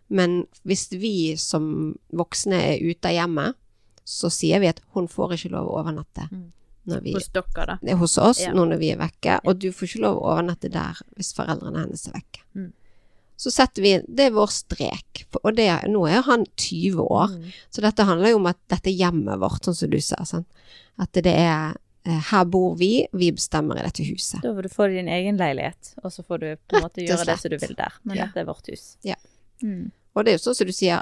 Men 0.09 0.45
hvis 0.65 0.91
vi 0.93 1.35
som 1.41 1.97
voksne 2.13 2.61
er 2.75 2.85
ute 2.85 3.09
av 3.09 3.17
hjemmet, 3.17 3.57
så 4.05 4.29
sier 4.31 4.61
vi 4.61 4.69
at 4.69 4.81
hun 4.95 5.09
får 5.09 5.33
ikke 5.39 5.51
lov 5.57 5.71
å 5.73 5.81
overnatte 5.81 6.29
Mm. 6.31 6.53
Vi 6.87 7.13
Hos 7.15 7.29
dere, 7.33 7.67
da. 7.67 7.79
det 7.83 7.97
hos 7.99 8.19
oss 8.19 8.41
Ja. 8.41 8.53
nå 8.53 8.65
når 8.69 8.79
vi 8.79 8.91
er 8.93 8.97
vekke, 9.01 9.41
og 9.45 9.59
du 9.59 9.71
får 9.73 9.89
ikke 9.89 10.01
lov 10.05 10.19
å 10.21 10.33
overnatte 10.35 10.71
der 10.71 10.99
hvis 11.17 11.33
foreldrene 11.35 11.81
hennes 11.85 12.07
er 12.09 12.13
vekke. 12.13 12.43
Mm. 12.55 12.73
Så 13.37 13.51
setter 13.51 13.83
vi 13.83 13.99
Det 14.07 14.27
er 14.29 14.31
vår 14.31 14.47
strek, 14.53 15.25
og 15.43 15.57
det, 15.57 15.69
nå 15.91 16.05
er 16.09 16.23
han 16.23 16.45
20 16.57 17.01
år, 17.11 17.29
Mm. 17.35 17.53
så 17.71 17.81
dette 17.83 18.05
handler 18.05 18.31
jo 18.31 18.37
om 18.37 18.47
at 18.47 18.59
dette 18.69 18.87
er 18.93 18.99
hjemmet 18.99 19.39
vårt, 19.41 19.63
sånn 19.65 19.75
som 19.75 19.91
du 19.91 20.01
sa. 20.01 20.17
Sånn. 20.25 20.45
At 20.99 21.13
det 21.13 21.27
er 21.27 21.75
eh, 22.07 22.21
Her 22.31 22.45
bor 22.45 22.77
vi, 22.77 23.07
vi 23.15 23.31
bestemmer 23.33 23.79
i 23.81 23.83
dette 23.83 24.05
huset. 24.05 24.43
Da 24.43 24.53
får 24.53 24.63
du 24.63 24.69
få 24.69 24.87
din 24.93 25.09
egen 25.09 25.39
leilighet, 25.39 25.95
og 26.05 26.13
så 26.13 26.23
får 26.23 26.39
du 26.41 26.57
på 26.69 26.77
en 26.77 26.83
måte 26.83 27.01
gjøre 27.07 27.25
det 27.25 27.39
som 27.41 27.51
du 27.51 27.57
vil 27.59 27.75
der. 27.75 27.93
Men 28.05 28.17
Ja. 28.19 28.27
dette 28.27 28.41
er 28.41 28.45
vårt 28.45 28.67
hus. 28.69 28.97
Ja. 29.03 29.15
Mm. 29.63 29.91
Og 30.15 30.25
det 30.25 30.35
er 30.35 30.37
jo 30.39 30.51
sånn 30.51 30.55
som 30.55 30.67
du 30.67 30.73
sier, 30.73 31.01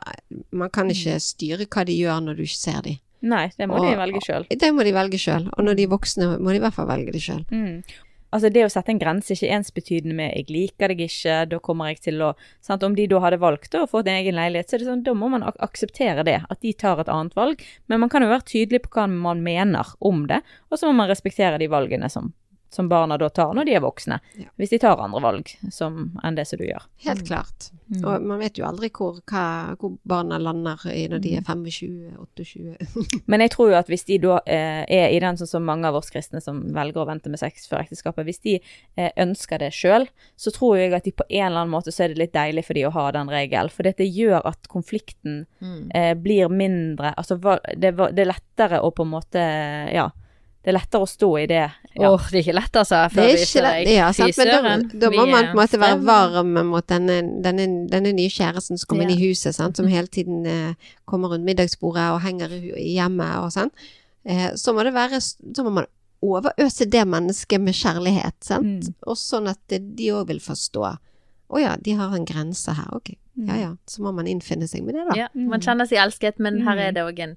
man 0.53 0.71
kan 0.71 0.89
ikke 0.89 1.19
styre 1.21 1.67
hva 1.67 1.85
de 1.85 1.93
gjør 1.99 2.23
når 2.23 2.37
du 2.37 2.43
ikke 2.45 2.57
ser 2.57 2.81
dem. 2.83 2.99
Nei, 3.23 3.51
det 3.57 3.69
må 3.69 3.79
Og- 3.79 3.87
de 3.87 3.97
velge 3.97 4.21
sjøl. 4.25 4.47
Det 4.49 4.73
må 4.75 4.85
de 4.85 4.93
velge 4.93 5.19
sjøl, 5.19 5.49
og 5.57 5.65
når 5.65 5.77
de 5.77 5.83
er 5.85 5.93
voksne 5.93 6.39
må 6.39 6.51
de 6.51 6.57
i 6.57 6.65
hvert 6.65 6.75
fall 6.75 6.89
velge 6.89 7.13
det 7.13 7.23
sjøl. 7.23 7.45
Mm. 7.51 7.85
Altså 8.33 8.51
Det 8.51 8.65
å 8.65 8.71
sette 8.73 8.89
en 8.89 8.99
grense 8.99 9.31
er 9.31 9.37
ikke 9.37 9.53
ensbetydende 9.53 10.15
med 10.15 10.33
'jeg 10.35 10.47
liker 10.49 10.89
deg 10.89 11.01
ikke', 11.05 11.49
da 11.51 11.59
kommer 11.59 11.89
jeg 11.89 12.01
til 12.01 12.19
å 12.23 12.35
sant? 12.63 12.83
Om 12.83 12.95
de 12.95 13.07
da 13.07 13.21
hadde 13.21 13.39
valgt 13.39 13.75
å 13.75 13.87
få 13.87 14.01
en 14.01 14.25
egen 14.25 14.35
leilighet, 14.35 14.69
så 14.71 14.75
er 14.75 14.79
det 14.79 14.87
sånn, 14.89 15.03
da 15.05 15.13
må 15.13 15.29
man 15.29 15.43
ak 15.43 15.57
akseptere 15.61 16.25
det. 16.25 16.43
At 16.51 16.61
de 16.61 16.73
tar 16.73 16.99
et 16.99 17.09
annet 17.09 17.35
valg. 17.35 17.61
Men 17.89 18.01
man 18.01 18.09
kan 18.09 18.23
jo 18.23 18.29
være 18.29 18.45
tydelig 18.45 18.83
på 18.83 18.91
hva 18.91 19.07
man 19.07 19.43
mener 19.43 19.85
om 20.01 20.27
det, 20.27 20.41
og 20.71 20.79
så 20.79 20.87
må 20.89 20.95
man 20.95 21.11
respektere 21.11 21.59
de 21.59 21.69
valgene 21.69 22.11
som, 22.11 22.33
som 22.73 22.89
barna 22.89 23.19
da 23.21 23.29
tar 23.29 23.53
når 23.53 23.67
de 23.69 23.75
er 23.77 23.83
voksne. 23.85 24.17
Ja. 24.41 24.49
Hvis 24.57 24.71
de 24.73 24.79
tar 24.81 24.97
andre 25.05 25.21
valg 25.21 25.51
som, 25.71 26.07
enn 26.25 26.35
det 26.39 26.47
som 26.49 26.57
du 26.59 26.65
gjør. 26.65 26.87
Helt 27.05 27.27
klart. 27.29 27.67
Mm. 27.93 28.05
Og 28.09 28.23
man 28.31 28.39
vet 28.41 28.57
jo 28.57 28.65
aldri 28.65 28.89
hvor, 28.97 29.19
hva, 29.29 29.43
hvor 29.77 29.99
barna 30.09 30.39
lander 30.41 30.81
i 30.89 31.03
når 31.13 31.21
Mm. 31.21 31.25
de 31.27 31.35
er 31.37 31.43
25, 31.45 32.17
28 32.17 33.21
Men 33.31 33.45
jeg 33.45 33.51
tror 33.53 33.69
jo 33.71 33.77
at 33.77 33.91
hvis 33.93 34.07
de 34.09 34.17
da 34.25 34.39
eh, 34.47 34.85
er 34.89 35.13
i 35.13 35.21
den 35.21 35.37
sånn 35.37 35.51
som 35.51 35.67
mange 35.69 35.85
av 35.91 35.99
oss 36.01 36.09
kristne 36.11 36.41
som 36.41 36.63
velger 36.73 37.03
å 37.03 37.07
vente 37.11 37.29
med 37.29 37.39
sex 37.43 37.69
før 37.69 37.85
ekteskapet, 37.85 38.25
hvis 38.25 38.41
de 38.41 38.55
eh, 38.97 39.11
ønsker 39.21 39.61
det 39.61 39.69
sjøl, 39.77 40.09
så 40.41 40.51
tror 40.57 40.79
jeg 40.81 40.95
at 40.97 41.05
de 41.05 41.13
på 41.13 41.29
en 41.29 41.47
eller 41.51 41.61
annen 41.67 41.75
måte 41.77 41.93
så 41.93 42.07
er 42.07 42.15
det 42.15 42.23
litt 42.25 42.33
deilig 42.35 42.65
for 42.65 42.75
de 42.81 42.87
å 42.89 42.95
ha 42.97 43.11
den 43.13 43.29
regelen. 43.29 43.71
For 43.71 43.85
dette 43.85 44.09
gjør 44.09 44.41
at 44.49 44.69
konflikten 44.73 45.45
Mm. 45.63 45.91
eh, 45.95 46.15
blir 46.19 46.49
mindre 46.51 47.13
Altså 47.17 47.37
det, 47.77 47.93
det 47.95 48.19
er 48.25 48.27
lettere 48.33 48.81
å 48.83 48.91
på 48.91 49.05
en 49.07 49.13
måte 49.13 49.43
Ja. 49.93 50.09
Det 50.63 50.71
er 50.71 50.77
lettere 50.79 51.03
å 51.03 51.09
stå 51.11 51.29
i 51.43 51.47
det. 51.51 51.65
Ja. 51.95 52.09
Åh, 52.15 52.27
det 52.31 52.39
er 52.39 52.43
ikke 52.47 52.55
lett, 52.57 52.77
altså. 52.81 52.99
Det 53.13 53.25
er 53.25 53.41
ikke 53.43 53.63
lett, 53.67 53.89
Ja, 53.93 54.07
sant? 54.17 54.37
Men 54.39 54.49
da, 54.49 54.99
da 55.07 55.11
må 55.13 55.27
man 55.29 55.45
på 55.51 55.51
en 55.53 55.59
måte 55.61 55.81
være 55.83 55.99
varm 56.07 56.53
mot 56.71 56.87
denne, 56.89 57.19
denne, 57.45 57.67
denne 57.93 58.13
nye 58.17 58.31
kjæresten 58.33 58.79
som 58.81 58.89
kommer 58.89 59.05
inn 59.05 59.17
i 59.19 59.29
huset, 59.29 59.55
sant? 59.55 59.77
som 59.77 59.87
hele 59.93 60.07
tiden 60.09 60.47
eh, 60.47 60.75
kommer 61.05 61.29
rundt 61.35 61.45
middagsbordet 61.45 62.07
og 62.15 62.23
henger 62.25 62.55
i 62.57 62.95
hjemmet 62.95 63.37
og 63.45 63.51
sånn. 63.53 63.71
Eh, 64.25 64.53
så 64.57 64.73
må 64.73 64.85
det 64.87 64.95
være 64.95 65.19
Så 65.21 65.65
må 65.67 65.71
man 65.83 65.87
overøse 66.23 66.87
det 66.89 67.03
mennesket 67.11 67.61
med 67.61 67.75
kjærlighet, 67.75 68.37
sant? 68.41 68.87
Mm. 68.89 68.95
Og 69.11 69.17
sånn 69.19 69.49
at 69.51 69.59
de 69.77 70.13
òg 70.15 70.29
vil 70.29 70.39
forstå. 70.41 70.93
Å 71.53 71.61
ja, 71.61 71.75
de 71.77 71.93
har 71.99 72.15
en 72.17 72.25
grense 72.25 72.73
her, 72.73 72.89
ok. 72.95 73.13
Ja 73.49 73.57
ja. 73.57 73.71
Så 73.89 74.01
må 74.05 74.13
man 74.15 74.27
innfinne 74.31 74.69
seg 74.69 74.85
med 74.87 74.95
det, 74.95 75.05
da. 75.11 75.17
Ja, 75.25 75.29
man 75.35 75.61
kjenner 75.61 75.85
seg 75.91 75.99
elsket, 75.99 76.39
men 76.39 76.63
her 76.63 76.77
Mm. 76.77 76.87
er 76.89 76.93
det 76.93 77.03
òg 77.05 77.19
en, 77.21 77.37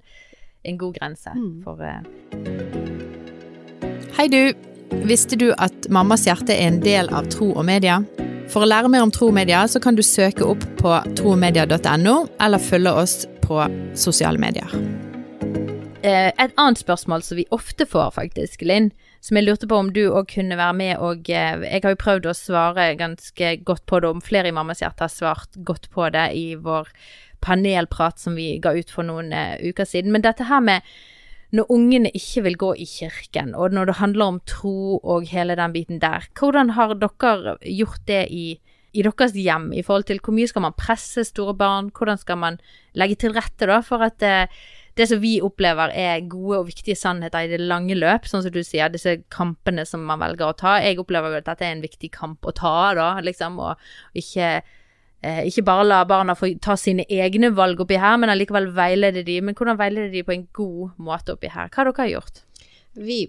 en 0.64 0.78
god 0.78 0.94
grense 0.96 1.28
Mm. 1.34 1.62
for 1.64 1.82
eh, 1.82 2.95
Hei 4.16 4.30
du! 4.32 4.54
Visste 5.04 5.36
du 5.36 5.50
at 5.60 5.90
Mammas 5.92 6.22
hjerte 6.24 6.54
er 6.54 6.70
en 6.70 6.78
del 6.80 7.10
av 7.12 7.26
Tro 7.28 7.50
og 7.52 7.66
Media? 7.68 7.98
For 8.48 8.64
å 8.64 8.68
lære 8.68 8.88
mer 8.88 9.02
om 9.04 9.10
tro 9.12 9.26
og 9.28 9.34
media, 9.36 9.58
så 9.68 9.76
kan 9.84 9.98
du 9.98 10.00
søke 10.00 10.46
opp 10.46 10.62
på 10.78 10.94
tromedia.no, 11.18 12.14
eller 12.40 12.62
følge 12.64 12.94
oss 12.96 13.16
på 13.42 13.58
sosiale 13.92 14.40
medier. 14.40 14.72
Eh, 16.00 16.30
Et 16.32 16.54
annet 16.56 16.80
spørsmål 16.80 17.26
som 17.26 17.36
vi 17.36 17.44
ofte 17.52 17.84
får, 17.84 18.14
faktisk, 18.16 18.64
Linn, 18.64 18.88
som 19.20 19.36
jeg 19.36 19.44
lurte 19.50 19.68
på 19.68 19.82
om 19.82 19.90
du 19.92 20.06
òg 20.06 20.30
kunne 20.32 20.56
være 20.56 20.78
med 20.80 20.94
og 20.96 21.28
eh, 21.28 21.60
Jeg 21.66 21.84
har 21.84 21.92
jo 21.92 22.00
prøvd 22.00 22.30
å 22.30 22.34
svare 22.38 22.94
ganske 22.96 23.50
godt 23.68 23.84
på 23.84 24.00
det, 24.00 24.14
om 24.14 24.24
flere 24.24 24.48
i 24.48 24.56
Mammas 24.56 24.80
hjerte 24.80 25.04
har 25.04 25.12
svart 25.12 25.60
godt 25.60 25.90
på 25.92 26.08
det 26.16 26.30
i 26.32 26.54
vår 26.56 26.88
panelprat 27.44 28.16
som 28.16 28.40
vi 28.40 28.54
ga 28.64 28.72
ut 28.72 28.88
for 28.88 29.04
noen 29.04 29.28
eh, 29.36 29.60
uker 29.60 29.84
siden. 29.84 30.16
Men 30.16 30.24
dette 30.24 30.48
her 30.48 30.64
med 30.64 30.88
når 31.56 31.72
ungene 31.72 32.12
ikke 32.14 32.44
vil 32.46 32.56
gå 32.60 32.70
i 32.82 32.86
kirken, 32.88 33.54
og 33.54 33.74
når 33.74 33.90
det 33.90 33.98
handler 34.00 34.32
om 34.32 34.40
tro 34.48 35.00
og 35.00 35.28
hele 35.30 35.56
den 35.58 35.74
biten 35.74 36.00
der, 36.02 36.26
hvordan 36.38 36.74
har 36.76 36.94
dere 37.00 37.56
gjort 37.64 38.02
det 38.08 38.24
i, 38.34 38.46
i 38.96 39.04
deres 39.04 39.36
hjem, 39.36 39.70
i 39.72 39.84
forhold 39.86 40.08
til 40.08 40.20
hvor 40.22 40.36
mye 40.36 40.50
skal 40.50 40.66
man 40.66 40.76
presse 40.76 41.26
store 41.28 41.54
barn, 41.56 41.92
hvordan 41.96 42.20
skal 42.20 42.40
man 42.42 42.58
legge 42.94 43.20
til 43.22 43.36
rette 43.36 43.68
da 43.68 43.80
for 43.84 44.04
at 44.06 44.18
det, 44.22 44.48
det 44.96 45.08
som 45.10 45.20
vi 45.20 45.36
opplever 45.44 45.92
er 45.92 46.24
gode 46.28 46.62
og 46.62 46.70
viktige 46.70 46.96
sannheter 46.96 47.44
i 47.44 47.50
det 47.52 47.60
lange 47.60 47.96
løp, 47.98 48.28
sånn 48.28 48.44
som 48.46 48.54
du 48.54 48.62
sier, 48.64 48.88
disse 48.92 49.18
kampene 49.32 49.84
som 49.88 50.04
man 50.08 50.22
velger 50.22 50.48
å 50.48 50.56
ta. 50.56 50.78
Jeg 50.80 51.00
opplever 51.02 51.34
jo 51.34 51.42
at 51.42 51.50
dette 51.50 51.66
er 51.66 51.76
en 51.76 51.84
viktig 51.84 52.10
kamp 52.14 52.48
å 52.48 52.54
ta, 52.56 52.94
da, 52.96 53.10
liksom, 53.24 53.60
og 53.60 54.16
ikke, 54.16 54.62
eh, 55.26 55.42
ikke 55.50 55.64
bare 55.66 55.86
la 55.86 56.00
barna 56.08 56.36
få 56.38 56.52
ta 56.62 56.76
sine 56.78 57.04
egne 57.10 57.50
valg 57.56 57.80
oppi 57.82 57.98
her, 58.00 58.16
men 58.22 58.32
allikevel 58.32 58.70
veilede 58.76 59.24
de. 59.26 59.40
Men 59.42 59.58
hvordan 59.58 59.78
veilede 59.80 60.12
de 60.14 60.24
på 60.26 60.34
en 60.36 60.46
god 60.56 60.96
måte 61.02 61.36
oppi 61.36 61.50
her? 61.52 61.70
Hva 61.70 61.82
har 61.82 61.92
dere 61.92 62.10
gjort? 62.14 62.42
Vi 62.96 63.26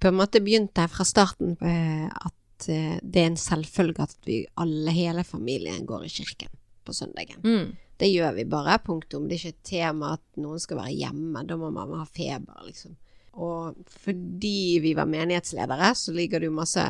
på 0.00 0.08
en 0.08 0.16
måte 0.16 0.40
begynte 0.40 0.86
fra 0.88 1.04
starten 1.04 1.58
eh, 1.60 2.06
at 2.08 2.68
eh, 2.72 2.98
det 3.02 3.20
er 3.20 3.32
en 3.32 3.40
selvfølge 3.40 4.06
at 4.06 4.16
vi 4.24 4.44
alle, 4.60 4.94
hele 4.96 5.24
familien, 5.28 5.84
går 5.86 6.06
i 6.06 6.12
kirken. 6.20 6.52
på 6.84 6.92
søndagen. 6.92 7.40
Mm. 7.44 7.76
Det 7.96 8.10
gjør 8.10 8.34
vi 8.36 8.44
bare, 8.44 8.78
punktum. 8.84 9.28
Det 9.28 9.36
er 9.36 9.40
ikke 9.40 9.54
et 9.54 9.68
tema 9.70 10.14
at 10.18 10.40
noen 10.40 10.60
skal 10.60 10.82
være 10.82 10.96
hjemme. 10.98 11.44
Da 11.48 11.56
må 11.56 11.70
mamma 11.72 12.02
ha 12.02 12.04
feber, 12.04 12.58
liksom. 12.66 12.96
Og 13.34 13.76
fordi 13.90 14.78
vi 14.82 14.94
var 14.94 15.10
menighetsledere, 15.10 15.90
så 15.98 16.14
ligger 16.14 16.40
det 16.40 16.50
jo 16.50 16.56
masse 16.56 16.84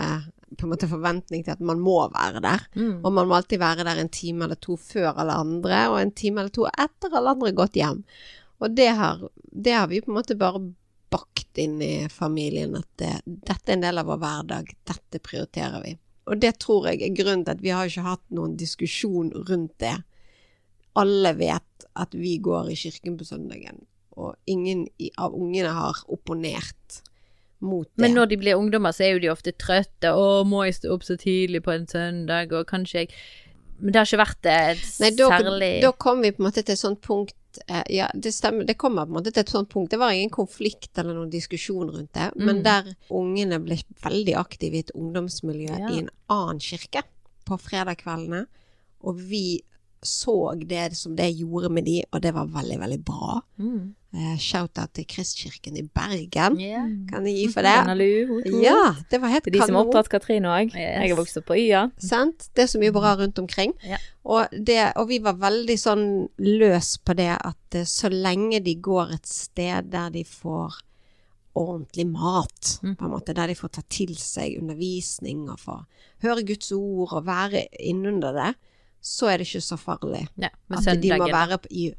på 0.55 0.67
en 0.67 0.73
måte 0.75 0.89
forventning 0.91 1.43
til 1.45 1.55
at 1.55 1.63
man 1.65 1.81
må 1.83 1.97
være 2.13 2.43
der. 2.45 2.65
Mm. 2.77 3.01
Og 3.03 3.13
man 3.17 3.29
må 3.29 3.39
alltid 3.39 3.63
være 3.63 3.87
der 3.87 4.01
en 4.01 4.13
time 4.13 4.47
eller 4.47 4.61
to 4.61 4.77
før 4.81 5.13
alle 5.13 5.39
andre, 5.41 5.83
og 5.91 6.01
en 6.01 6.15
time 6.15 6.43
eller 6.43 6.55
to 6.55 6.69
etter 6.71 7.15
alle 7.15 7.35
andre 7.35 7.51
har 7.51 7.61
gått 7.65 7.79
hjem. 7.81 8.05
Og 8.63 8.77
det 8.77 8.91
har, 8.99 9.25
det 9.51 9.77
har 9.77 9.89
vi 9.91 10.03
på 10.05 10.13
en 10.13 10.19
måte 10.21 10.39
bare 10.39 10.63
bakt 11.15 11.59
inn 11.63 11.79
i 11.83 12.09
familien, 12.11 12.75
at 12.79 12.89
det, 12.99 13.13
dette 13.25 13.71
er 13.71 13.77
en 13.77 13.85
del 13.87 14.01
av 14.03 14.09
vår 14.11 14.21
hverdag, 14.23 14.73
dette 14.89 15.21
prioriterer 15.23 15.85
vi. 15.85 15.95
Og 16.31 16.41
det 16.41 16.55
tror 16.63 16.89
jeg 16.89 17.03
er 17.05 17.17
grunnen 17.17 17.45
til 17.45 17.55
at 17.55 17.63
vi 17.63 17.73
har 17.75 17.89
ikke 17.89 18.07
hatt 18.07 18.25
noen 18.35 18.57
diskusjon 18.59 19.31
rundt 19.49 19.77
det. 19.83 19.97
Alle 20.99 21.35
vet 21.37 21.89
at 22.01 22.15
vi 22.17 22.39
går 22.43 22.73
i 22.73 22.79
kirken 22.79 23.19
på 23.19 23.27
søndagen, 23.29 23.85
og 24.17 24.37
ingen 24.47 24.87
av 25.19 25.35
ungene 25.35 25.73
har 25.75 25.95
opponert 26.09 27.03
mot 27.61 27.87
det. 27.87 28.01
Men 28.03 28.15
når 28.15 28.29
de 28.29 28.37
blir 28.37 28.59
ungdommer, 28.59 28.93
så 28.93 29.05
er 29.07 29.13
jo 29.15 29.23
de 29.25 29.31
ofte 29.33 29.53
trøtte. 29.53 30.11
'Å, 30.13 30.45
må 30.47 30.65
jeg 30.67 30.75
stå 30.81 30.93
opp 30.95 31.03
så 31.07 31.17
tidlig 31.17 31.63
på 31.65 31.73
en 31.75 31.87
søndag?' 31.87 32.53
Og 32.53 32.67
kanskje 32.67 33.05
jeg 33.05 33.09
Men 33.81 33.91
det 33.93 33.99
har 33.99 34.07
ikke 34.07 34.25
vært 34.25 34.47
et 34.47 35.01
Nei, 35.01 35.11
da, 35.19 35.29
særlig 35.29 35.81
da 35.83 35.91
kom 35.93 36.21
vi 36.23 36.31
på 36.31 36.39
en 36.39 36.47
måte 36.47 36.63
til 36.63 36.73
et 36.73 36.79
sånt 36.79 37.01
punkt 37.03 37.59
eh, 37.69 37.83
Ja, 37.91 38.07
det 38.15 38.31
stemmer, 38.33 38.65
det 38.65 38.79
kommer 38.79 39.03
på 39.05 39.11
en 39.11 39.17
måte 39.19 39.33
til 39.33 39.41
et 39.43 39.51
sånt 39.51 39.69
punkt. 39.69 39.91
Det 39.91 39.99
var 39.99 40.13
ingen 40.15 40.31
konflikt 40.31 40.97
eller 40.97 41.13
noen 41.15 41.31
diskusjon 41.31 41.91
rundt 41.91 42.13
det, 42.15 42.31
men 42.37 42.59
Mm. 42.59 42.63
der 42.63 42.95
ungene 43.11 43.59
ble 43.65 43.77
veldig 44.05 44.35
aktive 44.39 44.75
i 44.77 44.79
et 44.79 44.93
ungdomsmiljø 44.95 45.77
Ja. 45.79 45.89
i 45.91 45.99
en 45.99 46.11
annen 46.31 46.61
kirke 46.61 47.03
på 47.45 47.59
fredagskveldene, 47.59 48.47
og 49.03 49.17
vi 49.19 49.61
så 50.05 50.55
det 50.61 50.93
som 50.97 51.17
det 51.17 51.31
gjorde 51.39 51.71
med 51.73 51.85
de, 51.89 52.03
og 52.13 52.23
det 52.23 52.35
var 52.37 52.47
veldig, 52.47 52.81
veldig 52.87 53.05
bra. 53.05 53.41
mm. 53.59 53.85
Uh, 54.15 54.37
Shout-out 54.39 54.93
til 54.95 55.09
Kristkirken 55.11 55.75
i 55.77 55.83
Bergen. 55.91 56.55
Yeah. 56.63 56.85
Kan 57.11 57.25
jeg 57.27 57.35
gi 57.35 57.47
for 57.51 57.63
det? 57.67 57.73
Annalu, 57.81 58.29
ho. 58.29 58.37
Ja, 58.63 58.93
det 59.11 59.19
var 59.19 59.33
helt 59.33 59.43
Det 59.49 59.51
er 59.51 59.59
de 59.59 59.67
som 59.67 59.75
har 59.75 59.89
opptatt 59.89 60.07
Katrine 60.13 60.47
òg. 60.55 60.69
Yes. 60.71 60.77
Jeg 61.03 61.11
har 61.11 61.19
vokst 61.19 61.41
opp 61.41 61.49
på 61.49 61.57
Y-a. 61.59 61.81
Sant? 61.99 62.47
Det 62.55 62.63
er 62.63 62.71
så 62.71 62.79
mye 62.79 62.93
bra 62.95 63.17
rundt 63.19 63.41
omkring. 63.43 63.73
Yeah. 63.83 63.99
Og, 64.23 64.55
det, 64.55 64.79
og 65.03 65.09
vi 65.11 65.19
var 65.25 65.35
veldig 65.43 65.75
sånn 65.83 66.05
løs 66.47 66.93
på 67.03 67.17
det 67.19 67.33
at 67.35 67.75
eh, 67.81 67.89
så 67.91 68.07
lenge 68.15 68.63
de 68.63 68.77
går 68.87 69.17
et 69.17 69.27
sted 69.27 69.91
der 69.91 70.15
de 70.15 70.23
får 70.31 70.79
ordentlig 71.59 72.07
mat, 72.11 72.79
Mm. 72.83 72.95
på 72.97 73.05
en 73.05 73.11
måte, 73.17 73.35
der 73.35 73.47
de 73.51 73.55
får 73.59 73.69
ta 73.69 73.83
til 73.91 74.15
seg 74.19 74.57
undervisning 74.63 75.49
og 75.51 75.59
få 75.59 75.81
høre 76.23 76.43
Guds 76.47 76.71
ord 76.73 77.13
og 77.19 77.27
være 77.27 77.67
innunder 77.81 78.33
det, 78.35 78.55
så 79.05 79.29
er 79.29 79.41
det 79.41 79.49
ikke 79.49 79.65
så 79.65 79.77
farlig 79.77 80.25
ja. 80.41 80.49
At 80.73 81.03
de 81.03 81.13
må 81.21 81.29
være 81.29 81.59
på, 81.61 81.71
i, 81.71 81.91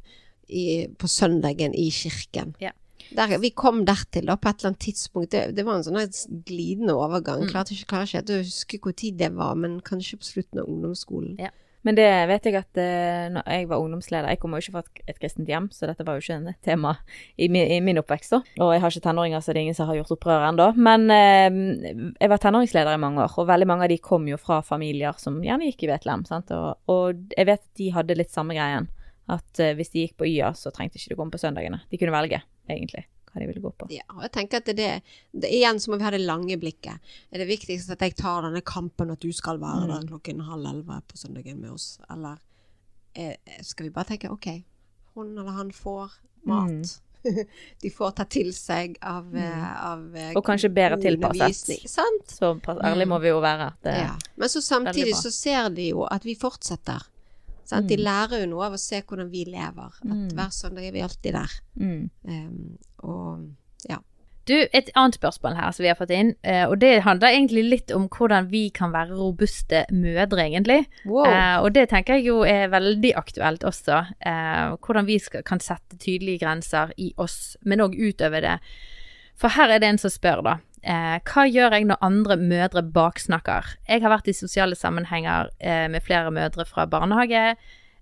i, 0.50 0.66
på 0.98 1.10
søndagen 1.12 1.76
i 1.78 1.90
kirken. 1.94 2.56
Ja. 2.62 2.74
Der, 3.16 3.36
vi 3.38 3.52
kom 3.54 3.84
dertil 3.86 4.26
da 4.26 4.36
på 4.40 4.50
et 4.50 4.64
eller 4.64 4.72
annet 4.72 4.82
tidspunkt. 4.82 5.32
Det, 5.32 5.44
det 5.58 5.66
var 5.68 5.78
en 5.78 5.86
sånn 5.86 6.42
glidende 6.48 6.96
overgang. 6.98 7.44
Mm. 7.46 7.52
Klarte 7.52 7.76
ikke, 7.76 7.92
klarer 7.92 8.10
ikke 8.10 8.22
helt 8.22 8.34
å 8.34 8.40
huske 8.42 8.94
tid 8.98 9.20
det 9.22 9.30
var, 9.38 9.54
men 9.60 9.78
kanskje 9.86 10.18
på 10.18 10.30
slutten 10.32 10.64
av 10.64 10.72
ungdomsskolen. 10.72 11.38
Ja. 11.42 11.52
Men 11.86 11.98
det 11.98 12.08
vet 12.32 12.48
jeg 12.50 12.58
at 12.58 12.80
uh, 12.82 13.28
når 13.36 13.46
jeg 13.46 13.68
var 13.70 13.84
ungdomsleder 13.84 14.34
Jeg 14.34 14.40
kommer 14.42 14.58
jo 14.58 14.66
ikke 14.66 14.76
fra 14.80 15.04
et, 15.06 15.20
kristent 15.22 15.50
hjem, 15.50 15.70
så 15.74 15.90
dette 15.90 16.06
var 16.08 16.18
jo 16.18 16.24
ikke 16.24 16.40
et 16.50 16.66
tema 16.66 16.96
i 17.38 17.48
min, 17.52 17.70
i 17.78 17.80
min 17.86 18.02
oppvekst. 18.02 18.34
da. 18.34 18.42
Og 18.66 18.74
jeg 18.74 18.82
har 18.82 18.94
ikke 18.94 19.06
tenåringer, 19.06 19.44
så 19.44 19.54
det 19.54 19.62
er 19.62 19.68
ingen 19.68 19.78
som 19.78 19.90
har 19.90 20.00
gjort 20.00 20.16
opprør 20.18 20.48
ennå. 20.50 20.72
Men 20.76 21.08
uh, 21.14 22.12
jeg 22.20 22.34
var 22.34 22.42
tenåringsleder 22.42 22.98
i 22.98 23.04
mange 23.06 23.24
år, 23.24 23.38
og 23.38 23.50
veldig 23.52 23.70
mange 23.70 23.88
av 23.88 23.94
de 23.94 24.02
kom 24.02 24.28
jo 24.30 24.42
fra 24.42 24.62
familier 24.66 25.18
som 25.22 25.42
gjerne 25.46 25.70
gikk 25.70 25.86
i 25.86 25.92
Betlehem. 25.94 26.26
Og, 26.26 26.70
og 26.92 27.26
jeg 27.38 27.52
vet 27.52 27.62
at 27.62 27.82
de 27.82 27.92
hadde 27.96 28.20
litt 28.20 28.34
samme 28.34 28.58
greien. 28.58 28.90
At 29.32 29.62
uh, 29.62 29.74
hvis 29.78 29.94
de 29.94 30.08
gikk 30.08 30.18
på 30.22 30.30
YA, 30.30 30.54
så 30.58 30.74
trengte 30.74 30.98
ikke 31.00 31.14
de 31.14 31.20
komme 31.22 31.34
på 31.34 31.42
søndagene. 31.42 31.84
De 31.92 32.02
kunne 32.02 32.14
velge, 32.16 32.42
egentlig, 32.70 33.06
hva 33.36 33.44
de 33.44 33.48
vil 33.52 33.62
gå 33.66 33.72
på. 33.76 33.88
Ja, 33.92 34.06
og 34.16 34.24
jeg 34.24 34.32
tenker 34.38 34.64
at 34.64 34.70
det, 34.72 34.90
det, 35.36 35.52
Igjen 35.52 35.80
så 35.84 35.92
må 35.92 36.00
vi 36.00 36.08
ha 36.08 36.14
det 36.16 36.24
lange 36.24 36.56
blikket. 36.62 37.14
Er 37.32 37.44
det 37.44 37.50
viktigst 37.52 37.92
at 37.92 38.02
jeg 38.06 38.16
tar 38.16 38.48
denne 38.48 38.64
kampen, 38.66 39.12
at 39.12 39.20
du 39.22 39.32
skal 39.36 39.60
være 39.62 39.88
der 39.90 40.02
Mm. 40.06 40.08
klokken 40.14 40.42
halv 40.48 40.66
elleve 40.72 41.02
på 41.12 41.18
søndagen 41.20 41.60
med 41.62 41.72
oss, 41.76 42.00
eller 42.10 42.40
eh, 43.14 43.36
skal 43.62 43.90
vi 43.90 43.96
bare 43.96 44.14
tenke 44.16 44.32
OK, 44.32 44.48
hun 45.16 45.38
eller 45.38 45.52
han 45.52 45.72
får 45.76 46.16
mat. 46.48 47.02
De 47.82 47.90
får 47.90 48.12
ta 48.20 48.24
til 48.30 48.52
seg 48.54 49.00
av, 49.02 49.26
mm. 49.34 49.64
av 49.82 50.02
av 50.16 50.38
Og 50.38 50.44
kanskje 50.46 50.70
bedre 50.70 51.00
tilpasset. 51.02 51.88
Sant? 51.90 52.30
Så 52.30 52.52
ærlig 52.86 53.08
må 53.10 53.18
vi 53.20 53.32
jo 53.32 53.40
være. 53.42 53.72
det, 53.82 53.96
Ja. 54.04 54.12
Men 54.36 54.50
så 54.50 54.62
samtidig 54.62 55.16
så 55.18 55.32
ser 55.34 55.70
de 55.74 55.88
jo 55.90 56.04
at 56.06 56.24
vi 56.24 56.36
fortsetter. 56.38 57.02
Sant? 57.66 57.88
De 57.90 57.98
Mm. 57.98 58.04
lærer 58.06 58.40
jo 58.44 58.48
noe 58.56 58.66
av 58.68 58.74
å 58.74 58.80
se 58.80 59.02
hvordan 59.02 59.30
vi 59.32 59.46
lever. 59.46 59.92
At 60.02 60.04
Mm. 60.06 60.30
hver 60.38 60.52
søndag 60.54 60.84
er 60.88 60.92
vi 60.92 61.02
alltid 61.02 61.34
der. 61.34 61.52
Mm. 61.80 62.10
Um, 62.28 62.78
og 63.00 63.50
ja. 63.90 63.98
Du, 64.48 64.54
et 64.74 64.92
annet 64.96 65.16
spørsmål 65.18 65.56
her 65.56 65.72
som 65.72 65.82
vi 65.84 65.88
har 65.88 65.96
fått 65.96 66.12
inn, 66.14 66.36
eh, 66.44 66.68
og 66.70 66.78
det 66.80 67.02
handler 67.02 67.30
egentlig 67.34 67.64
litt 67.68 67.92
om 67.92 68.08
hvordan 68.08 68.48
vi 68.52 68.70
kan 68.70 68.92
være 68.94 69.18
robuste 69.18 69.86
mødre, 69.92 70.38
egentlig. 70.46 70.86
Wow. 71.04 71.26
Eh, 71.26 71.58
og 71.64 71.74
det 71.74 71.90
tenker 71.90 72.14
jeg 72.20 72.26
jo 72.28 72.44
er 72.44 72.68
veldig 72.70 73.16
aktuelt 73.16 73.64
også. 73.66 74.06
Eh, 74.22 74.76
hvordan 74.78 75.06
vi 75.08 75.18
skal, 75.18 75.42
kan 75.42 75.58
sette 75.60 75.98
tydelige 75.98 76.40
grenser 76.46 76.92
i 77.00 77.12
oss, 77.18 77.58
men 77.66 77.80
òg 77.80 77.96
utover 77.98 78.42
det. 78.42 78.60
For 79.36 79.56
her 79.56 79.74
er 79.74 79.84
det 79.84 79.90
en 79.90 80.02
som 80.02 80.14
spør, 80.14 80.44
da. 80.46 80.58
Eh, 80.86 81.18
hva 81.26 81.48
gjør 81.50 81.74
jeg 81.74 81.88
når 81.90 82.04
andre 82.06 82.38
mødre 82.38 82.84
baksnakker? 82.96 83.76
Jeg 83.90 84.04
har 84.04 84.14
vært 84.14 84.30
i 84.30 84.38
sosiale 84.38 84.78
sammenhenger 84.78 85.50
eh, 85.60 85.88
med 85.90 86.06
flere 86.06 86.32
mødre 86.32 86.66
fra 86.70 86.86
barnehage, 86.86 87.56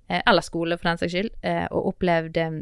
eh, 0.09 0.21
eller 0.27 0.43
skole 0.43 0.77
for 0.77 0.91
den 0.91 0.99
saks 0.99 1.15
skyld, 1.15 1.31
eh, 1.47 1.65
og 1.71 1.93
opplevd 1.93 2.39
eh, 2.43 2.59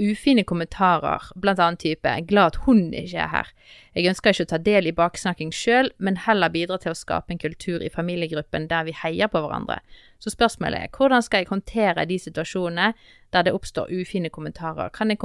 ufine 0.00 0.44
kommentarer, 0.44 1.30
blant 1.36 1.60
annet 1.60 1.78
type 1.78 2.08
'glad 2.26 2.46
at 2.46 2.56
hun 2.66 2.92
ikke 2.94 3.18
er 3.18 3.28
her'. 3.28 3.52
Jeg 3.94 4.08
ønsker 4.08 4.30
ikke 4.30 4.46
å 4.48 4.52
ta 4.52 4.58
del 4.58 4.86
i 4.86 4.96
baksnakking 4.96 5.52
sjøl, 5.52 5.90
men 5.98 6.16
heller 6.16 6.48
bidra 6.48 6.78
til 6.78 6.92
å 6.92 6.98
skape 6.98 7.30
en 7.30 7.38
kultur 7.38 7.82
i 7.82 7.92
familiegruppen 7.92 8.68
der 8.68 8.84
vi 8.84 8.96
heier 8.96 9.28
på 9.28 9.40
hverandre. 9.40 9.80
Så 10.18 10.30
spørsmålet 10.30 10.82
er 10.82 10.88
hvordan 10.96 11.22
skal 11.22 11.44
jeg 11.44 11.52
håndtere 11.52 12.06
de 12.06 12.18
situasjonene 12.18 12.94
der 13.32 13.42
det 13.42 13.52
oppstår 13.52 13.92
ufine 13.92 14.30
kommentarer? 14.30 14.88
Kan 14.88 15.10
jeg 15.10 15.18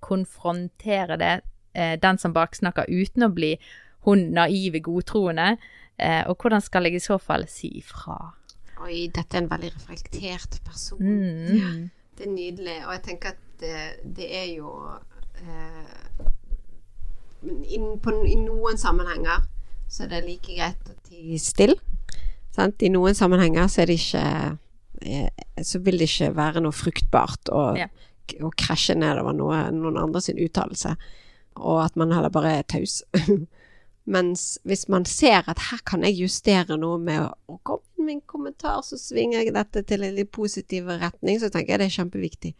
konfrontere 0.00 1.16
det, 1.18 1.40
eh, 1.74 1.94
den 2.00 2.18
som 2.18 2.34
baksnakker, 2.34 2.88
uten 2.88 3.26
å 3.26 3.32
bli 3.34 3.54
hun 4.06 4.30
naive 4.36 4.80
godtroende? 4.84 5.56
Eh, 5.98 6.22
og 6.28 6.38
hvordan 6.40 6.62
skal 6.64 6.88
jeg 6.88 6.98
i 6.98 7.04
så 7.04 7.18
fall 7.22 7.46
si 7.50 7.70
ifra? 7.78 8.18
Oi, 8.84 9.06
dette 9.14 9.36
er 9.38 9.44
en 9.44 9.50
veldig 9.52 9.70
reflektert 9.76 10.58
person. 10.66 10.98
Mm. 11.00 11.90
Det 12.18 12.26
er 12.26 12.30
nydelig, 12.30 12.78
og 12.86 12.92
jeg 12.96 13.02
tenker 13.06 13.34
at 13.34 13.42
det, 13.60 13.76
det 14.16 14.26
er 14.34 14.48
jo 14.56 14.70
eh, 15.38 16.24
in, 17.44 17.86
på, 18.02 18.14
I 18.26 18.36
noen 18.40 18.78
sammenhenger 18.80 19.44
så 19.90 20.04
er 20.06 20.14
det 20.14 20.24
like 20.26 20.54
greit 20.56 20.90
å 20.90 20.96
tie 21.06 21.38
stille. 21.42 21.78
Sant? 22.54 22.82
I 22.86 22.90
noen 22.92 23.16
sammenhenger 23.18 23.68
så 23.70 23.82
er 23.82 23.90
det 23.90 23.96
ikke 23.98 24.24
eh, 25.02 25.44
Så 25.62 25.80
vil 25.82 25.98
det 25.98 26.06
ikke 26.10 26.30
være 26.36 26.62
noe 26.62 26.74
fruktbart 26.74 27.50
å, 27.54 27.64
Ja. 27.78 27.88
krasje 28.56 28.94
nedover 28.96 29.34
noe, 29.36 29.58
noen 29.74 29.98
andre 30.00 30.22
sin 30.22 30.38
uttalelse, 30.40 30.94
og 31.56 31.84
at 31.84 31.96
man 32.00 32.12
heller 32.14 32.32
bare 32.32 32.58
er 32.60 32.66
taus. 32.68 33.02
Mens 34.14 34.58
hvis 34.68 34.84
man 34.92 35.06
ser 35.08 35.46
at 35.48 35.62
her 35.70 35.80
kan 35.88 36.04
jeg 36.04 36.18
justere 36.18 36.76
noe 36.76 36.98
med 37.00 37.24
å, 37.24 37.58
komme 37.64 38.04
med 38.04 38.18
en 38.18 38.24
kommentar, 38.28 38.82
så 38.84 38.98
svinger 39.00 39.40
jeg 39.40 39.54
dette 39.56 39.84
til 39.88 40.04
en 40.04 40.16
litt 40.18 40.32
positiv 40.34 40.90
retning, 40.92 41.40
så 41.40 41.48
tenker 41.48 41.74
jeg 41.74 41.80
det 41.80 41.88
er 41.88 41.98
kjempeviktig. 41.98 42.54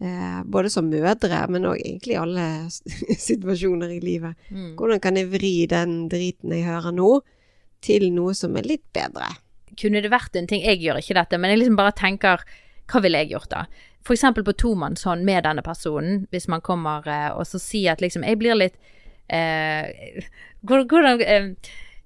Eh, 0.00 0.38
både 0.44 0.70
som 0.72 0.88
mødre, 0.88 1.42
men 1.52 1.68
òg 1.68 1.80
egentlig 1.82 2.16
i 2.16 2.20
alle 2.20 2.46
situasjoner 3.28 3.92
i 3.92 4.00
livet. 4.00 4.38
Mm. 4.48 4.72
Hvordan 4.78 5.02
kan 5.04 5.20
jeg 5.20 5.32
vri 5.32 5.56
den 5.68 6.06
driten 6.12 6.56
jeg 6.56 6.68
hører 6.68 6.96
nå, 6.96 7.18
til 7.84 8.08
noe 8.14 8.32
som 8.34 8.56
er 8.56 8.66
litt 8.66 8.86
bedre? 8.96 9.28
kunne 9.80 10.02
det 10.02 10.12
vært 10.12 10.36
en 10.38 10.48
ting 10.48 10.64
Jeg 10.64 10.80
gjør 10.82 11.00
ikke 11.00 11.18
dette, 11.18 11.40
men 11.40 11.52
jeg 11.52 11.62
liksom 11.62 11.78
bare 11.78 11.96
tenker 11.96 12.44
Hva 12.86 13.00
ville 13.02 13.18
jeg 13.24 13.30
gjort, 13.34 13.50
da? 13.50 13.64
Eksempel 14.08 14.44
på 14.46 14.52
tomannshånd 14.54 15.24
med 15.26 15.42
denne 15.44 15.62
personen, 15.66 16.26
hvis 16.30 16.46
man 16.48 16.60
kommer 16.60 17.06
eh, 17.10 17.30
og 17.34 17.42
så 17.46 17.58
sier 17.58 17.92
at 17.96 18.00
liksom 18.00 18.22
Jeg 18.22 18.38
blir 18.38 18.54
litt 18.54 18.76
eh, 19.28 20.22
Hvordan 20.62 21.20
eh, 21.20 21.48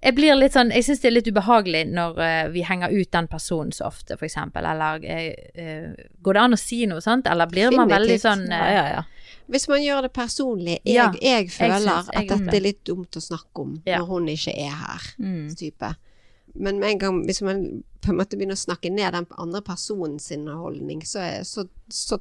Jeg 0.00 0.14
blir 0.16 0.34
litt 0.40 0.54
sånn 0.56 0.70
Jeg 0.72 0.86
syns 0.86 1.02
det 1.02 1.10
er 1.10 1.16
litt 1.18 1.28
ubehagelig 1.28 1.82
når 1.92 2.20
eh, 2.24 2.48
vi 2.54 2.62
henger 2.64 2.88
ut 2.94 3.10
den 3.12 3.28
personen 3.28 3.72
så 3.76 3.90
ofte, 3.90 4.16
eksempel. 4.16 4.64
Eller 4.64 5.04
eh, 5.04 5.34
eh, 5.54 6.08
Går 6.24 6.38
det 6.38 6.44
an 6.46 6.56
å 6.56 6.60
si 6.60 6.86
noe 6.88 7.04
sånt, 7.04 7.28
eller 7.28 7.46
blir 7.52 7.70
man 7.76 7.88
veldig 7.92 8.16
Definitivt. 8.16 8.24
sånn 8.24 8.46
Ja, 8.48 8.64
eh, 8.64 8.74
ja, 8.78 8.86
ja. 8.96 9.04
Hvis 9.50 9.68
man 9.68 9.82
gjør 9.82 10.02
det 10.06 10.12
personlig, 10.14 10.78
jeg, 10.86 10.94
Ja, 10.94 11.10
jeg 11.20 11.50
føler 11.50 11.84
jeg 11.84 12.06
at 12.16 12.28
dette 12.32 12.56
er 12.56 12.64
litt 12.64 12.84
dumt 12.86 13.16
å 13.18 13.20
snakke 13.24 13.64
om 13.66 13.76
Ja. 13.84 13.98
når 13.98 14.06
hun 14.14 14.28
ikke 14.32 14.54
er 14.56 14.70
her, 14.86 15.08
Mm. 15.18 15.48
type. 15.58 15.92
Men 16.54 16.80
med 16.80 16.94
en 16.94 16.98
gang, 16.98 17.18
hvis 17.28 17.42
man 17.46 17.64
på 18.02 18.12
en 18.12 18.18
måte 18.18 18.38
begynner 18.38 18.58
å 18.58 18.60
snakke 18.60 18.90
ned 18.92 19.12
den 19.14 19.26
andre 19.38 19.62
personen 19.62 20.18
sin 20.22 20.46
holdning, 20.48 21.02
så, 21.06 21.20
er, 21.22 21.42
så, 21.48 21.66
så 21.92 22.18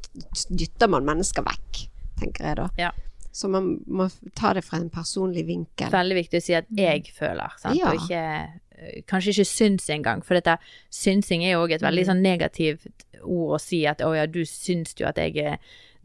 dytter 0.50 0.92
man 0.92 1.08
mennesker 1.08 1.46
vekk, 1.46 1.84
tenker 2.20 2.50
jeg 2.50 2.60
da. 2.60 2.68
Ja. 2.80 2.92
Så 3.32 3.50
man 3.52 3.76
må 3.88 4.10
ta 4.36 4.54
det 4.58 4.66
fra 4.66 4.80
en 4.82 4.90
personlig 4.92 5.46
vinkel. 5.48 5.92
Veldig 5.94 6.18
viktig 6.18 6.42
å 6.42 6.46
si 6.46 6.56
at 6.58 6.70
jeg 6.76 7.06
føler, 7.16 7.54
sant, 7.62 7.78
Ja. 7.78 7.92
og 7.92 8.02
ikke 8.02 8.24
eh, 8.24 9.04
kanskje 9.08 9.36
ikke 9.36 9.50
syns 9.52 9.90
engang. 9.94 10.24
For 10.26 10.40
dette 10.40 10.58
synsing 10.94 11.46
er 11.46 11.54
jo 11.56 11.66
òg 11.68 11.78
et 11.78 11.86
veldig 11.86 12.08
sånn 12.10 12.24
negativt 12.26 13.06
ord 13.22 13.60
å 13.60 13.62
si 13.62 13.84
at 13.88 14.02
å 14.06 14.14
ja, 14.18 14.26
du 14.28 14.42
syns 14.48 14.96
jo 15.00 15.08
at 15.10 15.20
jeg 15.22 15.38
er 15.44 15.58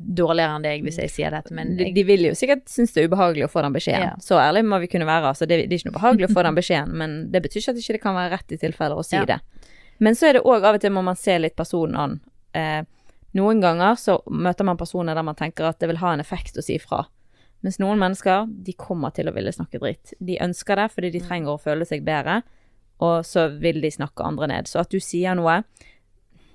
dårligere 0.04 0.56
enn 0.58 0.64
deg 0.66 0.82
hvis 0.84 0.98
jeg 1.00 1.10
sier 1.10 1.30
dette, 1.34 1.54
men 1.56 1.76
De, 1.78 1.84
jeg, 1.88 1.94
de 1.96 2.04
vil 2.08 2.26
jo 2.28 2.34
sikkert 2.38 2.66
synes 2.70 2.92
det 2.94 3.02
er 3.04 3.08
ubehagelig 3.08 3.46
å 3.46 3.50
få 3.52 3.62
den 3.64 3.72
beskjeden. 3.76 4.10
Ja. 4.12 4.16
Så 4.20 4.36
ærlig 4.40 4.64
må 4.68 4.78
vi 4.82 4.88
kunne 4.92 5.06
være. 5.08 5.30
Altså, 5.32 5.46
det, 5.48 5.62
det 5.68 5.72
er 5.76 5.80
ikke 5.82 5.90
noe 5.92 5.98
behagelig 6.00 6.28
å 6.30 6.34
få 6.36 6.44
den 6.46 6.58
beskjeden, 6.58 6.92
men 7.00 7.16
det 7.32 7.42
betyr 7.44 7.60
ikke 7.62 7.74
at 7.74 7.78
det 7.80 7.84
ikke 7.88 8.02
kan 8.04 8.18
være 8.18 8.32
rett 8.36 8.52
i 8.56 8.60
tilfeller 8.60 9.00
å 9.00 9.06
si 9.06 9.16
Ja. 9.16 9.24
det. 9.24 9.40
Men 10.04 10.14
så 10.18 10.26
er 10.28 10.36
det 10.38 10.42
òg 10.44 10.64
av 10.66 10.74
og 10.76 10.82
til 10.82 10.90
må 10.92 11.02
man 11.06 11.16
se 11.16 11.38
litt 11.38 11.54
personen 11.56 11.96
an. 11.96 12.16
Eh, 12.54 12.82
noen 13.38 13.60
ganger 13.62 13.94
så 13.98 14.18
møter 14.30 14.66
man 14.66 14.76
personer 14.78 15.14
der 15.14 15.22
man 15.26 15.36
tenker 15.38 15.68
at 15.70 15.78
det 15.80 15.88
vil 15.90 15.98
ha 16.02 16.12
en 16.14 16.20
effekt 16.22 16.58
å 16.58 16.62
si 16.66 16.76
fra. 16.82 17.04
Mens 17.64 17.78
noen 17.80 17.98
mennesker, 17.98 18.44
de 18.66 18.74
kommer 18.76 19.10
til 19.16 19.30
å 19.30 19.32
ville 19.34 19.52
snakke 19.54 19.78
dritt. 19.80 20.12
De 20.20 20.36
ønsker 20.42 20.76
det 20.76 20.90
fordi 20.92 21.10
de 21.14 21.22
trenger 21.24 21.54
å 21.54 21.60
føle 21.62 21.86
seg 21.88 22.02
bedre, 22.04 22.42
og 23.00 23.24
så 23.26 23.48
vil 23.58 23.80
de 23.82 23.90
snakke 23.90 24.22
andre 24.26 24.46
ned. 24.50 24.68
Så 24.70 24.82
at 24.82 24.90
du 24.92 25.00
sier 25.00 25.34
noe 25.38 25.62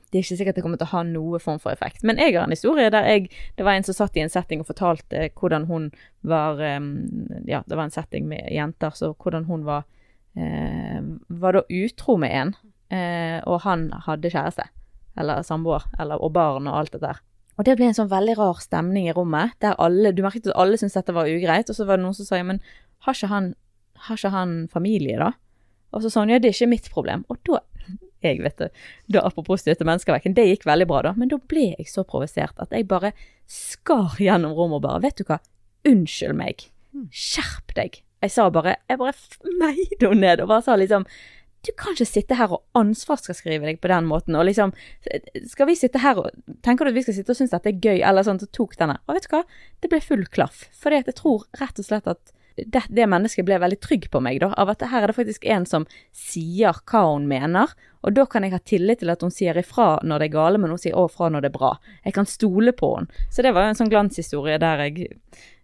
det 0.10 0.18
er 0.18 0.26
ikke 0.26 0.38
sikkert 0.40 0.58
det 0.58 0.64
kommer 0.66 0.80
til 0.82 0.88
å 0.88 0.94
ha 0.96 1.04
noe 1.06 1.40
form 1.42 1.60
for 1.62 1.72
effekt. 1.72 2.02
Men 2.08 2.18
jeg 2.18 2.34
har 2.34 2.48
en 2.48 2.54
historie 2.54 2.90
der 2.90 3.06
jeg 3.06 3.30
Det 3.58 3.66
var 3.66 3.78
en 3.78 3.86
som 3.86 3.94
satt 3.94 4.18
i 4.18 4.24
en 4.24 4.32
setting 4.32 4.64
og 4.64 4.70
fortalte 4.70 5.30
hvordan 5.38 5.68
hun 5.70 5.92
var 6.26 6.58
Ja, 6.60 7.62
det 7.62 7.78
var 7.78 7.86
en 7.86 7.94
setting 7.94 8.28
med 8.28 8.50
jenter, 8.52 8.90
så 8.98 9.14
hvordan 9.14 9.46
hun 9.46 9.66
var 9.68 9.86
eh, 10.36 11.02
Var 11.30 11.54
da 11.54 11.64
utro 11.70 12.18
med 12.18 12.34
en, 12.34 12.56
eh, 12.90 13.40
og 13.46 13.62
han 13.68 13.92
hadde 14.08 14.34
kjæreste. 14.34 14.66
Eller 15.20 15.44
samboer. 15.44 15.86
Eller, 16.00 16.18
og 16.18 16.34
barn 16.34 16.68
og 16.68 16.80
alt 16.80 16.94
det 16.98 17.04
der. 17.06 17.22
Og 17.60 17.66
det 17.68 17.76
ble 17.76 17.90
en 17.90 17.98
sånn 17.98 18.12
veldig 18.12 18.38
rar 18.40 18.62
stemning 18.64 19.10
i 19.10 19.14
rommet, 19.14 19.52
der 19.60 19.76
alle 19.84 20.14
Du 20.16 20.24
merket 20.24 20.48
at 20.48 20.56
alle 20.56 20.78
syntes 20.80 20.96
dette 20.96 21.14
var 21.14 21.28
ugreit, 21.28 21.70
og 21.70 21.76
så 21.76 21.86
var 21.86 22.00
det 22.00 22.06
noen 22.06 22.16
som 22.16 22.26
sa 22.26 22.40
ja, 22.40 22.48
men 22.48 22.62
har 23.06 23.14
ikke 23.14 23.28
han, 23.28 23.54
har 24.08 24.16
ikke 24.16 24.32
han 24.32 24.54
familie, 24.72 25.20
da? 25.20 25.34
Og 25.92 26.04
så 26.04 26.12
sa 26.12 26.24
hun 26.24 26.32
ja, 26.32 26.40
det 26.40 26.52
er 26.52 26.56
ikke 26.56 26.72
mitt 26.72 26.88
problem. 26.94 27.26
Og 27.30 27.42
da 27.50 27.60
jeg 28.26 28.42
vet 28.44 28.58
det, 28.60 28.70
da 29.14 29.24
apropos 29.28 29.64
støte 29.64 29.88
menneskeverken, 29.88 30.36
det 30.36 30.48
gikk 30.50 30.68
veldig 30.68 30.88
bra 30.90 31.02
da, 31.08 31.14
men 31.18 31.32
da 31.32 31.40
ble 31.52 31.70
jeg 31.72 31.88
så 31.92 32.04
provosert 32.08 32.58
at 32.60 32.74
jeg 32.76 32.88
bare 32.90 33.14
skar 33.50 34.20
gjennom 34.20 34.56
rommet 34.58 34.82
og 34.82 34.86
bare, 34.88 35.04
vet 35.08 35.22
du 35.22 35.26
hva, 35.30 35.40
unnskyld 35.88 36.36
meg, 36.38 36.68
skjerp 37.16 37.76
deg. 37.78 38.02
Jeg 38.20 38.34
sa 38.36 38.50
bare, 38.52 38.76
jeg 38.92 39.00
bare 39.00 39.16
meide 39.62 40.10
henne 40.10 40.26
ned 40.26 40.44
og 40.44 40.52
bare 40.52 40.66
sa 40.66 40.76
liksom, 40.76 41.06
du 41.68 41.72
kan 41.76 41.96
ikke 41.96 42.08
sitte 42.08 42.38
her 42.40 42.52
og 42.56 42.64
ansvarsskrive 42.78 43.68
deg 43.68 43.80
på 43.84 43.92
den 43.92 44.08
måten, 44.08 44.36
og 44.40 44.46
liksom, 44.48 44.72
skal 45.52 45.68
vi 45.68 45.76
sitte 45.80 46.00
her 46.04 46.20
og, 46.22 46.30
tenker 46.64 46.88
du 46.88 46.94
at 46.94 46.98
vi 47.00 47.04
skal 47.04 47.18
sitte 47.18 47.36
og 47.36 47.40
synes 47.40 47.56
dette 47.56 47.72
er 47.72 47.80
gøy, 47.84 48.00
eller 48.00 48.24
sånn, 48.28 48.40
så 48.40 48.48
tok 48.56 48.78
denne, 48.80 49.00
og 49.08 49.18
vet 49.18 49.28
du 49.28 49.34
hva, 49.34 49.42
det 49.84 49.92
ble 49.92 50.02
full 50.04 50.28
klaff, 50.32 50.68
For 50.80 50.96
jeg 50.96 51.08
tror 51.20 51.48
rett 51.60 51.82
og 51.82 51.88
slett 51.88 52.08
at 52.08 52.36
det, 52.68 52.84
det 52.90 53.08
mennesket 53.10 53.46
ble 53.48 53.60
veldig 53.62 53.80
trygg 53.84 54.10
på 54.12 54.22
meg 54.24 54.42
da, 54.44 54.52
av 54.60 54.74
at 54.74 54.84
her 54.92 55.04
er 55.04 55.12
det 55.12 55.18
faktisk 55.20 55.46
en 55.50 55.68
som 55.70 55.86
sier 56.16 56.82
hva 56.90 57.04
hun 57.12 57.28
mener, 57.30 57.76
og 58.06 58.16
da 58.16 58.26
kan 58.30 58.46
jeg 58.46 58.56
ha 58.56 58.62
tillit 58.64 59.02
til 59.04 59.12
at 59.12 59.24
hun 59.26 59.34
sier 59.34 59.58
ifra 59.60 59.98
når 60.04 60.24
det 60.24 60.30
er 60.30 60.36
gale, 60.38 60.62
men 60.62 60.72
hun 60.74 60.82
sier 60.82 61.08
fra 61.12 61.30
når 61.30 61.44
det 61.44 61.52
er 61.52 61.58
bra. 61.58 61.72
Jeg 62.06 62.16
kan 62.16 62.28
stole 62.30 62.72
på 62.76 62.94
henne. 62.96 63.24
Så 63.32 63.44
det 63.44 63.52
var 63.56 63.66
jo 63.66 63.74
en 63.74 63.80
sånn 63.80 63.92
glanshistorie 63.92 64.60
der 64.62 64.86
jeg, 64.86 65.10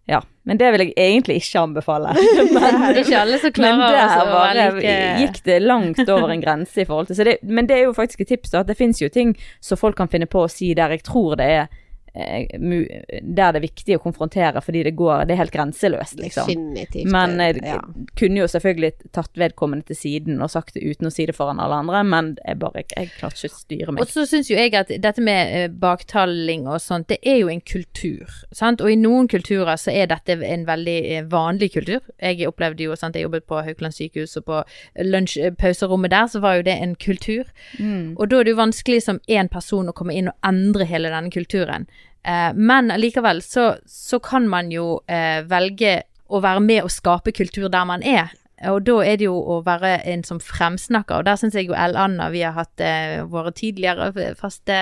ja, 0.06 0.20
men 0.46 0.60
det 0.60 0.68
vil 0.74 0.84
jeg 0.84 0.94
egentlig 1.00 1.38
ikke 1.40 1.62
anbefale. 1.64 2.12
det 2.18 2.60
er 2.60 3.00
ikke 3.00 3.22
alle 3.22 3.40
som 3.42 3.50
Men 3.56 3.80
klarer 3.80 3.96
der 3.96 4.20
å 4.20 4.28
bare 4.34 4.52
være 4.58 4.76
like 4.76 4.98
gikk 5.22 5.40
det 5.48 5.56
langt 5.64 6.04
over 6.04 6.34
en 6.34 6.44
grense 6.44 6.84
i 6.84 6.86
forhold 6.86 7.10
til 7.10 7.18
så 7.18 7.26
det, 7.26 7.38
Men 7.42 7.70
det 7.70 7.80
er 7.80 7.88
jo 7.88 7.96
faktisk 7.96 8.22
et 8.22 8.34
tips, 8.34 8.52
da. 8.52 8.62
At 8.62 8.70
det 8.70 8.78
fins 8.78 9.00
jo 9.02 9.08
ting 9.12 9.34
som 9.64 9.80
folk 9.80 9.98
kan 9.98 10.12
finne 10.12 10.28
på 10.30 10.44
å 10.44 10.52
si 10.52 10.74
der 10.76 10.94
jeg 10.94 11.06
tror 11.08 11.40
det 11.40 11.50
er 11.56 11.82
Der 12.16 13.52
det 13.52 13.60
er 13.60 13.64
viktig 13.64 13.96
å 13.98 14.02
konfrontere 14.02 14.62
fordi 14.64 14.82
det 14.86 14.94
går 14.96 15.26
Det 15.28 15.34
er 15.34 15.40
helt 15.42 15.54
grenseløst, 15.54 16.16
liksom. 16.20 16.48
Definitivt. 16.48 17.10
Men 17.12 17.36
jeg 17.42 17.60
ja. 17.64 17.80
kunne 18.18 18.40
jo 18.40 18.48
selvfølgelig 18.50 19.12
tatt 19.16 19.36
vedkommende 19.36 19.90
til 19.90 19.98
siden 19.98 20.40
og 20.42 20.50
sagt 20.52 20.74
det 20.76 20.84
uten 20.86 21.10
å 21.10 21.12
si 21.12 21.26
det 21.28 21.36
foran 21.36 21.60
alle 21.62 21.80
andre, 21.82 22.02
men 22.06 22.32
jeg 22.40 22.60
bare 22.62 22.84
Jeg 22.96 23.10
klarte 23.18 23.40
ikke 23.40 23.52
å 23.52 23.60
styre 23.60 23.96
Og 24.00 24.10
så 24.10 24.26
syns 24.28 24.50
jo 24.50 24.56
jeg 24.56 24.74
at 24.78 24.90
dette 25.02 25.24
med 25.24 25.52
eh, 25.56 25.68
baktaling 25.68 26.66
og 26.70 26.80
sånt, 26.82 27.08
det 27.12 27.18
er 27.26 27.40
jo 27.42 27.50
en 27.52 27.60
kultur. 27.60 28.32
Sant? 28.54 28.82
Og 28.84 28.92
i 28.92 28.98
noen 29.00 29.28
kulturer 29.30 29.76
så 29.80 29.92
er 29.92 30.10
dette 30.10 30.38
en 30.46 30.66
veldig 30.68 30.96
eh, 31.12 31.28
vanlig 31.30 31.72
kultur. 31.76 32.00
Jeg 32.20 32.48
opplevde 32.48 32.86
jo, 32.86 32.96
sant, 32.98 33.16
jeg 33.16 33.26
jobbet 33.26 33.46
på 33.48 33.60
Haukeland 33.66 33.96
sykehus, 33.96 34.36
og 34.40 34.46
på 34.48 34.62
lunsj, 35.04 35.38
eh, 35.50 36.08
der 36.16 36.26
så 36.30 36.40
var 36.40 36.58
jo 36.58 36.66
det 36.66 36.76
en 36.80 36.94
kultur. 36.94 37.44
Mm. 37.78 38.16
Og 38.16 38.30
da 38.30 38.40
er 38.40 38.48
det 38.48 38.54
jo 38.54 38.62
vanskelig 38.62 39.02
som 39.04 39.20
én 39.28 39.50
person 39.52 39.88
å 39.88 39.96
komme 39.96 40.14
inn 40.16 40.30
og 40.32 40.46
endre 40.46 40.86
hele 40.88 41.12
denne 41.12 41.32
kulturen. 41.34 41.88
Eh, 42.26 42.50
men 42.54 42.90
allikevel 42.90 43.42
så, 43.42 43.76
så 43.86 44.18
kan 44.18 44.48
man 44.50 44.72
jo 44.74 45.00
eh, 45.06 45.44
velge 45.46 46.00
å 46.26 46.40
være 46.42 46.62
med 46.64 46.82
og 46.82 46.90
skape 46.90 47.32
kultur 47.36 47.68
der 47.70 47.86
man 47.86 48.02
er. 48.02 48.32
Og 48.72 48.80
da 48.86 48.94
er 49.04 49.18
det 49.20 49.26
jo 49.26 49.34
å 49.36 49.58
være 49.66 49.98
en 50.08 50.22
som 50.24 50.38
fremsnakker, 50.40 51.18
og 51.20 51.26
der 51.28 51.36
syns 51.36 51.54
jeg 51.58 51.66
jo 51.68 51.74
L. 51.76 51.92
Anna 52.00 52.30
Vi 52.32 52.40
har 52.40 52.54
hatt 52.56 52.80
eh, 52.80 53.18
våre 53.28 53.52
tidligere 53.52 54.08
faste, 54.40 54.78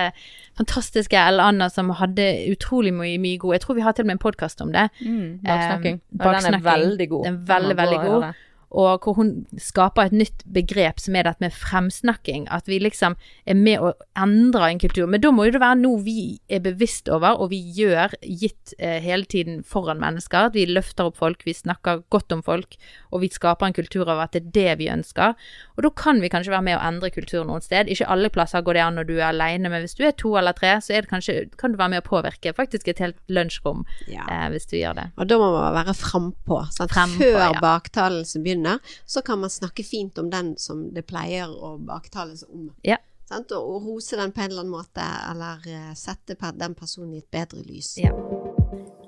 fantastiske 0.55 1.19
L. 1.19 1.41
Anna 1.43 1.67
som 1.69 1.91
hadde 1.99 2.23
utrolig 2.53 2.93
mye, 2.95 3.17
mye 3.19 3.41
god 3.41 3.57
Jeg 3.57 3.65
tror 3.65 3.75
vi 3.75 3.83
har 3.83 3.97
til 3.97 4.05
og 4.07 4.11
med 4.13 4.15
en 4.15 4.23
podkast 4.23 4.63
om 4.63 4.71
det. 4.71 4.87
Mm, 5.03 5.41
baksnakking. 5.43 5.99
Eh, 5.99 6.23
Ja, 6.23 6.31
den 6.39 6.53
er 6.53 6.63
veldig 6.69 7.09
god. 7.11 7.25
Den 7.27 7.35
er 7.35 7.47
veldig, 7.51 7.77
veldig 7.81 7.99
god. 8.05 8.27
Og 8.75 9.05
hvor 9.05 9.15
hun 9.15 9.29
skaper 9.61 10.09
et 10.09 10.15
nytt 10.19 10.43
begrep 10.51 10.99
som 10.99 11.15
er 11.15 11.23
dette 11.29 11.39
med 11.43 11.53
fremsnakking. 11.55 12.47
At 12.51 12.67
vi 12.67 12.79
liksom 12.83 13.15
er 13.47 13.55
med 13.55 13.79
å 13.79 13.93
endre 14.19 14.67
en 14.73 14.81
kultur. 14.81 15.07
Men 15.07 15.21
da 15.23 15.31
må 15.31 15.45
jo 15.47 15.53
det 15.55 15.61
være 15.63 15.79
noe 15.79 16.01
vi 16.03 16.39
er 16.51 16.59
bevisst 16.65 17.07
over, 17.13 17.37
og 17.39 17.51
vi 17.53 17.61
gjør 17.77 18.15
gitt 18.21 18.73
eh, 18.79 18.97
hele 19.05 19.23
tiden 19.31 19.61
foran 19.63 20.01
mennesker. 20.03 20.49
At 20.49 20.57
vi 20.57 20.65
løfter 20.67 21.07
opp 21.07 21.19
folk, 21.21 21.45
vi 21.47 21.55
snakker 21.55 22.03
godt 22.11 22.35
om 22.35 22.43
folk, 22.43 22.75
og 23.15 23.23
vi 23.23 23.29
skaper 23.31 23.69
en 23.69 23.77
kultur 23.77 24.09
av 24.11 24.25
at 24.25 24.35
det 24.35 24.43
er 24.43 24.51
det 24.57 24.77
vi 24.83 24.89
ønsker. 24.91 25.37
Og 25.77 25.83
da 25.87 25.93
kan 25.95 26.19
vi 26.23 26.31
kanskje 26.33 26.51
være 26.55 26.67
med 26.67 26.77
å 26.79 26.83
endre 26.89 27.13
kultur 27.15 27.45
noen 27.47 27.63
sted. 27.63 27.87
Ikke 27.91 28.09
alle 28.11 28.31
plasser 28.33 28.63
går 28.65 28.75
det 28.79 28.83
an 28.89 28.99
når 28.99 29.07
du 29.09 29.15
er 29.21 29.29
alene, 29.29 29.71
men 29.71 29.85
hvis 29.85 29.95
du 29.95 30.03
er 30.07 30.15
to 30.19 30.35
eller 30.39 30.55
tre, 30.57 30.75
så 30.83 30.97
det 30.99 31.07
kanskje, 31.11 31.37
kan 31.61 31.71
du 31.71 31.79
være 31.79 31.95
med 31.95 32.03
å 32.03 32.07
påvirke 32.09 32.51
faktisk 32.57 32.91
et 32.91 32.99
helt 33.03 33.17
lunsjrom, 33.31 33.85
Ja. 34.11 34.25
eh, 34.27 34.49
hvis 34.51 34.67
du 34.67 34.75
gjør 34.81 34.95
det. 34.99 35.07
Og 35.17 35.27
da 35.31 35.37
må 35.39 35.51
man 35.55 35.73
være 35.79 35.95
frampå. 35.95 36.59
Frem 36.91 37.15
Før 37.19 37.39
ja. 37.39 37.59
baktalelsen 37.63 38.43
begynner, 38.43 38.64
så 39.05 39.21
kan 39.25 39.41
man 39.41 39.53
snakke 39.53 39.83
fint 39.83 40.17
om 40.21 40.29
den 40.29 40.55
som 40.61 40.87
det 40.93 41.05
pleier 41.09 41.51
å 41.51 41.75
baktales 41.77 42.45
om. 42.49 42.69
Ja. 42.85 42.99
Sant? 43.29 43.51
Og, 43.57 43.75
og 43.75 43.87
rose 43.89 44.19
den 44.19 44.33
på 44.35 44.43
en 44.43 44.51
eller 44.51 44.65
annen 44.65 44.75
måte, 44.75 45.05
eller 45.31 45.65
eh, 45.69 45.93
sette 45.97 46.37
den 46.53 46.77
personen 46.77 47.15
i 47.17 47.23
et 47.23 47.31
bedre 47.33 47.63
lys. 47.65 47.95
Ja. 48.01 48.13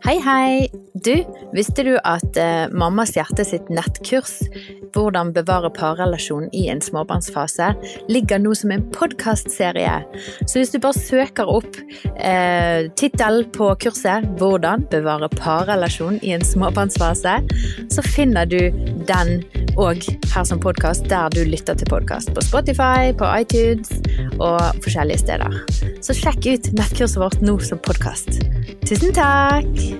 Hei, 0.07 0.21
hei! 0.23 0.69
Du, 1.03 1.11
visste 1.51 1.83
du 1.83 1.97
at 2.07 2.37
eh, 2.39 2.69
Mammas 2.71 3.11
hjerte 3.17 3.43
sitt 3.43 3.67
nettkurs, 3.67 4.37
Hvordan 4.95 5.33
bevare 5.35 5.67
parrelasjon 5.75 6.47
i 6.55 6.63
en 6.71 6.79
småbarnsfase, 6.81 7.73
ligger 8.07 8.39
nå 8.39 8.53
som 8.55 8.71
en 8.71 8.85
podkastserie. 8.95 9.97
Så 10.47 10.61
hvis 10.61 10.71
du 10.71 10.79
bare 10.81 10.95
søker 10.95 11.51
opp 11.51 11.75
eh, 12.15 12.87
tittelen 12.95 13.51
på 13.51 13.67
kurset 13.83 14.25
'Hvordan 14.39 14.87
bevare 14.89 15.27
parrelasjon 15.35 16.21
i 16.23 16.31
en 16.37 16.45
småbarnsfase', 16.53 17.43
så 17.91 18.07
finner 18.07 18.47
du 18.47 18.71
den 19.11 19.43
òg 19.77 20.07
her 20.33 20.47
som 20.47 20.59
podkast 20.63 21.05
der 21.11 21.29
du 21.35 21.43
lytter 21.43 21.75
til 21.75 21.91
podkast. 21.91 22.33
På 22.33 22.41
Spotify, 22.41 23.11
på 23.11 23.27
iTunes 23.43 23.91
og 24.39 24.61
forskjellige 24.81 25.27
steder. 25.27 25.61
Så 26.01 26.15
sjekk 26.17 26.47
ut 26.47 26.73
nettkurset 26.73 27.21
vårt 27.21 27.41
nå 27.43 27.59
som 27.59 27.77
podkast. 27.83 28.39
Tusen 28.87 29.13
takk! 29.13 29.96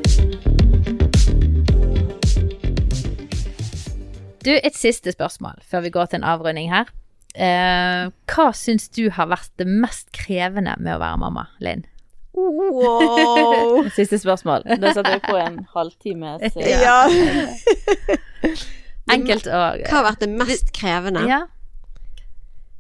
Du, 4.48 4.54
et 4.56 4.76
siste 4.80 5.12
spørsmål 5.12 5.60
før 5.68 5.82
vi 5.84 5.90
går 5.92 6.06
til 6.12 6.22
en 6.22 6.28
avrunding 6.28 6.70
her. 6.72 6.88
Eh, 7.38 8.08
hva 8.32 8.46
syns 8.56 8.88
du 8.96 9.10
har 9.14 9.28
vært 9.30 9.52
det 9.60 9.68
mest 9.68 10.08
krevende 10.16 10.74
med 10.80 10.96
å 10.96 11.02
være 11.02 11.20
mamma, 11.22 11.44
Linn? 11.62 11.84
Wow! 12.38 13.84
Siste 13.98 14.20
spørsmål. 14.22 14.64
Da 14.80 14.94
satt 14.96 15.10
vi 15.10 15.20
på 15.26 15.36
en 15.42 15.60
halvtime. 15.74 16.36
ja. 16.86 17.00
Enkelt 19.18 19.48
og 19.50 19.84
Hva 19.88 20.00
har 20.00 20.06
vært 20.12 20.24
det 20.26 20.32
mest 20.38 20.72
krevende? 20.76 21.26
Ja. 21.30 21.44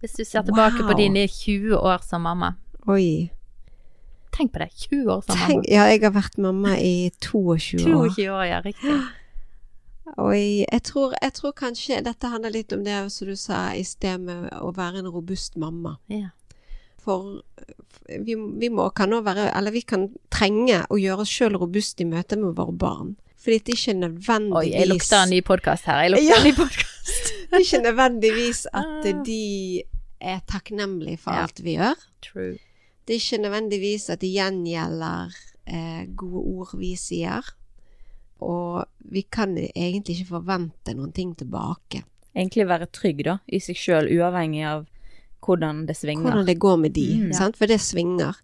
Hvis 0.03 0.13
du 0.19 0.23
ser 0.23 0.45
tilbake 0.45 0.83
Wow. 0.83 0.91
på 0.93 0.97
dine 0.99 1.25
20 1.27 1.73
år 1.79 2.03
som 2.05 2.21
mamma. 2.27 2.53
Oi. 2.87 3.31
Tenk 4.37 4.51
på 4.53 4.59
det, 4.61 4.69
20 4.87 5.09
år 5.11 5.21
som 5.25 5.39
mamma. 5.39 5.63
ja, 5.67 5.85
jeg 5.89 6.01
har 6.03 6.11
vært 6.13 6.37
mamma 6.37 6.75
i 6.77 7.09
22 7.21 7.85
år. 7.89 8.09
22 8.13 8.27
år, 8.31 8.43
ja, 8.45 8.59
riktig. 8.65 8.97
Og 10.17 10.31
jeg 10.37 10.81
tror, 10.87 11.13
jeg 11.21 11.33
tror 11.35 11.51
kanskje 11.57 11.97
dette 12.05 12.29
handler 12.31 12.53
litt 12.53 12.71
om 12.73 12.83
det 12.85 12.95
som 13.11 13.27
du 13.27 13.35
sa 13.35 13.73
i 13.75 13.83
sted 13.83 14.21
med 14.23 14.45
å 14.61 14.69
være 14.77 15.01
en 15.01 15.09
robust 15.11 15.57
mamma. 15.59 15.97
Ja. 16.07 16.29
For 17.03 17.41
vi, 18.07 18.35
vi 18.35 18.69
må 18.71 18.85
kan 18.95 19.11
være, 19.11 19.49
eller 19.57 19.71
vi 19.75 19.81
kan 19.83 20.07
trenge 20.31 20.85
å 20.89 20.99
gjøre 21.01 21.25
oss 21.25 21.33
sjøl 21.33 21.57
robust 21.59 21.99
i 22.03 22.07
møte 22.07 22.37
med 22.39 22.55
våre 22.55 22.71
barn. 22.79 23.15
Fordi 23.37 23.59
det 23.63 23.73
er 23.73 23.79
ikke 23.81 23.97
nødvendigvis 23.99 24.61
Oi, 24.63 24.71
jeg 24.73 24.87
lukter 24.93 25.19
en 25.23 25.29
ny 25.35 25.41
podkast 25.45 25.85
her. 25.91 26.01
Jeg 26.05 26.13
lukter 26.15 26.29
Ja. 26.31 26.39
en 26.39 26.47
ny 26.47 26.55
podkast. 26.57 27.33
Det 27.47 27.55
er 27.55 27.63
ikke 27.63 27.83
nødvendigvis 27.85 28.65
at 28.75 29.05
de 29.27 29.83
er 30.19 30.39
takknemlige 30.51 31.19
for 31.21 31.31
Ja. 31.35 31.43
alt 31.45 31.61
vi 31.63 31.75
gjør. 31.77 31.99
True. 32.25 32.57
Det 33.07 33.15
er 33.15 33.21
ikke 33.23 33.39
nødvendigvis 33.45 34.09
at 34.11 34.19
det 34.21 34.33
gjengjelder 34.33 35.31
eh, 35.67 36.03
gode 36.19 36.41
ord 36.57 36.73
vi 36.79 36.91
sier. 36.99 37.47
Og 38.43 38.83
vi 39.09 39.23
kan 39.33 39.55
egentlig 39.57 40.17
ikke 40.19 40.33
forvente 40.35 40.93
noen 40.93 41.13
ting 41.15 41.31
tilbake. 41.39 42.03
egentlig 42.37 42.67
være 42.69 42.85
trygg, 42.93 43.23
da, 43.25 43.37
i 43.49 43.57
seg 43.63 43.75
sjøl, 43.79 44.11
uavhengig 44.13 44.61
av 44.69 44.83
hvordan 45.41 45.85
det 45.87 45.95
svinger. 45.97 46.27
Hvordan 46.27 46.45
det 46.45 46.59
går 46.61 46.75
med 46.77 46.91
de, 46.93 47.07
Mm. 47.23 47.33
sant? 47.33 47.57
for 47.57 47.65
det 47.65 47.79
svinger. 47.81 48.35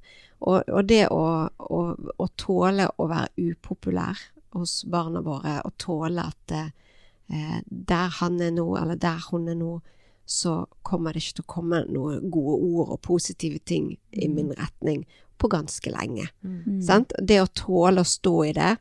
Og, 0.42 0.64
og 0.68 0.88
det 0.90 1.08
å, 1.12 1.50
å, 1.60 1.82
å 2.18 2.28
tåle 2.38 2.88
å 2.98 3.06
være 3.08 3.30
upopulær 3.52 4.18
hos 4.56 4.84
barna 4.90 5.22
våre, 5.22 5.60
og 5.66 5.78
tåle 5.78 6.26
at 6.26 6.52
eh, 6.52 7.60
der 7.70 8.10
han 8.20 8.42
er 8.42 8.52
nå, 8.52 8.66
eller 8.82 8.96
der 8.96 9.22
hun 9.32 9.48
er 9.48 9.56
nå, 9.56 9.82
så 10.26 10.66
kommer 10.88 11.14
det 11.14 11.24
ikke 11.24 11.40
til 11.40 11.46
å 11.46 11.52
komme 11.54 11.82
noen 11.92 12.30
gode 12.32 12.56
ord 12.64 12.94
og 12.96 13.02
positive 13.04 13.60
ting 13.68 13.94
i 14.12 14.28
min 14.32 14.54
retning 14.56 15.04
på 15.38 15.50
ganske 15.52 15.92
lenge. 15.92 16.30
Mm. 16.44 16.82
Sant? 16.86 17.12
Det 17.20 17.42
å 17.42 17.50
tåle 17.52 18.02
å 18.04 18.08
stå 18.08 18.36
i 18.48 18.54
det, 18.56 18.72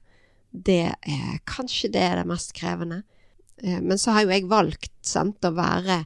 det 0.53 0.83
er 0.93 1.41
kanskje 1.49 1.91
det 1.93 2.03
er 2.07 2.21
det 2.21 2.29
mest 2.31 2.53
krevende. 2.55 3.03
Eh, 3.63 3.81
Men 3.81 3.99
så 3.99 4.13
har 4.15 4.23
jo 4.23 4.35
jeg 4.35 4.49
valgt 4.51 4.93
sant, 5.03 5.43
å 5.43 5.55
være 5.57 6.05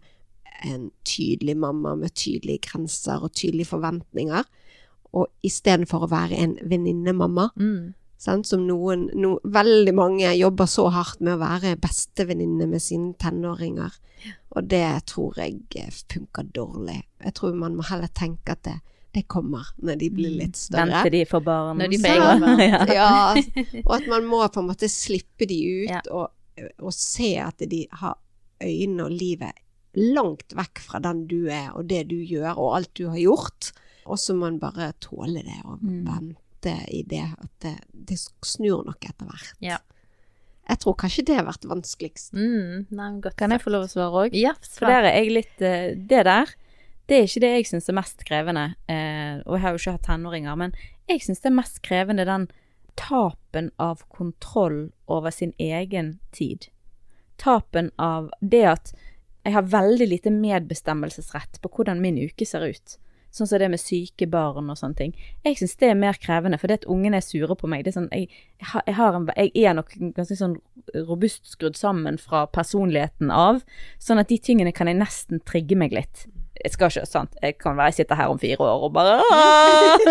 en 0.64 0.91
tydelig 1.05 1.57
mamma 1.57 1.95
med 2.01 2.14
tydelige 2.16 2.70
grenser 2.70 3.22
og 3.22 3.34
tydelige 3.37 3.68
forventninger, 3.74 4.45
og 5.12 5.28
istedenfor 5.45 6.07
å 6.07 6.11
være 6.11 6.37
en 6.37 6.57
venninnemamma, 6.64 7.51
Mm. 7.57 7.95
Sant, 8.18 8.46
som 8.48 8.62
noen 8.66 9.08
no, 9.14 9.36
Veldig 9.44 9.92
mange 9.94 10.30
jobber 10.38 10.66
så 10.70 10.88
hardt 10.94 11.20
med 11.20 11.36
å 11.36 11.40
være 11.42 11.76
bestevenninne 11.80 12.66
med 12.70 12.80
sine 12.82 13.12
tenåringer, 13.20 13.92
og 14.56 14.68
det 14.70 14.84
tror 15.12 15.36
jeg 15.40 15.58
eh, 15.76 15.90
funker 16.12 16.46
dårlig. 16.56 17.02
Jeg 17.24 17.34
tror 17.36 17.54
man 17.54 17.76
må 17.76 17.84
heller 17.90 18.08
tenke 18.16 18.54
at 18.56 18.62
det, 18.64 18.78
det 19.14 19.26
kommer 19.28 19.68
når 19.84 19.98
de 20.00 20.08
blir 20.10 20.32
litt 20.40 20.56
større. 20.56 20.88
Vente 20.88 21.12
de 21.12 21.20
får 21.28 21.44
barn. 21.44 21.78
Når 21.78 21.92
de 21.92 21.98
får 22.00 22.14
egne 22.14 22.40
barn. 22.46 22.94
ja. 23.00 23.12
Og 23.84 23.92
at 23.98 24.08
man 24.08 24.26
må 24.28 24.40
på 24.48 24.60
en 24.64 24.70
måte 24.72 24.88
slippe 24.92 25.46
de 25.48 25.60
ut 25.84 25.90
Ja. 25.92 26.00
og, 26.10 26.32
og 26.80 26.92
se 26.96 27.34
at 27.44 27.60
de 27.68 27.82
har 28.00 28.16
øynene 28.64 29.04
og 29.04 29.12
livet 29.12 29.52
langt 29.96 30.52
vekk 30.56 30.80
fra 30.84 30.98
den 31.04 31.22
du 31.28 31.46
er 31.52 31.70
og 31.76 31.86
det 31.88 32.02
du 32.10 32.16
gjør 32.20 32.56
og 32.60 32.74
alt 32.80 32.90
du 32.96 33.06
har 33.08 33.20
gjort. 33.20 33.70
Og 34.06 34.18
så 34.20 34.34
må 34.36 34.46
man 34.48 34.58
bare 34.62 34.92
tåle 35.04 35.44
det 35.44 35.60
og 35.64 35.80
Mm. 35.84 36.34
Vente 36.66 36.90
i 36.92 37.02
det 37.02 37.24
at 37.38 37.50
det, 37.62 37.74
det 37.92 38.18
snur 38.44 38.84
nok 38.86 39.04
etter 39.04 39.26
hvert. 39.28 39.52
Ja. 39.60 39.78
Jeg 40.66 40.80
tror 40.82 40.96
kanskje 40.98 41.24
det 41.26 41.36
har 41.38 41.46
vært 41.46 41.64
vanskeligst. 41.70 42.32
Mm. 42.34 42.86
Nei, 42.90 43.10
godt 43.22 43.36
Kan 43.38 43.54
jeg 43.54 43.62
få 43.62 43.70
lov 43.70 43.86
å 43.86 43.90
svare 43.90 44.24
òg? 44.26 44.34
Ja, 44.34 44.54
For 44.66 44.90
der 44.90 45.06
er 45.06 45.20
jeg 45.20 45.30
litt 45.30 45.62
eh, 45.62 45.92
Det 45.94 46.24
der, 46.26 46.50
det 47.06 47.16
er 47.20 47.28
ikke 47.28 47.42
det 47.44 47.50
jeg 47.52 47.68
syns 47.70 47.88
er 47.88 47.98
mest 48.00 48.24
krevende. 48.26 48.74
eh, 48.90 49.38
og 49.46 49.54
jeg 49.54 49.62
har 49.62 49.74
jo 49.76 49.82
ikke 49.82 49.94
hatt 49.94 50.06
tenåringer, 50.08 50.56
men 50.58 50.74
jeg 51.06 51.22
syns 51.22 51.40
det 51.44 51.52
er 51.52 51.60
mest 51.60 51.82
krevende 51.86 52.26
den 52.26 52.48
tapen 52.96 53.70
av 53.78 54.02
kontroll 54.08 54.90
over 55.06 55.30
sin 55.30 55.52
egen 55.58 56.18
tid. 56.32 56.66
Tapen 57.38 57.92
av 58.00 58.32
det 58.40 58.64
at 58.66 58.92
jeg 59.44 59.54
har 59.54 59.62
veldig 59.70 60.08
lite 60.08 60.32
medbestemmelsesrett 60.34 61.60
på 61.62 61.70
hvordan 61.70 62.00
min 62.02 62.18
uke 62.18 62.46
ser 62.48 62.66
ut. 62.66 62.96
Sånn 63.37 63.49
som 63.51 63.61
det 63.61 63.68
med 63.68 63.82
syke 63.82 64.28
barn 64.32 64.70
og 64.72 64.78
sånne 64.80 64.97
ting. 64.97 65.11
Jeg 65.45 65.59
syns 65.61 65.76
det 65.80 65.91
er 65.91 65.99
mer 65.99 66.16
krevende, 66.20 66.57
for 66.61 66.72
det 66.72 66.80
at 66.80 66.89
ungene 66.93 67.20
er 67.20 67.26
sure 67.26 67.57
på 67.59 67.68
meg 67.68 67.84
det 67.84 67.93
er 67.93 67.99
sånn, 67.99 68.09
jeg, 68.14 68.30
jeg, 68.62 68.95
en, 68.97 69.28
jeg 69.37 69.66
er 69.68 69.76
nok 69.76 69.93
ganske 70.16 70.39
sånn 70.39 70.57
robust 71.09 71.45
skrudd 71.51 71.76
sammen 71.76 72.16
fra 72.22 72.47
personligheten 72.49 73.32
av, 73.34 73.61
sånn 74.01 74.22
at 74.22 74.32
de 74.32 74.41
tingene 74.41 74.72
kan 74.72 74.89
jeg 74.89 75.01
nesten 75.03 75.45
trigge 75.45 75.76
meg 75.76 75.93
litt. 75.97 76.24
Jeg 76.62 76.72
skal 76.72 76.90
ikke, 76.90 77.07
sant, 77.09 77.36
jeg 77.42 77.57
kan 77.61 77.76
være 77.78 77.92
jeg 77.92 77.98
sitter 78.00 78.18
her 78.18 78.32
om 78.32 78.38
fire 78.40 78.59
år 78.64 78.86
og 78.86 78.92
bare 78.96 79.16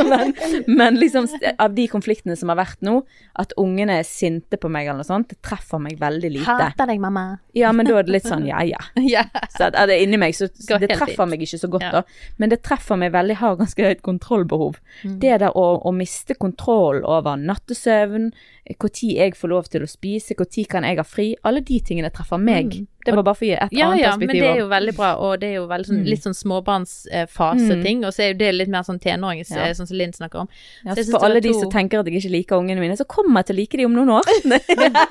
men, 0.09 0.33
men 0.67 0.99
liksom 0.99 1.27
av 1.61 1.73
de 1.75 1.87
konfliktene 1.91 2.37
som 2.39 2.51
har 2.51 2.59
vært 2.59 2.83
nå, 2.85 2.99
at 3.41 3.53
ungene 3.61 3.99
er 4.01 4.07
sinte 4.07 4.59
på 4.61 4.69
meg 4.71 4.87
eller 4.87 5.01
noe 5.01 5.07
sånt, 5.07 5.29
det 5.33 5.39
treffer 5.45 5.81
meg 5.81 5.97
veldig 5.99 6.31
lite. 6.37 6.45
Hater 6.47 6.89
deg, 6.89 7.01
mamma. 7.03 7.25
Ja, 7.57 7.71
men 7.75 7.87
da 7.87 7.99
er 7.99 8.07
det 8.07 8.15
litt 8.17 8.29
sånn 8.29 8.45
ja 8.47 8.61
ja. 8.65 8.81
ja. 9.15 9.25
Så 9.55 9.69
at, 9.69 9.77
det 9.89 9.99
inni 10.03 10.19
meg, 10.21 10.35
så 10.37 10.49
så 10.53 10.79
det 10.81 10.91
treffer 10.93 11.29
meg 11.29 11.43
ikke 11.45 11.61
så 11.61 11.71
godt 11.71 11.85
Ja. 11.85 11.91
da. 11.99 12.03
Men 12.41 12.51
det 12.53 12.61
treffer 12.65 12.97
meg 12.99 13.13
veldig, 13.13 13.39
har 13.41 13.59
ganske 13.59 13.85
høyt 13.85 14.01
kontrollbehov. 14.05 14.79
Mm. 15.03 15.19
Det 15.21 15.37
der 15.43 15.53
å, 15.53 15.65
å 15.85 15.93
miste 15.95 16.37
kontroll 16.39 17.03
over 17.03 17.37
nattesøvn, 17.41 18.31
når 18.65 19.01
jeg 19.01 19.35
får 19.37 19.51
lov 19.51 19.69
til 19.69 19.85
å 19.85 19.89
spise, 19.89 20.35
når 20.39 20.65
kan 20.69 20.87
jeg 20.87 20.97
ha 20.97 21.05
fri, 21.05 21.27
alle 21.45 21.61
de 21.65 21.79
tingene 21.85 22.09
treffer 22.13 22.41
meg. 22.41 22.73
Mm. 22.73 22.87
Det 23.05 23.13
var 23.15 23.23
bare 23.23 23.35
for 23.37 23.45
å 23.45 23.47
gi 23.47 23.53
et 23.53 23.71
Ja, 23.71 23.87
annet 23.91 24.01
ja, 24.01 24.11
men 24.17 24.27
det 24.27 24.41
er 24.43 24.57
jo 24.59 24.67
veldig 24.67 24.95
bra, 24.97 25.09
og 25.21 25.39
det 25.39 25.47
er 25.51 25.55
jo 25.59 25.67
veldig 25.67 25.85
sånn, 25.89 25.99
Mm. 26.01 26.09
litt 26.09 26.23
sånn 26.25 26.33
småbarnsfaseting, 26.33 28.05
og 28.05 28.13
så 28.13 28.23
er 28.23 28.27
jo 28.33 28.37
det 28.39 28.49
litt 28.55 28.69
mer 28.69 28.83
sånn 28.83 28.99
tenårings, 28.99 29.49
Ja. 29.51 29.65
eh, 29.67 29.73
sånn 29.73 29.87
som 29.87 29.97
Linn 29.97 30.11
snakker 30.13 30.39
om. 30.41 30.47
ja, 30.85 30.93
så 30.95 31.03
så 31.05 31.11
for 31.11 31.25
alle 31.25 31.41
to... 31.41 31.47
de 31.47 31.53
som 31.59 31.69
tenker 31.71 31.99
at 31.99 32.05
jeg 32.05 32.15
ikke 32.21 32.31
liker 32.31 32.55
ungene 32.57 32.79
mine, 32.79 32.97
så 32.97 33.05
kommer 33.05 33.39
jeg 33.39 33.45
til 33.47 33.55
å 33.55 33.59
like 33.59 33.77
de 33.77 33.85
om 33.85 33.93
noen 33.93 34.09
år. 34.09 34.23
Nei, 34.45 34.59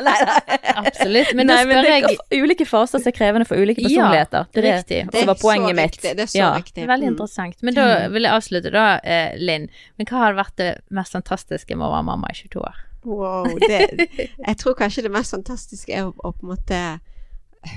nei. 0.03 0.19
Absolutt. 0.85 1.35
Men 1.35 1.47
Nei, 1.47 1.65
men 1.65 1.77
spør 1.79 1.83
det 1.83 2.19
jeg 2.33 2.43
ulike 2.45 2.67
faser 2.67 2.99
som 2.99 3.09
er 3.13 3.17
krevende 3.17 3.47
for 3.47 3.57
ulike 3.57 3.81
Ja, 3.83 4.11
personligheter. 4.11 4.47
Det 4.53 4.65
er 4.65 4.83
det 4.89 5.11
det 5.13 5.27
var 5.27 5.35
poenget 5.41 5.77
mitt. 5.77 6.01
Det 6.03 6.19
er 6.19 6.27
så 6.27 6.39
Ja. 6.39 6.55
riktig. 6.59 6.87
Veldig 6.87 7.07
Mm. 7.09 7.15
interessant. 7.17 7.55
Men 7.63 7.75
da 7.75 8.09
vil 8.09 8.23
jeg 8.23 8.33
avslutte 8.33 8.71
da, 8.73 9.01
eh, 9.05 9.37
Linn. 9.39 9.69
Men 9.99 10.07
hva 10.07 10.19
har 10.19 10.35
vært 10.35 10.57
det 10.57 10.81
mest 10.91 11.13
fantastiske 11.13 11.77
med 11.77 11.87
å 11.87 11.93
være 11.93 12.05
mamma 12.05 12.27
i 12.31 12.35
22 12.35 12.61
år? 12.61 12.75
Wow, 13.05 13.45
det, 13.59 14.09
jeg 14.47 14.57
tror 14.57 14.75
kanskje 14.75 15.03
det 15.03 15.13
mest 15.13 15.31
fantastiske 15.35 15.91
er 15.93 16.05
å, 16.09 16.15
å 16.25 16.33
på 16.33 16.43
en 16.43 16.57
måte 16.57 17.01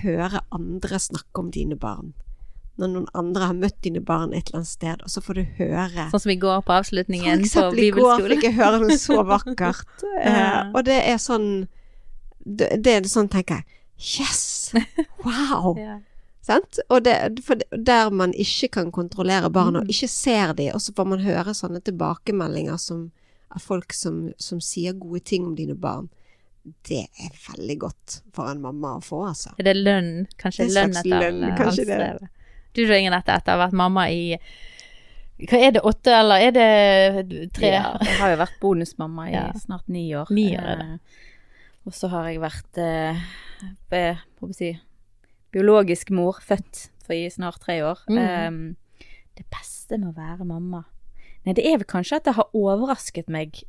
høre 0.03 0.41
andre 0.51 0.99
snakke 0.99 1.39
om 1.43 1.51
dine 1.51 1.75
barn. 1.79 2.13
Når 2.77 2.91
noen 2.93 3.07
andre 3.17 3.47
har 3.49 3.55
møtt 3.57 3.79
dine 3.81 4.01
barn 4.05 4.33
et 4.37 4.49
eller 4.51 4.59
annet 4.59 4.69
sted, 4.69 5.01
og 5.01 5.09
så 5.09 5.21
får 5.25 5.39
du 5.39 5.43
høre 5.57 6.03
Sånn 6.11 6.21
som 6.27 6.31
i 6.31 6.37
går 6.37 6.59
på 6.67 6.75
avslutningen 6.75 7.41
på 7.41 7.47
eksempel 7.47 7.79
i 7.87 7.89
går 7.95 8.27
fikk 8.29 8.43
jeg 8.45 8.57
høre 8.59 8.81
noe 8.83 8.97
så 9.01 9.17
vakkert. 9.33 10.03
Eh, 10.21 10.59
og 10.75 10.83
det 10.85 10.99
er 11.09 11.17
sånn 11.17 11.47
Det, 12.45 12.69
det 12.85 12.93
er 12.99 13.07
sånn 13.09 13.31
tenker 13.33 13.63
jeg 13.63 14.19
Yes! 14.21 14.73
Wow! 15.25 15.73
Ja. 15.81 15.95
Sant? 16.47 16.77
Og 16.93 17.01
det, 17.03 17.41
for 17.43 17.59
der 17.75 18.11
man 18.13 18.31
ikke 18.37 18.69
kan 18.77 18.91
kontrollere 18.95 19.49
barna, 19.51 19.81
Mm. 19.81 19.83
og 19.83 19.89
ikke 19.91 20.07
ser 20.07 20.53
de, 20.55 20.69
og 20.71 20.79
så 20.79 20.93
får 20.95 21.07
man 21.11 21.19
høre 21.25 21.51
sånne 21.57 21.81
tilbakemeldinger 21.83 22.77
som, 22.79 23.09
av 23.51 23.59
folk 23.65 23.91
som, 23.91 24.29
som 24.39 24.61
sier 24.63 24.93
gode 24.95 25.19
ting 25.27 25.43
om 25.49 25.57
dine 25.57 25.75
barn. 25.75 26.07
Det 26.87 27.03
er 27.23 27.35
veldig 27.47 27.77
godt 27.79 28.15
for 28.35 28.49
en 28.51 28.61
mamma 28.63 28.95
å 28.97 29.03
få, 29.03 29.21
altså. 29.29 29.53
Er 29.59 29.67
det 29.69 29.75
lønn? 29.77 30.27
Kanskje 30.39 30.65
Det 30.65 30.71
er 30.71 30.75
lønn 30.77 30.97
etter 31.01 31.21
lønn, 31.23 31.43
eh, 31.47 31.57
kanskje 31.59 31.85
det. 31.89 32.29
Du 32.77 32.81
da, 32.85 32.97
Ingen, 32.97 33.13
etter 33.17 33.39
å 33.39 33.53
ha 33.55 33.61
vært 33.65 33.77
mamma 33.77 34.07
i 34.13 34.37
Hva 35.37 35.59
er 35.61 35.71
det, 35.75 35.83
åtte, 35.85 36.13
eller 36.17 36.41
er 36.47 36.51
det 36.55 37.53
tre? 37.53 37.69
Ja, 37.75 37.93
jeg 38.01 38.17
har 38.17 38.31
jo 38.33 38.39
vært 38.41 38.59
bonusmamma 38.61 39.27
i 39.29 39.33
Ja. 39.35 39.51
snart 39.61 39.87
ni 39.87 40.09
år. 40.17 40.31
Ni 40.33 40.47
år 40.57 40.63
er 40.63 40.75
det. 40.81 40.87
Eh, 40.93 41.23
Og 41.85 41.93
så 41.93 42.09
har 42.09 42.25
jeg 42.27 42.41
vært 42.41 42.77
eh, 42.77 43.21
jeg 43.91 44.55
si, 44.57 44.79
biologisk 45.53 46.09
mor, 46.11 46.41
født 46.41 46.89
for 47.05 47.13
i 47.13 47.29
snart 47.29 47.61
tre 47.63 47.79
år. 47.85 48.01
Mm. 48.09 48.17
Um, 48.17 48.75
det 49.37 49.45
beste 49.53 49.97
med 49.97 50.09
å 50.09 50.17
være 50.17 50.45
mamma 50.45 50.83
Nei, 51.45 51.53
det 51.55 51.63
er 51.63 51.77
vel 51.79 51.87
kanskje 51.87 52.17
at 52.17 52.25
det 52.27 52.33
har 52.35 52.49
overrasket 52.57 53.29
meg 53.31 53.61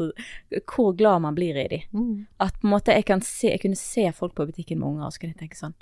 altså, 0.00 0.60
hvor 0.74 0.92
glad 0.96 1.22
man 1.24 1.34
blir 1.34 1.56
i 1.56 1.66
de. 1.70 1.80
Mm. 1.94 2.26
At 2.42 2.60
på 2.60 2.68
en 2.68 2.74
måte 2.74 2.94
jeg 2.96 3.06
kan 3.08 3.24
se, 3.24 3.50
jeg 3.52 3.62
kunne 3.62 3.78
se 3.78 4.10
folk 4.12 4.34
på 4.34 4.46
butikken 4.50 4.80
med 4.80 4.88
unger, 4.88 5.08
og 5.08 5.14
så 5.14 5.22
kunne 5.22 5.34
jeg 5.34 5.44
tenke 5.46 5.60
sånn 5.60 5.76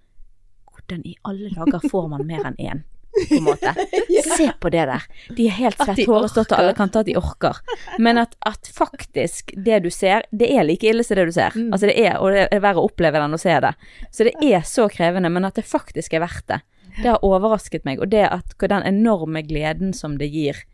Hvordan 0.73 1.03
i 1.05 1.13
alle 1.29 1.51
dager 1.53 1.83
får 1.93 2.07
man 2.09 2.27
mer 2.27 2.47
enn 2.49 2.57
én? 2.57 2.79
På 3.13 3.37
en 3.37 3.43
måte. 3.45 3.75
Se 4.37 4.47
på 4.57 4.71
det 4.73 4.87
der. 4.89 5.03
De 5.37 5.45
er 5.45 5.53
helt 5.59 5.77
svett 5.77 6.01
hårestått 6.09 6.47
og 6.47 6.49
til 6.49 6.63
alle 6.63 6.73
kanter 6.79 7.03
at 7.03 7.11
de 7.11 7.17
orker. 7.21 7.59
Men 8.01 8.17
at, 8.23 8.33
at 8.49 8.71
faktisk 8.73 9.53
det 9.53 9.83
du 9.85 9.91
ser, 9.93 10.25
det 10.33 10.49
er 10.49 10.65
like 10.65 10.89
ille 10.89 11.05
som 11.05 11.21
det 11.21 11.27
du 11.29 11.35
ser. 11.37 11.53
Mm. 11.53 11.75
Altså 11.77 11.91
det 11.91 11.99
er, 12.01 12.17
og 12.17 12.33
det 12.33 12.47
er 12.49 12.65
verre 12.65 12.81
å 12.81 12.89
oppleve 12.89 13.21
det 13.21 13.27
enn 13.29 13.37
å 13.37 13.43
se 13.43 13.59
det. 13.67 13.75
Så 14.09 14.25
det 14.31 14.33
er 14.49 14.65
så 14.65 14.89
krevende, 14.89 15.29
men 15.29 15.45
at 15.45 15.61
det 15.61 15.69
faktisk 15.69 16.17
er 16.17 16.25
verdt 16.25 16.49
det. 16.49 16.63
Det 17.03 17.11
har 17.11 17.21
overrasket 17.21 17.85
meg. 17.85 18.01
Og 18.01 18.09
det 18.17 18.25
at 18.33 18.57
den 18.57 18.89
enorme 18.95 19.45
gleden 19.45 19.93
som 19.97 20.17
det 20.17 20.33
gir, 20.33 20.65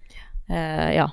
Uh, 0.48 0.94
ja. 0.94 1.10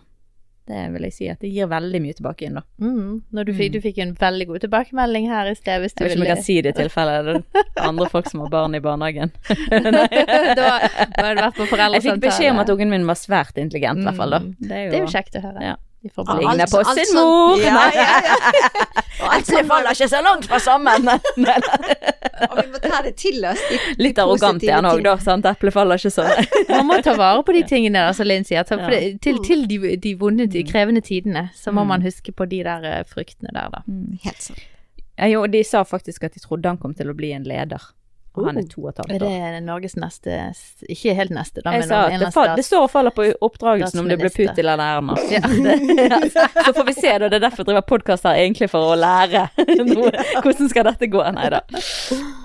Det 0.66 0.84
vil 0.96 1.04
jeg 1.06 1.14
si 1.14 1.28
at 1.30 1.44
det 1.46 1.52
gir 1.54 1.68
veldig 1.70 2.00
mye 2.02 2.16
tilbake 2.18 2.48
inn, 2.48 2.56
da. 2.58 2.64
Mm. 2.82 3.20
Når 3.38 3.48
du, 3.48 3.52
fikk, 3.54 3.74
du 3.76 3.80
fikk 3.84 4.00
en 4.02 4.16
veldig 4.18 4.48
god 4.50 4.64
tilbakemelding 4.66 5.28
her 5.30 5.52
i 5.52 5.54
sted, 5.58 5.84
hvis 5.84 5.94
du 5.94 6.02
Jeg 6.02 6.10
vet 6.10 6.16
ikke 6.16 6.24
om 6.24 6.26
jeg 6.26 6.34
kan 6.34 6.48
si 6.48 6.56
det 6.66 6.74
i 6.74 6.78
tilfelle 6.80 7.18
det 7.28 7.36
er 7.38 7.86
andre 7.86 8.08
folk 8.10 8.32
som 8.32 8.42
har 8.42 8.54
barn 8.56 8.78
i 8.78 8.82
barnehagen. 8.82 9.34
da 10.60 10.70
har 10.82 11.38
du 11.38 11.44
vært 11.44 11.60
på 11.60 11.70
Jeg 11.70 12.06
fikk 12.08 12.24
beskjed 12.26 12.56
om 12.56 12.64
at 12.66 12.72
ungen 12.74 12.96
min 12.96 13.06
var 13.06 13.20
svært 13.20 13.62
intelligent, 13.62 14.02
i 14.02 14.10
hvert 14.10 14.22
fall. 14.24 14.38
da. 14.38 14.42
Mm. 14.42 14.56
Det 14.58 14.80
er 14.80 14.88
jo, 14.88 14.90
Det 14.96 14.98
er 14.98 15.06
jo 15.06 15.14
kjekt 15.14 15.38
å 15.38 15.44
høre. 15.46 15.68
Ja. 15.74 15.78
De 16.06 16.10
får 16.14 16.26
bli- 16.28 16.36
lignende 16.44 16.66
på 16.70 16.78
alt- 16.78 16.88
alt 16.92 17.00
sin 17.00 17.16
sånn- 17.16 17.26
mor! 17.26 17.58
Ja, 17.58 17.86
ja, 17.96 18.22
ja. 18.30 18.36
Alt 19.32 19.48
det 19.48 19.62
faller 19.66 19.96
ikke 19.96 20.08
så 20.12 20.20
langt 20.22 20.46
fra 20.46 20.60
sammen! 20.62 21.08
Og 22.52 22.58
vi 22.60 22.66
må 22.74 22.82
ta 22.84 23.00
det 23.02 23.14
til 23.18 23.40
oss. 23.48 23.62
de- 23.72 23.80
de 23.96 24.04
Litt 24.04 24.20
arrogant 24.22 24.62
er 24.68 24.76
han 24.76 24.86
òg, 24.90 25.02
da. 25.08 25.16
Sant? 25.24 25.48
Eplet 25.50 25.74
faller 25.74 25.98
ikke 25.98 26.12
sånn. 26.14 26.30
Man 26.70 26.86
må 26.92 27.00
ta 27.02 27.16
vare 27.18 27.42
på 27.48 27.56
de 27.56 27.64
tingene 27.66 28.04
der, 28.06 28.14
som 28.14 28.28
Linn 28.30 28.46
sier. 28.46 28.62
Ta- 28.70 28.78
for 28.84 28.94
det- 28.94 29.18
Til, 29.26 29.40
til 29.48 29.66
de, 29.72 29.80
de 30.04 30.14
vonde, 30.22 30.46
de 30.52 30.62
krevende 30.68 31.02
tidene, 31.02 31.48
så 31.58 31.74
må 31.74 31.82
Mm. 31.86 31.88
man 31.96 32.02
huske 32.06 32.32
på 32.36 32.46
de 32.50 32.62
der 32.70 32.86
fryktene 33.10 33.50
fruktene 33.50 33.56
der, 33.56 33.70
da. 33.74 33.82
Helt 34.28 34.42
sant. 34.42 34.62
Ja, 35.18 35.26
jo, 35.32 35.46
de 35.48 35.64
sa 35.64 35.82
faktisk 35.88 36.24
at 36.28 36.34
de 36.36 36.40
trodde 36.44 36.68
han 36.70 36.78
kom 36.78 36.94
til 36.94 37.08
å 37.10 37.16
bli 37.16 37.32
en 37.34 37.44
leder. 37.48 37.82
Og 38.36 38.46
han 38.50 38.58
er 38.58 38.62
Oh. 38.66 38.68
to 38.68 38.82
og 38.84 38.90
et 38.90 39.00
Er 39.00 39.04
halvt 39.08 39.20
det 39.20 39.30
år. 39.30 39.62
Norges 39.66 39.96
neste 39.96 40.38
Ikke 40.90 41.14
helt 41.16 41.32
neste, 41.32 41.62
da, 41.64 41.72
Jeg 41.72 41.80
men 41.80 41.88
sa 41.88 42.02
at 42.02 42.10
det, 42.10 42.16
eller 42.16 42.56
det 42.56 42.66
står 42.66 42.84
og 42.84 42.92
faller 42.92 43.12
på 43.16 43.26
oppdragelsen 43.42 44.00
om 44.00 44.08
det 44.10 44.18
blir. 44.20 44.30
Putin 44.36 44.60
eller 44.60 44.84
Erna. 44.84 45.16
Ja. 45.32 45.40
Det- 45.46 46.32
Så 46.66 46.74
får 46.76 46.86
vi 46.86 46.94
se, 46.94 47.18
da. 47.20 47.30
Det 47.30 47.34
er 47.40 47.46
derfor 47.48 47.64
jeg 47.64 47.72
driver 47.72 47.82
podkast 47.88 48.24
her, 48.28 48.36
egentlig 48.36 48.70
for 48.70 48.92
å 48.94 49.00
lære 49.00 49.48
noe. 49.88 50.12
Hvordan 50.44 50.70
skal 50.70 50.84
dette 50.92 51.08
gå? 51.08 51.24
Nei 51.34 51.50
da. 51.50 51.62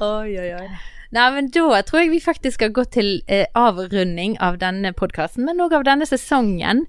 Oi, 0.00 0.38
oi, 0.38 0.50
oi. 0.60 0.68
Nei, 1.12 1.26
men 1.34 1.48
da 1.50 1.82
tror 1.82 2.04
jeg 2.04 2.10
vi 2.12 2.20
faktisk 2.22 2.54
skal 2.60 2.70
gå 2.70 2.84
til 2.94 3.08
eh, 3.26 3.46
avrunding 3.58 4.36
av 4.40 4.58
denne 4.62 4.92
podkasten, 4.94 5.44
men 5.48 5.58
òg 5.64 5.72
av 5.80 5.82
denne 5.88 6.06
sesongen. 6.06 6.84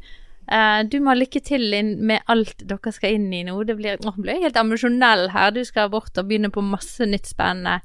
Eh, 0.52 0.84
du 0.84 1.00
må 1.02 1.10
ha 1.14 1.16
lykke 1.18 1.42
til 1.42 1.74
inn 1.74 1.96
med 2.06 2.22
alt 2.30 2.62
dere 2.70 2.92
skal 2.94 3.16
inn 3.18 3.32
i 3.34 3.42
nå. 3.48 3.56
Det 3.66 3.76
blir, 3.80 3.98
å, 4.06 4.14
blir 4.22 4.42
helt 4.44 4.58
emosjonell 4.62 5.30
her. 5.34 5.50
Du 5.56 5.64
skal 5.66 5.90
bort 5.90 6.18
og 6.22 6.28
begynne 6.30 6.52
på 6.54 6.62
masse 6.62 7.02
nytt 7.10 7.26
spennende, 7.34 7.80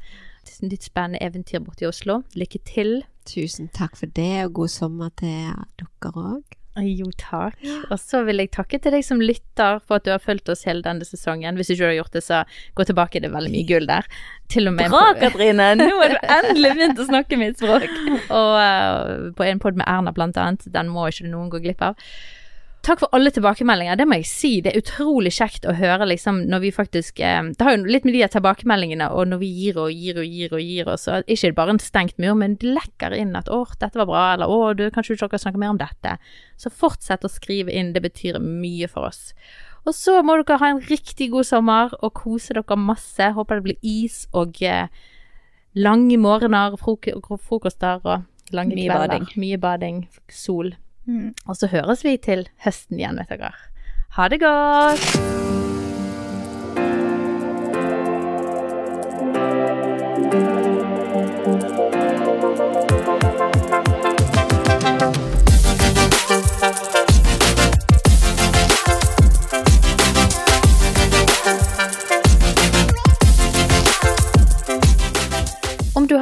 nytt 0.62 0.86
spennende 0.86 1.22
eventyr 1.24 1.62
borti 1.64 1.88
Oslo. 1.88 2.22
Lykke 2.38 2.62
til. 2.68 3.00
Tusen 3.26 3.68
takk 3.74 3.96
for 3.98 4.06
det, 4.06 4.44
og 4.44 4.54
god 4.60 4.72
sommer 4.72 5.10
til 5.18 5.50
dere 5.80 6.12
òg. 6.14 6.56
Jo, 6.76 7.08
takk. 7.16 7.56
Og 7.88 7.96
så 7.96 8.20
vil 8.26 8.42
jeg 8.42 8.50
takke 8.52 8.78
til 8.82 8.92
deg 8.92 9.04
som 9.06 9.20
lytter 9.22 9.78
for 9.80 9.96
at 9.96 10.04
du 10.04 10.10
har 10.12 10.20
fulgt 10.20 10.50
oss 10.52 10.66
hele 10.68 10.84
denne 10.84 11.06
sesongen. 11.08 11.56
Hvis 11.56 11.70
ikke 11.72 11.80
du 11.80 11.88
har 11.88 11.96
gjort 11.96 12.18
det, 12.18 12.22
så 12.26 12.42
gå 12.76 12.84
tilbake. 12.84 13.22
Det 13.22 13.30
er 13.30 13.36
veldig 13.36 13.52
mye 13.54 13.68
gull 13.70 13.88
der. 13.88 14.08
Til 14.52 14.68
og 14.68 14.76
med 14.76 14.92
Bra, 14.92 15.14
Katrine! 15.16 15.70
Nå 15.80 15.88
er 16.04 16.12
du 16.12 16.18
endelig 16.36 16.74
begynt 16.76 17.00
å 17.00 17.08
snakke 17.08 17.40
mitt 17.40 17.62
språk. 17.62 17.88
Og 18.28 18.50
uh, 18.60 19.30
på 19.38 19.48
en 19.48 19.62
pod 19.62 19.80
med 19.80 19.88
Erna, 19.88 20.12
blant 20.16 20.36
annet. 20.40 20.68
Den 20.74 20.92
må 20.92 21.08
ikke 21.08 21.30
noen 21.30 21.48
gå 21.52 21.62
glipp 21.64 21.80
av. 21.86 21.96
Takk 22.86 23.00
for 23.02 23.16
alle 23.16 23.32
tilbakemeldinger. 23.34 23.96
Det 23.98 24.04
må 24.06 24.20
jeg 24.20 24.28
si. 24.30 24.50
Det 24.62 24.70
er 24.70 24.78
utrolig 24.78 25.32
kjekt 25.34 25.64
å 25.66 25.74
høre 25.74 26.06
liksom 26.06 26.44
når 26.46 26.60
vi 26.62 26.68
faktisk 26.74 27.18
eh, 27.18 27.48
Det 27.50 27.66
har 27.66 27.74
jo 27.74 27.88
litt 27.88 28.06
med 28.06 28.14
de 28.14 28.28
tilbakemeldingene, 28.30 29.08
og 29.10 29.26
når 29.32 29.40
vi 29.42 29.48
gir 29.56 29.80
og 29.82 29.90
gir 29.90 30.20
og 30.22 30.28
gir 30.30 30.54
og 30.54 30.62
gir 30.62 30.90
og 30.92 31.00
så 31.02 31.18
ikke 31.26 31.50
bare 31.56 31.74
en 31.74 31.82
stengt 31.82 32.14
mur, 32.22 32.36
men 32.38 32.54
det 32.60 32.76
lekker 32.76 33.16
inn 33.16 33.34
at 33.34 33.50
'Å, 33.50 33.64
dette 33.80 33.98
var 33.98 34.06
bra', 34.06 34.28
eller 34.36 34.46
'Å, 34.46 34.76
du, 34.78 34.84
kanskje 34.94 35.16
du 35.16 35.26
ikke 35.26 35.42
snakke 35.42 35.58
mer 35.58 35.74
om 35.74 35.82
dette'. 35.82 36.14
Så 36.56 36.70
fortsett 36.70 37.26
å 37.26 37.32
skrive 37.32 37.74
inn. 37.74 37.92
Det 37.92 38.04
betyr 38.06 38.38
mye 38.38 38.86
for 38.86 39.10
oss. 39.10 39.34
Og 39.86 39.94
så 39.94 40.22
må 40.22 40.38
dere 40.38 40.58
ha 40.62 40.70
en 40.70 40.82
riktig 40.86 41.32
god 41.34 41.46
sommer 41.46 41.90
og 42.02 42.14
kose 42.14 42.54
dere 42.54 42.78
masse. 42.78 43.34
Håper 43.34 43.58
det 43.58 43.66
blir 43.66 43.78
is 43.82 44.28
og 44.32 44.62
eh, 44.62 44.86
lange 45.74 46.16
morgener, 46.18 46.78
frok 46.78 47.10
frokoster 47.34 47.98
og 48.04 48.26
lange 48.54 48.78
Mye 48.78 48.86
kvelder. 48.86 49.08
bading. 49.08 49.30
Mye 49.42 49.58
bading. 49.58 50.02
Sol. 50.30 50.76
Og 51.46 51.58
så 51.58 51.70
høres 51.70 52.04
vi 52.04 52.16
til 52.18 52.48
høsten 52.64 52.98
igjen, 52.98 53.20
vet 53.22 53.36
dere. 53.36 53.54
Ha 54.16 54.28
det 54.32 54.40
godt! 54.42 55.55